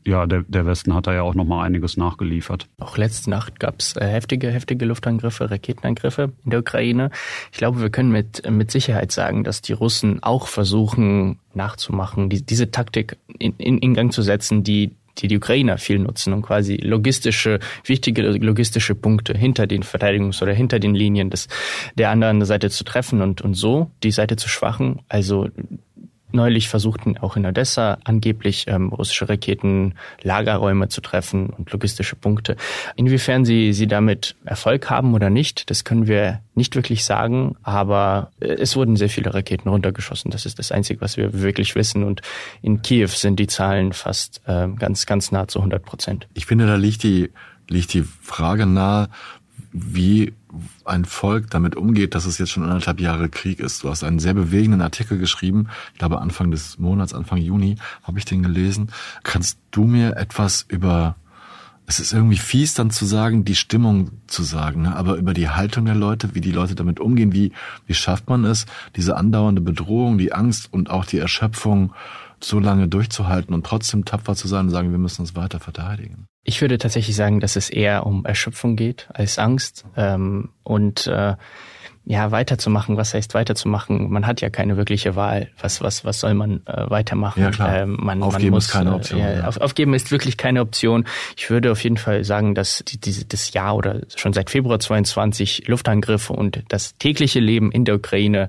ja, 0.04 0.26
der, 0.26 0.44
der 0.48 0.66
Westen 0.66 0.94
hat 0.94 1.06
da 1.06 1.14
ja 1.14 1.22
auch 1.22 1.34
noch 1.34 1.44
mal 1.44 1.64
einiges 1.64 1.96
nachgeliefert. 1.96 2.68
Auch 2.78 2.96
letzte 2.96 3.30
Nacht 3.30 3.60
gab 3.60 3.80
es 3.80 3.96
äh, 3.96 4.06
heftige, 4.06 4.50
heftige 4.50 4.86
Luftangriffe, 4.86 5.50
Raketenangriffe 5.50 6.32
in 6.44 6.50
der 6.50 6.60
Ukraine. 6.60 7.10
Ich 7.52 7.58
glaube, 7.58 7.80
wir 7.80 7.90
können 7.90 8.10
mit, 8.10 8.48
mit 8.50 8.70
Sicherheit 8.70 9.12
sagen, 9.12 9.44
dass 9.44 9.60
die 9.60 9.72
Russen 9.72 10.22
auch 10.22 10.46
versuchen 10.46 11.38
nachzumachen, 11.54 12.30
die, 12.30 12.42
diese 12.42 12.70
Taktik 12.70 13.16
in, 13.38 13.54
in, 13.58 13.78
in 13.78 13.94
Gang 13.94 14.12
zu 14.12 14.22
setzen, 14.22 14.64
die 14.64 14.92
die 15.18 15.28
die 15.28 15.36
Ukrainer 15.36 15.78
viel 15.78 15.98
nutzen, 15.98 16.32
um 16.32 16.42
quasi 16.42 16.76
logistische, 16.76 17.58
wichtige 17.84 18.22
logistische 18.22 18.94
Punkte 18.94 19.36
hinter 19.36 19.66
den 19.66 19.82
Verteidigungs- 19.82 20.42
oder 20.42 20.52
hinter 20.52 20.78
den 20.78 20.94
Linien 20.94 21.30
des, 21.30 21.48
der 21.96 22.10
anderen 22.10 22.44
Seite 22.44 22.70
zu 22.70 22.84
treffen 22.84 23.20
und, 23.20 23.42
und 23.42 23.54
so 23.54 23.90
die 24.02 24.12
Seite 24.12 24.36
zu 24.36 24.48
schwachen. 24.48 25.00
Also 25.08 25.48
neulich 26.34 26.68
versuchten 26.68 27.18
auch 27.18 27.36
in 27.36 27.46
Odessa 27.46 27.98
angeblich 28.04 28.66
ähm, 28.68 28.88
russische 28.88 29.28
Raketen 29.28 29.94
Lagerräume 30.22 30.88
zu 30.88 31.00
treffen 31.00 31.50
und 31.50 31.70
logistische 31.72 32.16
Punkte. 32.16 32.56
Inwiefern 32.96 33.44
sie, 33.44 33.72
sie 33.72 33.86
damit 33.86 34.36
Erfolg 34.44 34.90
haben 34.90 35.14
oder 35.14 35.30
nicht, 35.30 35.70
das 35.70 35.84
können 35.84 36.06
wir 36.06 36.40
nicht 36.54 36.74
wirklich 36.76 37.04
sagen, 37.04 37.56
aber 37.62 38.30
äh, 38.40 38.48
es 38.48 38.76
wurden 38.76 38.96
sehr 38.96 39.08
viele 39.08 39.32
Raketen 39.34 39.68
runtergeschossen. 39.68 40.30
Das 40.30 40.46
ist 40.46 40.58
das 40.58 40.72
Einzige, 40.72 41.00
was 41.00 41.16
wir 41.16 41.40
wirklich 41.40 41.74
wissen. 41.74 42.04
Und 42.04 42.22
in 42.62 42.82
Kiew 42.82 43.08
sind 43.08 43.38
die 43.40 43.46
Zahlen 43.46 43.92
fast 43.92 44.40
äh, 44.46 44.68
ganz, 44.68 45.06
ganz 45.06 45.32
nah 45.32 45.48
zu 45.48 45.58
100 45.58 45.82
Prozent. 45.84 46.28
Ich 46.34 46.46
finde, 46.46 46.66
da 46.66 46.76
liegt 46.76 47.02
die, 47.02 47.30
liegt 47.68 47.94
die 47.94 48.02
Frage 48.02 48.66
nahe, 48.66 49.08
wie 49.72 50.32
ein 50.84 51.04
Volk 51.04 51.50
damit 51.50 51.76
umgeht, 51.76 52.14
dass 52.14 52.24
es 52.24 52.38
jetzt 52.38 52.50
schon 52.50 52.64
anderthalb 52.64 53.00
Jahre 53.00 53.28
Krieg 53.28 53.60
ist. 53.60 53.84
Du 53.84 53.88
hast 53.88 54.02
einen 54.02 54.18
sehr 54.18 54.34
bewegenden 54.34 54.80
Artikel 54.80 55.18
geschrieben, 55.18 55.68
ich 55.92 55.98
glaube 55.98 56.20
Anfang 56.20 56.50
des 56.50 56.78
Monats, 56.78 57.14
Anfang 57.14 57.38
Juni 57.38 57.76
habe 58.02 58.18
ich 58.18 58.24
den 58.24 58.42
gelesen. 58.42 58.90
Kannst 59.22 59.58
du 59.70 59.84
mir 59.84 60.16
etwas 60.16 60.66
über, 60.68 61.14
es 61.86 62.00
ist 62.00 62.12
irgendwie 62.12 62.38
fies 62.38 62.74
dann 62.74 62.90
zu 62.90 63.06
sagen, 63.06 63.44
die 63.44 63.54
Stimmung 63.54 64.10
zu 64.26 64.42
sagen, 64.42 64.82
ne? 64.82 64.96
aber 64.96 65.14
über 65.14 65.34
die 65.34 65.48
Haltung 65.48 65.84
der 65.84 65.94
Leute, 65.94 66.34
wie 66.34 66.40
die 66.40 66.52
Leute 66.52 66.74
damit 66.74 66.98
umgehen, 66.98 67.32
wie, 67.32 67.52
wie 67.86 67.94
schafft 67.94 68.28
man 68.28 68.44
es, 68.44 68.66
diese 68.96 69.16
andauernde 69.16 69.60
Bedrohung, 69.60 70.18
die 70.18 70.32
Angst 70.32 70.72
und 70.72 70.90
auch 70.90 71.04
die 71.04 71.18
Erschöpfung 71.18 71.92
so 72.42 72.58
lange 72.58 72.88
durchzuhalten 72.88 73.54
und 73.54 73.66
trotzdem 73.66 74.04
tapfer 74.04 74.34
zu 74.34 74.48
sein 74.48 74.66
und 74.66 74.70
sagen, 74.70 74.90
wir 74.90 74.98
müssen 74.98 75.22
uns 75.22 75.36
weiter 75.36 75.60
verteidigen? 75.60 76.26
Ich 76.42 76.60
würde 76.60 76.78
tatsächlich 76.78 77.16
sagen, 77.16 77.40
dass 77.40 77.56
es 77.56 77.70
eher 77.70 78.06
um 78.06 78.24
Erschöpfung 78.24 78.76
geht 78.76 79.08
als 79.12 79.38
Angst 79.38 79.84
ähm, 79.96 80.50
und 80.62 81.06
äh, 81.06 81.36
ja 82.04 82.30
weiterzumachen. 82.30 82.96
Was 82.96 83.14
heißt 83.14 83.34
weiterzumachen? 83.34 84.10
Man 84.10 84.26
hat 84.26 84.40
ja 84.40 84.50
keine 84.50 84.76
wirkliche 84.76 85.16
Wahl. 85.16 85.50
Was 85.60 85.82
was 85.82 86.04
was 86.04 86.20
soll 86.20 86.34
man 86.34 86.66
äh, 86.66 86.88
weitermachen? 86.90 87.42
Ja 87.42 87.50
klar. 87.50 87.82
Ähm, 87.82 87.98
man, 88.00 88.22
aufgeben 88.22 88.46
man 88.46 88.54
muss, 88.54 88.66
ist 88.66 88.72
keine 88.72 88.94
Option. 88.94 89.20
Äh, 89.20 89.38
ja, 89.38 89.46
auf, 89.46 89.58
aufgeben 89.58 89.94
ist 89.94 90.10
wirklich 90.10 90.36
keine 90.36 90.60
Option. 90.60 91.04
Ich 91.36 91.50
würde 91.50 91.70
auf 91.70 91.82
jeden 91.84 91.98
Fall 91.98 92.24
sagen, 92.24 92.54
dass 92.54 92.82
die, 92.88 92.98
diese 92.98 93.26
das 93.26 93.52
Jahr 93.52 93.76
oder 93.76 94.00
schon 94.16 94.32
seit 94.32 94.50
Februar 94.50 94.80
22 94.80 95.68
Luftangriffe 95.68 96.32
und 96.32 96.62
das 96.68 96.96
tägliche 96.96 97.40
Leben 97.40 97.70
in 97.70 97.84
der 97.84 97.96
Ukraine 97.96 98.48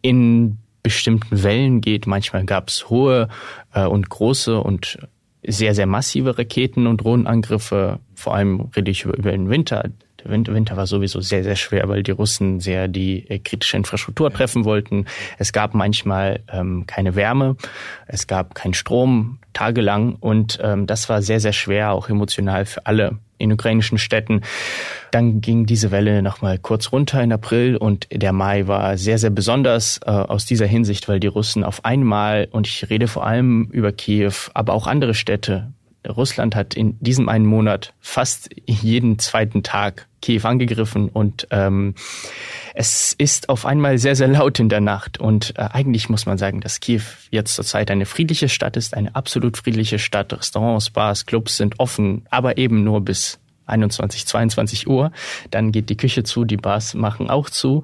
in 0.00 0.58
bestimmten 0.86 1.42
Wellen 1.42 1.80
geht. 1.80 2.06
Manchmal 2.06 2.44
gab 2.44 2.68
es 2.68 2.88
hohe 2.88 3.28
äh, 3.74 3.84
und 3.86 4.08
große 4.08 4.60
und 4.60 4.98
sehr, 5.44 5.74
sehr 5.74 5.86
massive 5.86 6.38
Raketen- 6.38 6.86
und 6.86 6.98
Drohnenangriffe. 6.98 7.98
Vor 8.14 8.36
allem 8.36 8.70
rede 8.76 8.92
ich 8.92 9.02
über, 9.02 9.16
über 9.16 9.32
den 9.32 9.50
Winter. 9.50 9.90
Winter 10.28 10.76
war 10.76 10.86
sowieso 10.86 11.20
sehr, 11.20 11.44
sehr 11.44 11.56
schwer, 11.56 11.88
weil 11.88 12.02
die 12.02 12.10
Russen 12.10 12.60
sehr 12.60 12.88
die 12.88 13.28
äh, 13.28 13.38
kritische 13.38 13.76
Infrastruktur 13.76 14.32
treffen 14.32 14.64
wollten. 14.64 15.06
Es 15.38 15.52
gab 15.52 15.74
manchmal 15.74 16.40
ähm, 16.52 16.84
keine 16.86 17.14
Wärme, 17.14 17.56
es 18.06 18.26
gab 18.26 18.54
keinen 18.54 18.74
Strom 18.74 19.38
tagelang 19.52 20.16
und 20.16 20.58
ähm, 20.62 20.86
das 20.86 21.08
war 21.08 21.22
sehr, 21.22 21.40
sehr 21.40 21.52
schwer, 21.52 21.92
auch 21.92 22.08
emotional 22.08 22.66
für 22.66 22.86
alle 22.86 23.18
in 23.38 23.52
ukrainischen 23.52 23.98
Städten. 23.98 24.42
Dann 25.10 25.40
ging 25.40 25.66
diese 25.66 25.90
Welle 25.90 26.22
nochmal 26.22 26.58
kurz 26.58 26.92
runter 26.92 27.22
in 27.22 27.32
April 27.32 27.76
und 27.76 28.06
der 28.10 28.32
Mai 28.32 28.66
war 28.66 28.96
sehr, 28.96 29.18
sehr 29.18 29.30
besonders 29.30 30.00
äh, 30.04 30.10
aus 30.10 30.46
dieser 30.46 30.66
Hinsicht, 30.66 31.08
weil 31.08 31.20
die 31.20 31.26
Russen 31.26 31.64
auf 31.64 31.84
einmal, 31.84 32.48
und 32.50 32.66
ich 32.66 32.88
rede 32.88 33.08
vor 33.08 33.26
allem 33.26 33.68
über 33.72 33.92
Kiew, 33.92 34.32
aber 34.54 34.72
auch 34.72 34.86
andere 34.86 35.14
Städte, 35.14 35.72
Russland 36.08 36.54
hat 36.54 36.74
in 36.74 36.98
diesem 37.00 37.28
einen 37.28 37.46
Monat 37.46 37.94
fast 38.00 38.50
jeden 38.66 39.18
zweiten 39.18 39.62
Tag 39.62 40.08
Kiew 40.22 40.42
angegriffen 40.44 41.08
und 41.08 41.46
ähm, 41.50 41.94
es 42.74 43.14
ist 43.16 43.48
auf 43.48 43.64
einmal 43.64 43.98
sehr, 43.98 44.16
sehr 44.16 44.28
laut 44.28 44.58
in 44.58 44.68
der 44.68 44.80
Nacht. 44.80 45.18
Und 45.18 45.54
äh, 45.56 45.68
eigentlich 45.72 46.08
muss 46.08 46.26
man 46.26 46.36
sagen, 46.36 46.60
dass 46.60 46.80
Kiew 46.80 47.02
jetzt 47.30 47.54
zurzeit 47.54 47.90
eine 47.90 48.06
friedliche 48.06 48.48
Stadt 48.48 48.76
ist, 48.76 48.94
eine 48.94 49.14
absolut 49.14 49.56
friedliche 49.56 49.98
Stadt. 49.98 50.32
Restaurants, 50.32 50.90
Bars, 50.90 51.26
Clubs 51.26 51.56
sind 51.56 51.78
offen, 51.78 52.26
aber 52.30 52.58
eben 52.58 52.82
nur 52.82 53.02
bis 53.02 53.38
21, 53.66 54.26
22 54.26 54.88
Uhr. 54.88 55.12
Dann 55.50 55.72
geht 55.72 55.90
die 55.90 55.96
Küche 55.96 56.22
zu, 56.24 56.44
die 56.44 56.56
Bars 56.56 56.94
machen 56.94 57.30
auch 57.30 57.50
zu. 57.50 57.82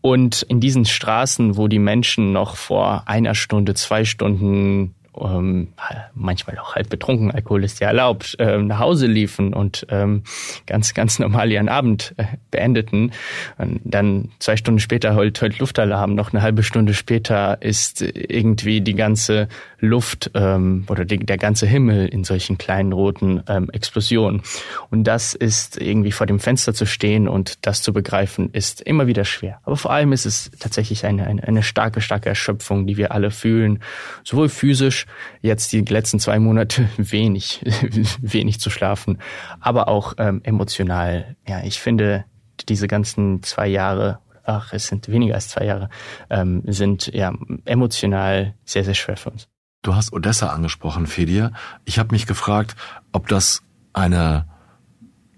Und 0.00 0.42
in 0.42 0.60
diesen 0.60 0.84
Straßen, 0.84 1.56
wo 1.56 1.68
die 1.68 1.78
Menschen 1.78 2.32
noch 2.32 2.56
vor 2.56 3.04
einer 3.06 3.34
Stunde, 3.34 3.74
zwei 3.74 4.04
Stunden 4.04 4.94
ähm, 5.20 5.68
manchmal 6.14 6.58
auch 6.58 6.74
halb 6.74 6.88
betrunken, 6.88 7.30
Alkohol 7.30 7.64
ist 7.64 7.80
ja 7.80 7.88
erlaubt, 7.88 8.36
ähm, 8.38 8.66
nach 8.66 8.78
Hause 8.78 9.06
liefen 9.06 9.54
und 9.54 9.86
ähm, 9.90 10.22
ganz, 10.66 10.94
ganz 10.94 11.18
normal 11.18 11.50
ihren 11.50 11.68
Abend 11.68 12.14
äh, 12.16 12.24
beendeten. 12.50 13.12
Und 13.58 13.80
dann 13.84 14.30
zwei 14.38 14.56
Stunden 14.56 14.80
später 14.80 15.14
heult, 15.14 15.40
heult 15.40 15.58
Luftalarm, 15.58 16.14
noch 16.14 16.32
eine 16.32 16.42
halbe 16.42 16.62
Stunde 16.62 16.94
später 16.94 17.60
ist 17.60 18.02
irgendwie 18.02 18.80
die 18.80 18.94
ganze 18.94 19.48
Luft 19.78 20.30
ähm, 20.34 20.84
oder 20.88 21.04
die, 21.04 21.18
der 21.18 21.36
ganze 21.36 21.66
Himmel 21.66 22.08
in 22.08 22.24
solchen 22.24 22.58
kleinen 22.58 22.92
roten 22.92 23.42
ähm, 23.48 23.70
Explosionen. 23.70 24.42
Und 24.90 25.04
das 25.04 25.34
ist 25.34 25.80
irgendwie 25.80 26.12
vor 26.12 26.26
dem 26.26 26.40
Fenster 26.40 26.74
zu 26.74 26.86
stehen 26.86 27.28
und 27.28 27.66
das 27.66 27.82
zu 27.82 27.92
begreifen, 27.92 28.50
ist 28.52 28.80
immer 28.80 29.06
wieder 29.06 29.24
schwer. 29.24 29.60
Aber 29.64 29.76
vor 29.76 29.92
allem 29.92 30.12
ist 30.12 30.26
es 30.26 30.50
tatsächlich 30.58 31.04
eine, 31.04 31.26
eine, 31.26 31.42
eine 31.44 31.62
starke, 31.62 32.00
starke 32.00 32.28
Erschöpfung, 32.28 32.86
die 32.86 32.96
wir 32.96 33.12
alle 33.12 33.30
fühlen, 33.30 33.80
sowohl 34.24 34.48
physisch, 34.48 35.03
jetzt 35.40 35.72
die 35.72 35.80
letzten 35.80 36.18
zwei 36.20 36.38
Monate 36.38 36.88
wenig, 36.96 37.64
wenig 38.20 38.60
zu 38.60 38.70
schlafen, 38.70 39.18
aber 39.60 39.88
auch 39.88 40.14
ähm, 40.18 40.40
emotional. 40.44 41.36
Ja, 41.48 41.62
ich 41.62 41.80
finde, 41.80 42.24
diese 42.68 42.86
ganzen 42.86 43.42
zwei 43.42 43.66
Jahre 43.66 44.18
ach, 44.46 44.74
es 44.74 44.88
sind 44.88 45.08
weniger 45.08 45.36
als 45.36 45.48
zwei 45.48 45.64
Jahre, 45.64 45.88
ähm, 46.28 46.62
sind 46.66 47.06
ja 47.14 47.32
emotional 47.64 48.54
sehr, 48.66 48.84
sehr 48.84 48.92
schwer 48.92 49.16
für 49.16 49.30
uns. 49.30 49.48
Du 49.80 49.94
hast 49.94 50.12
Odessa 50.12 50.48
angesprochen, 50.48 51.06
Fedir. 51.06 51.52
Ich 51.86 51.98
habe 51.98 52.14
mich 52.14 52.26
gefragt, 52.26 52.76
ob 53.12 53.26
das 53.28 53.62
eine 53.94 54.46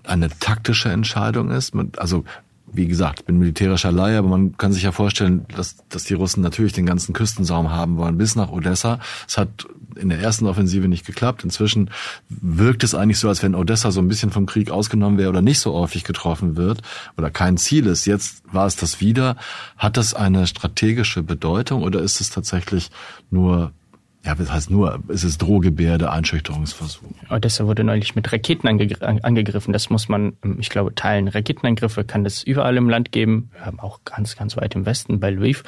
eine 0.07 0.29
taktische 0.29 0.89
Entscheidung 0.91 1.51
ist. 1.51 1.75
Also 1.97 2.25
wie 2.77 2.87
gesagt, 2.87 3.21
ich 3.21 3.27
bin 3.27 3.39
militärischer 3.39 3.93
Laie, 3.93 4.19
aber 4.19 4.29
man 4.29 4.57
kann 4.57 4.73
sich 4.73 4.83
ja 4.83 4.93
vorstellen, 4.93 5.47
dass, 5.57 5.77
dass 5.89 6.05
die 6.05 6.15
Russen 6.15 6.43
natürlich 6.43 6.73
den 6.73 6.87
ganzen 6.87 7.13
Küstensaum 7.13 7.71
haben 7.71 7.97
wollen 7.97 8.19
bis 8.19 8.37
nach 8.37 8.51
Odessa. 8.51 9.01
Es 9.27 9.39
hat 9.39 9.67
in 9.97 10.09
der 10.11 10.19
ersten 10.19 10.47
Offensive 10.47 10.89
nicht 10.89 11.07
geklappt. 11.07 11.45
Inzwischen 11.45 11.91
wirkt 12.29 12.85
es 12.85 12.95
eigentlich 12.95 13.19
so, 13.19 13.29
als 13.29 13.43
wenn 13.43 13.55
Odessa 13.55 13.91
so 13.91 14.01
ein 14.01 14.09
bisschen 14.09 14.31
vom 14.31 14.47
Krieg 14.47 14.71
ausgenommen 14.71 15.19
wäre 15.19 15.31
oder 15.31 15.43
nicht 15.43 15.61
so 15.61 15.73
häufig 15.73 16.05
getroffen 16.05 16.57
wird 16.57 16.83
oder 17.17 17.31
kein 17.31 17.57
Ziel 17.57 17.87
ist. 17.87 18.05
Jetzt 18.05 18.43
war 18.53 18.67
es 18.67 18.77
das 18.77 19.01
wieder. 19.01 19.37
Hat 19.77 19.97
das 19.97 20.15
eine 20.15 20.47
strategische 20.47 21.23
Bedeutung 21.23 21.83
oder 21.83 22.01
ist 22.01 22.21
es 22.21 22.31
tatsächlich 22.31 22.91
nur 23.31 23.73
ja, 24.27 24.35
das 24.35 24.53
heißt 24.53 24.71
nur, 24.71 24.99
es 25.07 25.23
ist 25.23 25.41
Drohgebärde, 25.41 26.11
Einschüchterungsversuch. 26.11 27.07
Odessa 27.31 27.65
wurde 27.67 27.85
neulich 27.85 28.17
mit 28.17 28.33
Raketen 28.33 28.67
angegriffen. 28.67 29.73
Das 29.73 29.89
muss 29.89 30.09
man, 30.09 30.37
ich 30.59 30.69
glaube, 30.69 30.97
teilen. 30.97 31.29
Raketenangriffe 31.29 32.03
kann 32.03 32.27
es 32.27 32.43
überall 32.43 32.77
im 32.77 32.89
Land 32.89 33.13
geben, 33.13 33.51
auch 33.79 34.01
ganz, 34.05 34.35
ganz 34.35 34.57
weit 34.57 34.75
im 34.75 34.85
Westen 34.85 35.21
bei 35.21 35.31
Lviv. 35.31 35.63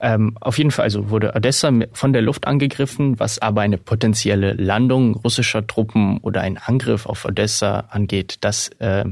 Ähm, 0.00 0.38
auf 0.40 0.56
jeden 0.56 0.70
Fall 0.70 0.84
also 0.84 1.10
wurde 1.10 1.34
Odessa 1.34 1.72
von 1.92 2.12
der 2.12 2.22
Luft 2.22 2.46
angegriffen, 2.46 3.18
was 3.18 3.40
aber 3.40 3.62
eine 3.62 3.76
potenzielle 3.76 4.52
Landung 4.52 5.16
russischer 5.16 5.66
Truppen 5.66 6.18
oder 6.18 6.42
ein 6.42 6.58
Angriff 6.58 7.06
auf 7.06 7.24
Odessa 7.24 7.80
angeht, 7.90 8.38
das 8.42 8.68
äh, 8.78 9.04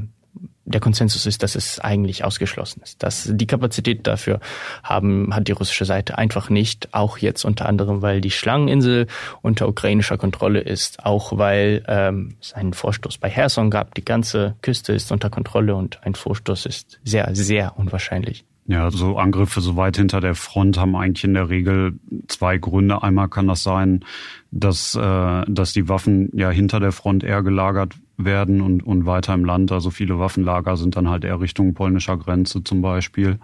der 0.65 0.81
Konsensus 0.81 1.25
ist, 1.25 1.43
dass 1.43 1.55
es 1.55 1.79
eigentlich 1.79 2.23
ausgeschlossen 2.23 2.81
ist. 2.83 3.01
Dass 3.03 3.29
die 3.31 3.47
Kapazität 3.47 4.05
dafür 4.07 4.39
haben, 4.83 5.33
hat 5.33 5.47
die 5.47 5.51
russische 5.51 5.85
Seite 5.85 6.17
einfach 6.17 6.49
nicht. 6.49 6.93
Auch 6.93 7.19
jetzt 7.19 7.45
unter 7.45 7.67
anderem, 7.67 8.01
weil 8.01 8.19
die 8.19 8.31
Schlangeninsel 8.31 9.07
unter 9.41 9.67
ukrainischer 9.67 10.17
Kontrolle 10.17 10.59
ist, 10.59 11.05
auch 11.05 11.37
weil 11.37 11.83
ähm, 11.87 12.35
es 12.41 12.53
einen 12.53 12.73
Vorstoß 12.73 13.19
bei 13.19 13.29
Herson 13.29 13.69
gab. 13.69 13.93
Die 13.95 14.05
ganze 14.05 14.55
Küste 14.61 14.93
ist 14.93 15.11
unter 15.11 15.29
Kontrolle 15.29 15.75
und 15.75 16.03
ein 16.03 16.15
Vorstoß 16.15 16.65
ist 16.65 16.99
sehr, 17.03 17.29
sehr 17.33 17.77
unwahrscheinlich. 17.77 18.43
Ja, 18.67 18.89
so 18.89 19.17
Angriffe 19.17 19.61
so 19.61 19.75
weit 19.75 19.97
hinter 19.97 20.21
der 20.21 20.33
Front 20.33 20.79
haben 20.79 20.95
eigentlich 20.95 21.23
in 21.23 21.35
der 21.35 21.49
Regel 21.49 21.99
zwei 22.27 22.57
Gründe. 22.57 23.03
Einmal 23.03 23.29
kann 23.29 23.47
das 23.47 23.61
sein, 23.61 24.03
dass, 24.49 24.95
äh, 24.95 25.43
dass 25.47 25.73
die 25.73 25.87
Waffen 25.87 26.31
ja 26.33 26.49
hinter 26.49 26.79
der 26.79 26.91
Front 26.91 27.23
eher 27.23 27.43
gelagert 27.43 27.93
werden 28.17 28.61
und, 28.61 28.83
und 28.83 29.05
weiter 29.05 29.33
im 29.33 29.45
Land. 29.45 29.71
Also 29.71 29.89
viele 29.89 30.19
Waffenlager 30.19 30.77
sind 30.77 30.95
dann 30.95 31.09
halt 31.09 31.23
eher 31.23 31.39
Richtung 31.39 31.73
polnischer 31.73 32.17
Grenze 32.17 32.63
zum 32.63 32.81
Beispiel. 32.81 33.39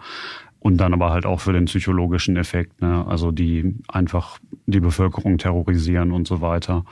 Und 0.59 0.77
dann 0.77 0.93
aber 0.93 1.09
halt 1.09 1.25
auch 1.25 1.39
für 1.39 1.53
den 1.53 1.65
psychologischen 1.65 2.37
Effekt, 2.37 2.81
ne? 2.81 3.03
also 3.07 3.31
die 3.31 3.75
einfach 3.87 4.37
die 4.67 4.79
Bevölkerung 4.79 5.39
terrorisieren 5.39 6.11
und 6.11 6.27
so 6.27 6.39
weiter. 6.39 6.85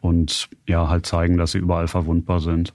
Und 0.00 0.48
ja, 0.68 0.88
halt 0.88 1.04
zeigen, 1.04 1.36
dass 1.36 1.50
sie 1.52 1.58
überall 1.58 1.88
verwundbar 1.88 2.38
sind. 2.38 2.74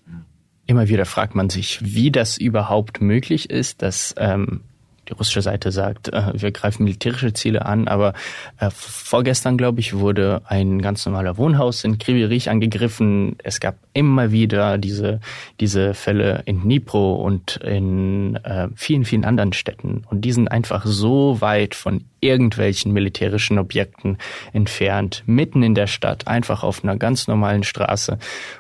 Immer 0.65 0.89
wieder 0.89 1.05
fragt 1.05 1.33
man 1.33 1.49
sich, 1.49 1.79
wie 1.81 2.11
das 2.11 2.37
überhaupt 2.37 2.99
möglich 2.99 3.49
ist, 3.49 3.81
dass 3.81 4.13
ähm, 4.17 4.61
die 5.07 5.13
russische 5.13 5.41
Seite 5.41 5.71
sagt, 5.71 6.09
äh, 6.09 6.31
wir 6.33 6.51
greifen 6.51 6.83
militärische 6.83 7.33
Ziele 7.33 7.65
an, 7.65 7.87
aber 7.87 8.13
äh, 8.59 8.69
vorgestern, 8.71 9.57
glaube 9.57 9.79
ich, 9.79 9.97
wurde 9.97 10.41
ein 10.45 10.81
ganz 10.81 11.05
normaler 11.05 11.37
Wohnhaus 11.37 11.83
in 11.83 11.97
Krivirich 11.97 12.49
angegriffen. 12.49 13.35
Es 13.43 13.59
gab 13.59 13.75
immer 13.93 14.31
wieder 14.31 14.77
diese, 14.77 15.19
diese 15.59 15.93
Fälle 15.93 16.43
in 16.45 16.61
Dnipro 16.61 17.15
und 17.15 17.57
in 17.57 18.35
äh, 18.37 18.69
vielen, 18.75 19.05
vielen 19.05 19.25
anderen 19.25 19.53
Städten. 19.53 20.03
Und 20.09 20.21
die 20.21 20.31
sind 20.31 20.49
einfach 20.49 20.85
so 20.85 21.41
weit 21.41 21.75
von 21.75 22.05
irgendwelchen 22.21 22.93
militärischen 22.93 23.59
Objekten 23.59 24.17
entfernt, 24.53 25.23
mitten 25.25 25.61
in 25.61 25.75
der 25.75 25.87
Stadt, 25.87 26.27
einfach 26.27 26.63
auf 26.63 26.83
einer 26.83 26.95
ganz 26.95 27.27
normalen 27.27 27.63
Straße. 27.63 28.17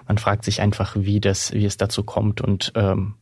Man 0.07 0.17
fragt 0.17 0.43
sich 0.43 0.61
einfach, 0.61 0.95
wie 0.99 1.21
das, 1.21 1.53
wie 1.53 1.65
es 1.65 1.77
dazu 1.77 2.03
kommt 2.03 2.41
und 2.41 2.73
ähm, 2.75 3.15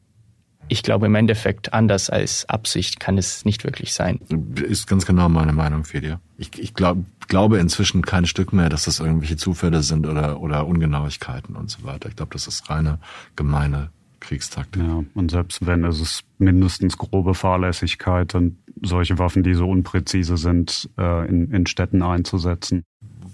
ich 0.71 0.83
glaube 0.83 1.07
im 1.07 1.15
Endeffekt 1.15 1.73
anders 1.73 2.09
als 2.09 2.47
Absicht 2.47 3.01
kann 3.01 3.17
es 3.17 3.43
nicht 3.43 3.65
wirklich 3.65 3.93
sein. 3.93 4.21
Ist 4.55 4.87
ganz 4.87 5.05
genau 5.05 5.27
meine 5.27 5.51
Meinung 5.51 5.83
für 5.83 5.99
dir. 5.99 6.21
Ich, 6.37 6.57
ich 6.57 6.73
glaub, 6.73 6.97
glaube 7.27 7.59
inzwischen 7.59 8.03
kein 8.03 8.25
Stück 8.25 8.53
mehr, 8.53 8.69
dass 8.69 8.85
das 8.85 9.01
irgendwelche 9.01 9.35
Zufälle 9.35 9.83
sind 9.83 10.07
oder, 10.07 10.39
oder 10.39 10.65
Ungenauigkeiten 10.65 11.57
und 11.57 11.69
so 11.69 11.83
weiter. 11.83 12.07
Ich 12.07 12.15
glaube, 12.15 12.31
das 12.31 12.47
ist 12.47 12.69
reine 12.69 12.99
gemeine 13.35 13.89
Kriegstaktik. 14.21 14.81
Ja, 14.81 15.03
und 15.13 15.29
selbst 15.29 15.65
wenn 15.65 15.83
es 15.83 15.99
ist 15.99 16.23
mindestens 16.37 16.97
grobe 16.97 17.33
Fahrlässigkeit 17.33 18.33
und 18.33 18.57
solche 18.81 19.19
Waffen, 19.19 19.43
die 19.43 19.55
so 19.55 19.69
unpräzise 19.69 20.37
sind, 20.37 20.89
äh, 20.97 21.27
in, 21.27 21.51
in 21.51 21.65
Städten 21.65 22.01
einzusetzen. 22.01 22.83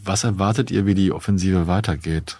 Was 0.03 0.23
erwartet 0.23 0.71
ihr, 0.71 0.87
wie 0.87 0.95
die 0.95 1.11
Offensive 1.11 1.67
weitergeht? 1.67 2.39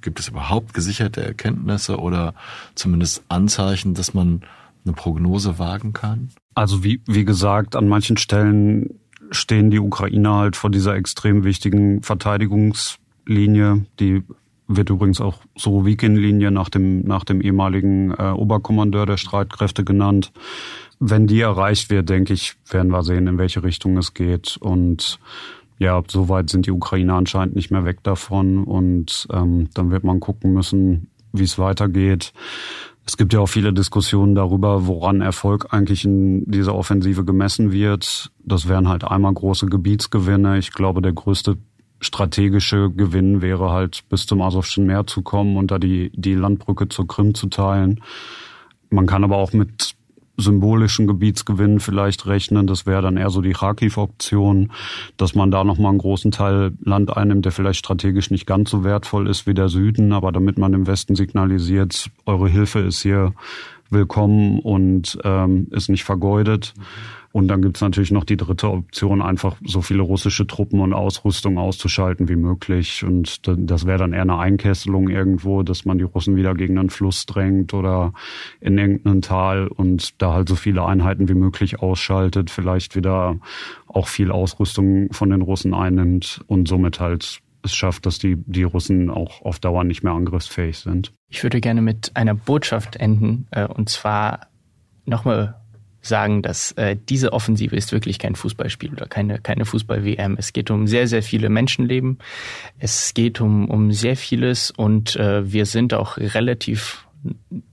Gibt 0.00 0.20
es 0.20 0.28
überhaupt 0.28 0.74
gesicherte 0.74 1.22
Erkenntnisse 1.22 1.98
oder 1.98 2.34
zumindest 2.74 3.22
Anzeichen, 3.28 3.94
dass 3.94 4.14
man 4.14 4.42
eine 4.84 4.94
Prognose 4.94 5.58
wagen 5.58 5.92
kann? 5.92 6.30
Also 6.54 6.82
wie, 6.82 7.00
wie 7.06 7.24
gesagt, 7.24 7.76
an 7.76 7.88
manchen 7.88 8.16
Stellen 8.16 9.00
stehen 9.30 9.70
die 9.70 9.78
Ukrainer 9.78 10.34
halt 10.34 10.56
vor 10.56 10.70
dieser 10.70 10.96
extrem 10.96 11.44
wichtigen 11.44 12.02
Verteidigungslinie, 12.02 13.86
die 14.00 14.24
wird 14.66 14.88
übrigens 14.88 15.20
auch 15.20 15.38
Sorowikin-Linie 15.56 16.50
nach 16.52 16.68
dem, 16.68 17.02
nach 17.02 17.24
dem 17.24 17.40
ehemaligen 17.40 18.12
äh, 18.12 18.30
Oberkommandeur 18.30 19.04
der 19.04 19.16
Streitkräfte 19.16 19.84
genannt. 19.84 20.32
Wenn 21.00 21.26
die 21.26 21.40
erreicht 21.40 21.90
wird, 21.90 22.08
denke 22.08 22.34
ich, 22.34 22.56
werden 22.70 22.92
wir 22.92 23.02
sehen, 23.02 23.26
in 23.26 23.36
welche 23.36 23.64
Richtung 23.64 23.96
es 23.96 24.14
geht. 24.14 24.58
Und 24.58 25.18
ja, 25.80 26.02
soweit 26.06 26.50
sind 26.50 26.66
die 26.66 26.72
Ukrainer 26.72 27.14
anscheinend 27.14 27.56
nicht 27.56 27.70
mehr 27.70 27.86
weg 27.86 28.02
davon 28.02 28.64
und 28.64 29.26
ähm, 29.32 29.70
dann 29.72 29.90
wird 29.90 30.04
man 30.04 30.20
gucken 30.20 30.52
müssen, 30.52 31.10
wie 31.32 31.44
es 31.44 31.58
weitergeht. 31.58 32.34
Es 33.06 33.16
gibt 33.16 33.32
ja 33.32 33.40
auch 33.40 33.48
viele 33.48 33.72
Diskussionen 33.72 34.34
darüber, 34.34 34.86
woran 34.86 35.22
Erfolg 35.22 35.68
eigentlich 35.70 36.04
in 36.04 36.44
dieser 36.44 36.74
Offensive 36.74 37.24
gemessen 37.24 37.72
wird. 37.72 38.30
Das 38.44 38.68
wären 38.68 38.88
halt 38.88 39.04
einmal 39.04 39.32
große 39.32 39.66
Gebietsgewinne. 39.66 40.58
Ich 40.58 40.72
glaube, 40.72 41.00
der 41.00 41.14
größte 41.14 41.56
strategische 42.00 42.90
Gewinn 42.90 43.40
wäre 43.40 43.70
halt 43.70 44.06
bis 44.10 44.26
zum 44.26 44.42
Asowschen 44.42 44.84
Meer 44.84 45.06
zu 45.06 45.22
kommen 45.22 45.56
und 45.56 45.70
da 45.70 45.78
die, 45.78 46.12
die 46.14 46.34
Landbrücke 46.34 46.90
zur 46.90 47.08
Krim 47.08 47.34
zu 47.34 47.46
teilen. 47.46 48.02
Man 48.90 49.06
kann 49.06 49.24
aber 49.24 49.38
auch 49.38 49.54
mit 49.54 49.94
symbolischen 50.40 51.06
Gebietsgewinn 51.06 51.80
vielleicht 51.80 52.26
rechnen. 52.26 52.66
Das 52.66 52.86
wäre 52.86 53.02
dann 53.02 53.16
eher 53.16 53.30
so 53.30 53.40
die 53.40 53.52
Kharkiv-Option, 53.52 54.72
dass 55.16 55.34
man 55.34 55.50
da 55.50 55.64
nochmal 55.64 55.90
einen 55.90 55.98
großen 55.98 56.30
Teil 56.30 56.72
Land 56.82 57.16
einnimmt, 57.16 57.44
der 57.44 57.52
vielleicht 57.52 57.78
strategisch 57.78 58.30
nicht 58.30 58.46
ganz 58.46 58.70
so 58.70 58.84
wertvoll 58.84 59.28
ist 59.28 59.46
wie 59.46 59.54
der 59.54 59.68
Süden, 59.68 60.12
aber 60.12 60.32
damit 60.32 60.58
man 60.58 60.72
dem 60.72 60.86
Westen 60.86 61.14
signalisiert, 61.14 62.10
eure 62.26 62.48
Hilfe 62.48 62.80
ist 62.80 63.02
hier 63.02 63.32
willkommen 63.90 64.60
und 64.60 65.18
ähm, 65.24 65.66
ist 65.70 65.88
nicht 65.88 66.04
vergeudet. 66.04 66.74
Mhm. 66.76 67.19
Und 67.32 67.46
dann 67.46 67.62
gibt's 67.62 67.80
natürlich 67.80 68.10
noch 68.10 68.24
die 68.24 68.36
dritte 68.36 68.70
Option, 68.70 69.22
einfach 69.22 69.56
so 69.64 69.82
viele 69.82 70.02
russische 70.02 70.48
Truppen 70.48 70.80
und 70.80 70.92
Ausrüstung 70.92 71.58
auszuschalten 71.58 72.28
wie 72.28 72.36
möglich. 72.36 73.04
Und 73.04 73.42
das 73.46 73.86
wäre 73.86 73.98
dann 73.98 74.12
eher 74.12 74.22
eine 74.22 74.38
Einkesselung 74.38 75.08
irgendwo, 75.08 75.62
dass 75.62 75.84
man 75.84 75.98
die 75.98 76.04
Russen 76.04 76.34
wieder 76.34 76.54
gegen 76.54 76.76
einen 76.76 76.90
Fluss 76.90 77.26
drängt 77.26 77.72
oder 77.72 78.12
in 78.60 78.76
irgendein 78.78 79.22
Tal 79.22 79.68
und 79.68 80.20
da 80.20 80.32
halt 80.34 80.48
so 80.48 80.56
viele 80.56 80.84
Einheiten 80.84 81.28
wie 81.28 81.34
möglich 81.34 81.80
ausschaltet, 81.80 82.50
vielleicht 82.50 82.96
wieder 82.96 83.36
auch 83.86 84.08
viel 84.08 84.32
Ausrüstung 84.32 85.12
von 85.12 85.30
den 85.30 85.42
Russen 85.42 85.72
einnimmt 85.72 86.42
und 86.48 86.66
somit 86.66 86.98
halt 86.98 87.40
es 87.62 87.74
schafft, 87.74 88.06
dass 88.06 88.18
die, 88.18 88.36
die 88.46 88.62
Russen 88.62 89.10
auch 89.10 89.42
auf 89.42 89.58
Dauer 89.58 89.84
nicht 89.84 90.02
mehr 90.02 90.14
angriffsfähig 90.14 90.78
sind. 90.78 91.12
Ich 91.28 91.42
würde 91.42 91.60
gerne 91.60 91.82
mit 91.82 92.12
einer 92.14 92.34
Botschaft 92.34 92.96
enden, 92.96 93.46
äh, 93.50 93.66
und 93.66 93.90
zwar 93.90 94.48
nochmal 95.04 95.59
sagen, 96.02 96.42
dass 96.42 96.72
äh, 96.72 96.96
diese 97.08 97.32
Offensive 97.32 97.76
ist 97.76 97.92
wirklich 97.92 98.18
kein 98.18 98.34
Fußballspiel 98.34 98.92
oder 98.92 99.06
keine, 99.06 99.38
keine 99.38 99.64
Fußball-WM. 99.64 100.36
Es 100.38 100.52
geht 100.52 100.70
um 100.70 100.86
sehr, 100.86 101.06
sehr 101.06 101.22
viele 101.22 101.48
Menschenleben. 101.48 102.18
Es 102.78 103.14
geht 103.14 103.40
um, 103.40 103.68
um 103.68 103.92
sehr 103.92 104.16
vieles 104.16 104.70
und 104.70 105.16
äh, 105.16 105.50
wir 105.50 105.66
sind 105.66 105.94
auch 105.94 106.16
relativ 106.16 107.04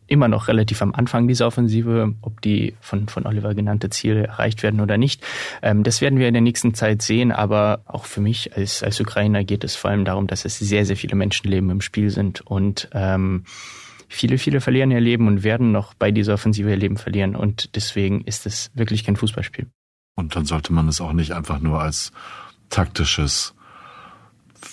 immer 0.08 0.28
noch 0.28 0.48
relativ 0.48 0.82
am 0.82 0.94
Anfang 0.94 1.28
dieser 1.28 1.48
Offensive, 1.48 2.14
ob 2.22 2.42
die 2.42 2.76
von, 2.80 3.08
von 3.08 3.26
Oliver 3.26 3.54
genannte 3.54 3.90
Ziele 3.90 4.28
erreicht 4.28 4.64
werden 4.64 4.80
oder 4.80 4.98
nicht. 4.98 5.24
Ähm, 5.62 5.84
das 5.84 6.02
werden 6.02 6.20
wir 6.20 6.28
in 6.28 6.34
der 6.34 6.42
nächsten 6.42 6.74
Zeit 6.74 7.02
sehen, 7.02 7.32
aber 7.32 7.82
auch 7.86 8.06
für 8.06 8.22
mich 8.22 8.56
als, 8.56 8.84
als 8.84 9.00
Ukrainer 9.00 9.44
geht 9.44 9.64
es 9.64 9.76
vor 9.76 9.92
allem 9.92 10.06
darum, 10.06 10.28
dass 10.28 10.46
es 10.46 10.58
sehr, 10.60 10.86
sehr 10.86 10.96
viele 10.96 11.16
Menschenleben 11.16 11.70
im 11.70 11.82
Spiel 11.82 12.10
sind 12.10 12.42
und 12.42 12.90
ähm, 12.94 13.44
Viele, 14.08 14.38
viele 14.38 14.62
verlieren 14.62 14.92
ihr 14.92 15.02
Leben 15.02 15.28
und 15.28 15.44
werden 15.44 15.72
noch 15.72 15.94
bei 15.94 16.12
dieser 16.12 16.34
Offensive 16.34 16.70
ihr 16.70 16.78
Leben 16.78 16.98
verlieren. 16.98 17.36
Und 17.36 17.76
deswegen 17.76 18.22
ist 18.22 18.46
es 18.46 18.72
wirklich 18.74 19.04
kein 19.04 19.16
Fußballspiel. 19.16 19.68
Und 20.16 20.36
dann 20.36 20.46
sollte 20.46 20.74
man 20.74 20.88
es 20.88 21.02
auch 21.02 21.14
nicht 21.14 21.34
einfach 21.34 21.60
nur 21.60 21.82
als 21.82 22.12
taktisches 22.70 23.54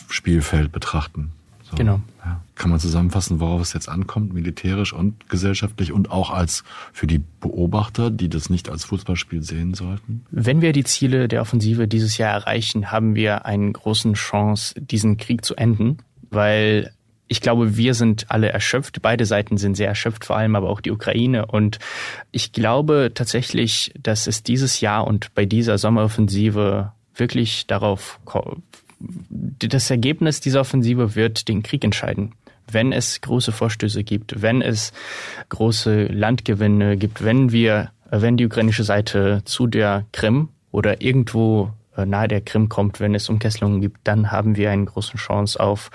Spielfeld 0.08 0.72
betrachten, 0.72 1.32
So, 1.62 1.76
genau. 1.76 2.00
Ja. 2.24 2.40
Kann 2.54 2.70
man 2.70 2.78
zusammenfassen, 2.78 3.40
worauf 3.40 3.60
es 3.60 3.72
jetzt 3.72 3.88
ankommt, 3.88 4.32
militärisch 4.32 4.92
und 4.92 5.28
gesellschaftlich 5.28 5.92
und 5.92 6.10
auch 6.10 6.30
als 6.30 6.62
für 6.92 7.06
die 7.06 7.22
Beobachter, 7.40 8.10
die 8.10 8.28
das 8.28 8.48
nicht 8.48 8.68
als 8.68 8.84
Fußballspiel 8.84 9.42
sehen 9.42 9.74
sollten? 9.74 10.24
Wenn 10.30 10.60
wir 10.60 10.72
die 10.72 10.84
Ziele 10.84 11.28
der 11.28 11.40
Offensive 11.42 11.88
dieses 11.88 12.16
Jahr 12.16 12.32
erreichen, 12.32 12.92
haben 12.92 13.14
wir 13.14 13.44
eine 13.44 13.72
große 13.72 14.12
Chance, 14.12 14.80
diesen 14.80 15.16
Krieg 15.16 15.44
zu 15.44 15.56
enden, 15.56 15.98
weil 16.30 16.92
ich 17.26 17.40
glaube, 17.40 17.76
wir 17.76 17.94
sind 17.94 18.26
alle 18.30 18.50
erschöpft. 18.50 19.00
Beide 19.00 19.24
Seiten 19.24 19.56
sind 19.56 19.76
sehr 19.76 19.88
erschöpft, 19.88 20.24
vor 20.24 20.36
allem 20.36 20.56
aber 20.56 20.68
auch 20.68 20.80
die 20.80 20.90
Ukraine. 20.90 21.46
Und 21.46 21.78
ich 22.32 22.52
glaube 22.52 23.12
tatsächlich, 23.14 23.92
dass 24.00 24.26
es 24.26 24.42
dieses 24.42 24.80
Jahr 24.80 25.06
und 25.06 25.34
bei 25.34 25.46
dieser 25.46 25.78
Sommeroffensive 25.78 26.92
wirklich 27.14 27.66
darauf, 27.66 28.20
das 29.00 29.90
Ergebnis 29.90 30.40
dieser 30.40 30.60
Offensive 30.60 31.14
wird 31.14 31.48
den 31.48 31.62
Krieg 31.62 31.84
entscheiden. 31.84 32.32
Wenn 32.70 32.92
es 32.92 33.20
große 33.20 33.52
Vorstöße 33.52 34.04
gibt, 34.04 34.42
wenn 34.42 34.62
es 34.62 34.92
große 35.48 36.06
Landgewinne 36.06 36.96
gibt, 36.96 37.24
wenn 37.24 37.52
wir, 37.52 37.90
wenn 38.10 38.36
die 38.36 38.46
ukrainische 38.46 38.84
Seite 38.84 39.42
zu 39.44 39.66
der 39.66 40.06
Krim 40.12 40.48
oder 40.72 41.02
irgendwo 41.02 41.70
nahe 41.96 42.28
der 42.28 42.40
Krim 42.40 42.68
kommt, 42.68 43.00
wenn 43.00 43.14
es 43.14 43.28
Umkesselungen 43.28 43.80
gibt, 43.80 44.00
dann 44.04 44.30
haben 44.30 44.56
wir 44.56 44.70
eine 44.70 44.84
große 44.84 45.16
Chance 45.16 45.60
auf 45.60 45.90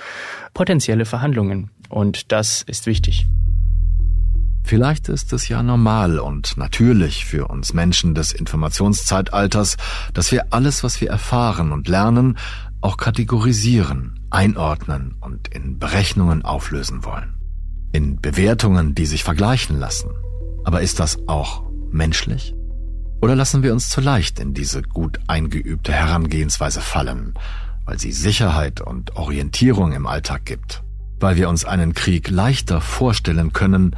potenzielle 0.53 1.05
Verhandlungen. 1.05 1.71
Und 1.89 2.31
das 2.31 2.61
ist 2.61 2.85
wichtig. 2.85 3.27
Vielleicht 4.63 5.09
ist 5.09 5.33
es 5.33 5.47
ja 5.47 5.63
normal 5.63 6.19
und 6.19 6.55
natürlich 6.55 7.25
für 7.25 7.47
uns 7.47 7.73
Menschen 7.73 8.13
des 8.13 8.31
Informationszeitalters, 8.31 9.77
dass 10.13 10.31
wir 10.31 10.53
alles, 10.53 10.83
was 10.83 11.01
wir 11.01 11.09
erfahren 11.09 11.71
und 11.71 11.87
lernen, 11.87 12.37
auch 12.81 12.97
kategorisieren, 12.97 14.19
einordnen 14.29 15.15
und 15.21 15.47
in 15.47 15.79
Berechnungen 15.79 16.45
auflösen 16.45 17.03
wollen. 17.03 17.33
In 17.91 18.21
Bewertungen, 18.21 18.93
die 18.93 19.07
sich 19.07 19.23
vergleichen 19.23 19.79
lassen. 19.79 20.11
Aber 20.65 20.81
ist 20.81 20.99
das 20.99 21.17
auch 21.27 21.63
menschlich? 21.91 22.53
Oder 23.22 23.36
lassen 23.36 23.63
wir 23.63 23.74
uns 23.74 23.89
zu 23.89 23.99
leicht 24.01 24.39
in 24.39 24.53
diese 24.53 24.82
gut 24.82 25.20
eingeübte 25.28 25.91
Herangehensweise 25.91 26.80
fallen, 26.80 27.34
weil 27.86 27.99
sie 27.99 28.11
Sicherheit 28.11 28.80
und 28.82 29.15
Orientierung 29.17 29.91
im 29.91 30.07
Alltag 30.07 30.45
gibt, 30.45 30.84
weil 31.20 31.36
wir 31.36 31.49
uns 31.49 31.65
einen 31.65 31.93
Krieg 31.93 32.30
leichter 32.30 32.80
vorstellen 32.80 33.51
können, 33.51 33.95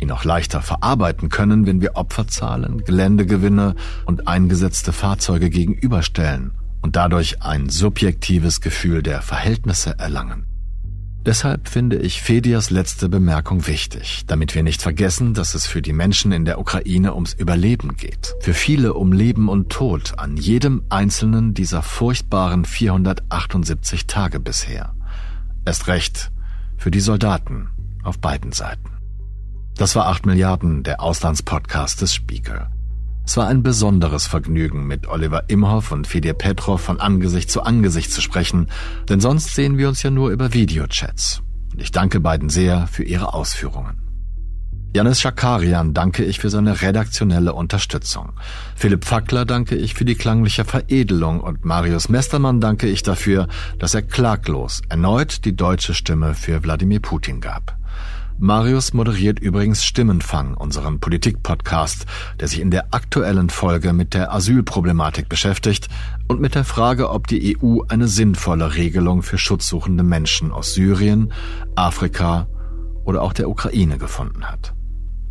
ihn 0.00 0.10
auch 0.10 0.24
leichter 0.24 0.60
verarbeiten 0.60 1.28
können, 1.28 1.66
wenn 1.66 1.80
wir 1.80 1.94
Opferzahlen, 1.94 2.84
Geländegewinne 2.84 3.76
und 4.06 4.26
eingesetzte 4.26 4.92
Fahrzeuge 4.92 5.50
gegenüberstellen 5.50 6.52
und 6.82 6.96
dadurch 6.96 7.42
ein 7.42 7.68
subjektives 7.68 8.60
Gefühl 8.60 9.02
der 9.02 9.22
Verhältnisse 9.22 9.98
erlangen. 9.98 10.53
Deshalb 11.26 11.68
finde 11.68 11.96
ich 11.96 12.20
Fedias 12.20 12.68
letzte 12.68 13.08
Bemerkung 13.08 13.66
wichtig, 13.66 14.24
damit 14.26 14.54
wir 14.54 14.62
nicht 14.62 14.82
vergessen, 14.82 15.32
dass 15.32 15.54
es 15.54 15.66
für 15.66 15.80
die 15.80 15.94
Menschen 15.94 16.32
in 16.32 16.44
der 16.44 16.58
Ukraine 16.58 17.14
ums 17.14 17.32
Überleben 17.32 17.96
geht. 17.96 18.34
Für 18.40 18.52
viele 18.52 18.92
um 18.92 19.10
Leben 19.10 19.48
und 19.48 19.70
Tod 19.70 20.18
an 20.18 20.36
jedem 20.36 20.82
einzelnen 20.90 21.54
dieser 21.54 21.82
furchtbaren 21.82 22.66
478 22.66 24.06
Tage 24.06 24.38
bisher. 24.38 24.94
Erst 25.64 25.86
recht 25.86 26.30
für 26.76 26.90
die 26.90 27.00
Soldaten 27.00 27.70
auf 28.02 28.18
beiden 28.18 28.52
Seiten. 28.52 28.90
Das 29.76 29.96
war 29.96 30.08
8 30.08 30.26
Milliarden, 30.26 30.82
der 30.82 31.00
Auslandspodcast 31.00 32.02
des 32.02 32.12
Spiegel. 32.12 32.68
Es 33.26 33.36
war 33.38 33.48
ein 33.48 33.62
besonderes 33.62 34.26
Vergnügen, 34.26 34.86
mit 34.86 35.08
Oliver 35.08 35.44
Imhoff 35.48 35.92
und 35.92 36.06
Fedor 36.06 36.34
Petrov 36.34 36.80
von 36.80 37.00
Angesicht 37.00 37.50
zu 37.50 37.62
Angesicht 37.62 38.12
zu 38.12 38.20
sprechen, 38.20 38.68
denn 39.08 39.20
sonst 39.20 39.54
sehen 39.54 39.78
wir 39.78 39.88
uns 39.88 40.02
ja 40.02 40.10
nur 40.10 40.30
über 40.30 40.52
Videochats. 40.52 41.40
Und 41.72 41.80
ich 41.80 41.90
danke 41.90 42.20
beiden 42.20 42.50
sehr 42.50 42.86
für 42.86 43.02
ihre 43.02 43.32
Ausführungen. 43.32 44.04
Janis 44.94 45.20
Schakarian 45.20 45.92
danke 45.92 46.22
ich 46.22 46.38
für 46.38 46.50
seine 46.50 46.82
redaktionelle 46.82 47.52
Unterstützung. 47.52 48.34
Philipp 48.76 49.04
Fackler 49.04 49.44
danke 49.44 49.74
ich 49.74 49.94
für 49.94 50.04
die 50.04 50.14
klangliche 50.14 50.64
Veredelung 50.64 51.40
und 51.40 51.64
Marius 51.64 52.08
Mestermann 52.08 52.60
danke 52.60 52.86
ich 52.86 53.02
dafür, 53.02 53.48
dass 53.80 53.94
er 53.94 54.02
klaglos 54.02 54.82
erneut 54.88 55.44
die 55.46 55.56
deutsche 55.56 55.94
Stimme 55.94 56.34
für 56.34 56.62
Wladimir 56.62 57.00
Putin 57.00 57.40
gab. 57.40 57.76
Marius 58.38 58.92
moderiert 58.92 59.38
übrigens 59.38 59.84
Stimmenfang, 59.84 60.54
unseren 60.54 60.98
Politik-Podcast, 60.98 62.04
der 62.40 62.48
sich 62.48 62.60
in 62.60 62.72
der 62.72 62.92
aktuellen 62.92 63.48
Folge 63.48 63.92
mit 63.92 64.12
der 64.12 64.32
Asylproblematik 64.32 65.28
beschäftigt 65.28 65.88
und 66.26 66.40
mit 66.40 66.56
der 66.56 66.64
Frage, 66.64 67.10
ob 67.10 67.28
die 67.28 67.56
EU 67.56 67.82
eine 67.88 68.08
sinnvolle 68.08 68.74
Regelung 68.74 69.22
für 69.22 69.38
schutzsuchende 69.38 70.02
Menschen 70.02 70.50
aus 70.50 70.74
Syrien, 70.74 71.32
Afrika 71.76 72.48
oder 73.04 73.22
auch 73.22 73.32
der 73.32 73.48
Ukraine 73.48 73.98
gefunden 73.98 74.44
hat. 74.44 74.74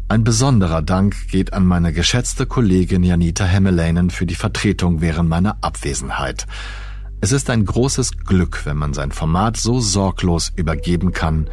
Ein 0.07 0.23
besonderer 0.23 0.81
Dank 0.81 1.27
geht 1.29 1.53
an 1.53 1.65
meine 1.65 1.91
geschätzte 1.91 2.45
Kollegin 2.45 3.03
Janita 3.03 3.43
Hemmelainen 3.43 4.11
für 4.11 4.25
die 4.25 4.35
Vertretung 4.35 5.01
während 5.01 5.27
meiner 5.27 5.57
Abwesenheit. 5.61 6.45
Es 7.19 7.31
ist 7.31 7.49
ein 7.49 7.65
großes 7.65 8.17
Glück, 8.25 8.65
wenn 8.65 8.77
man 8.77 8.93
sein 8.93 9.11
Format 9.11 9.57
so 9.57 9.79
sorglos 9.79 10.51
übergeben 10.55 11.13
kann, 11.13 11.49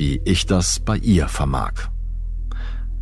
wie 0.00 0.18
ich 0.24 0.46
das 0.46 0.80
bei 0.80 0.96
ihr 0.96 1.28
vermag. 1.28 1.72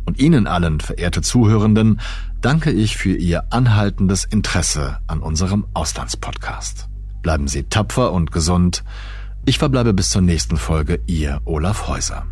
Und 0.05 0.19
Ihnen 0.19 0.47
allen, 0.47 0.81
verehrte 0.81 1.21
Zuhörenden, 1.21 2.01
danke 2.41 2.71
ich 2.71 2.97
für 2.97 3.15
Ihr 3.15 3.53
anhaltendes 3.53 4.25
Interesse 4.25 4.99
an 5.07 5.21
unserem 5.21 5.65
Auslandspodcast. 5.73 6.89
Bleiben 7.21 7.47
Sie 7.47 7.63
tapfer 7.63 8.11
und 8.11 8.33
gesund. 8.33 8.83
Ich 9.45 9.59
verbleibe 9.59 9.93
bis 9.93 10.09
zur 10.09 10.21
nächsten 10.21 10.57
Folge, 10.57 10.99
Ihr 11.07 11.39
Olaf 11.45 11.87
Häuser. 11.87 12.27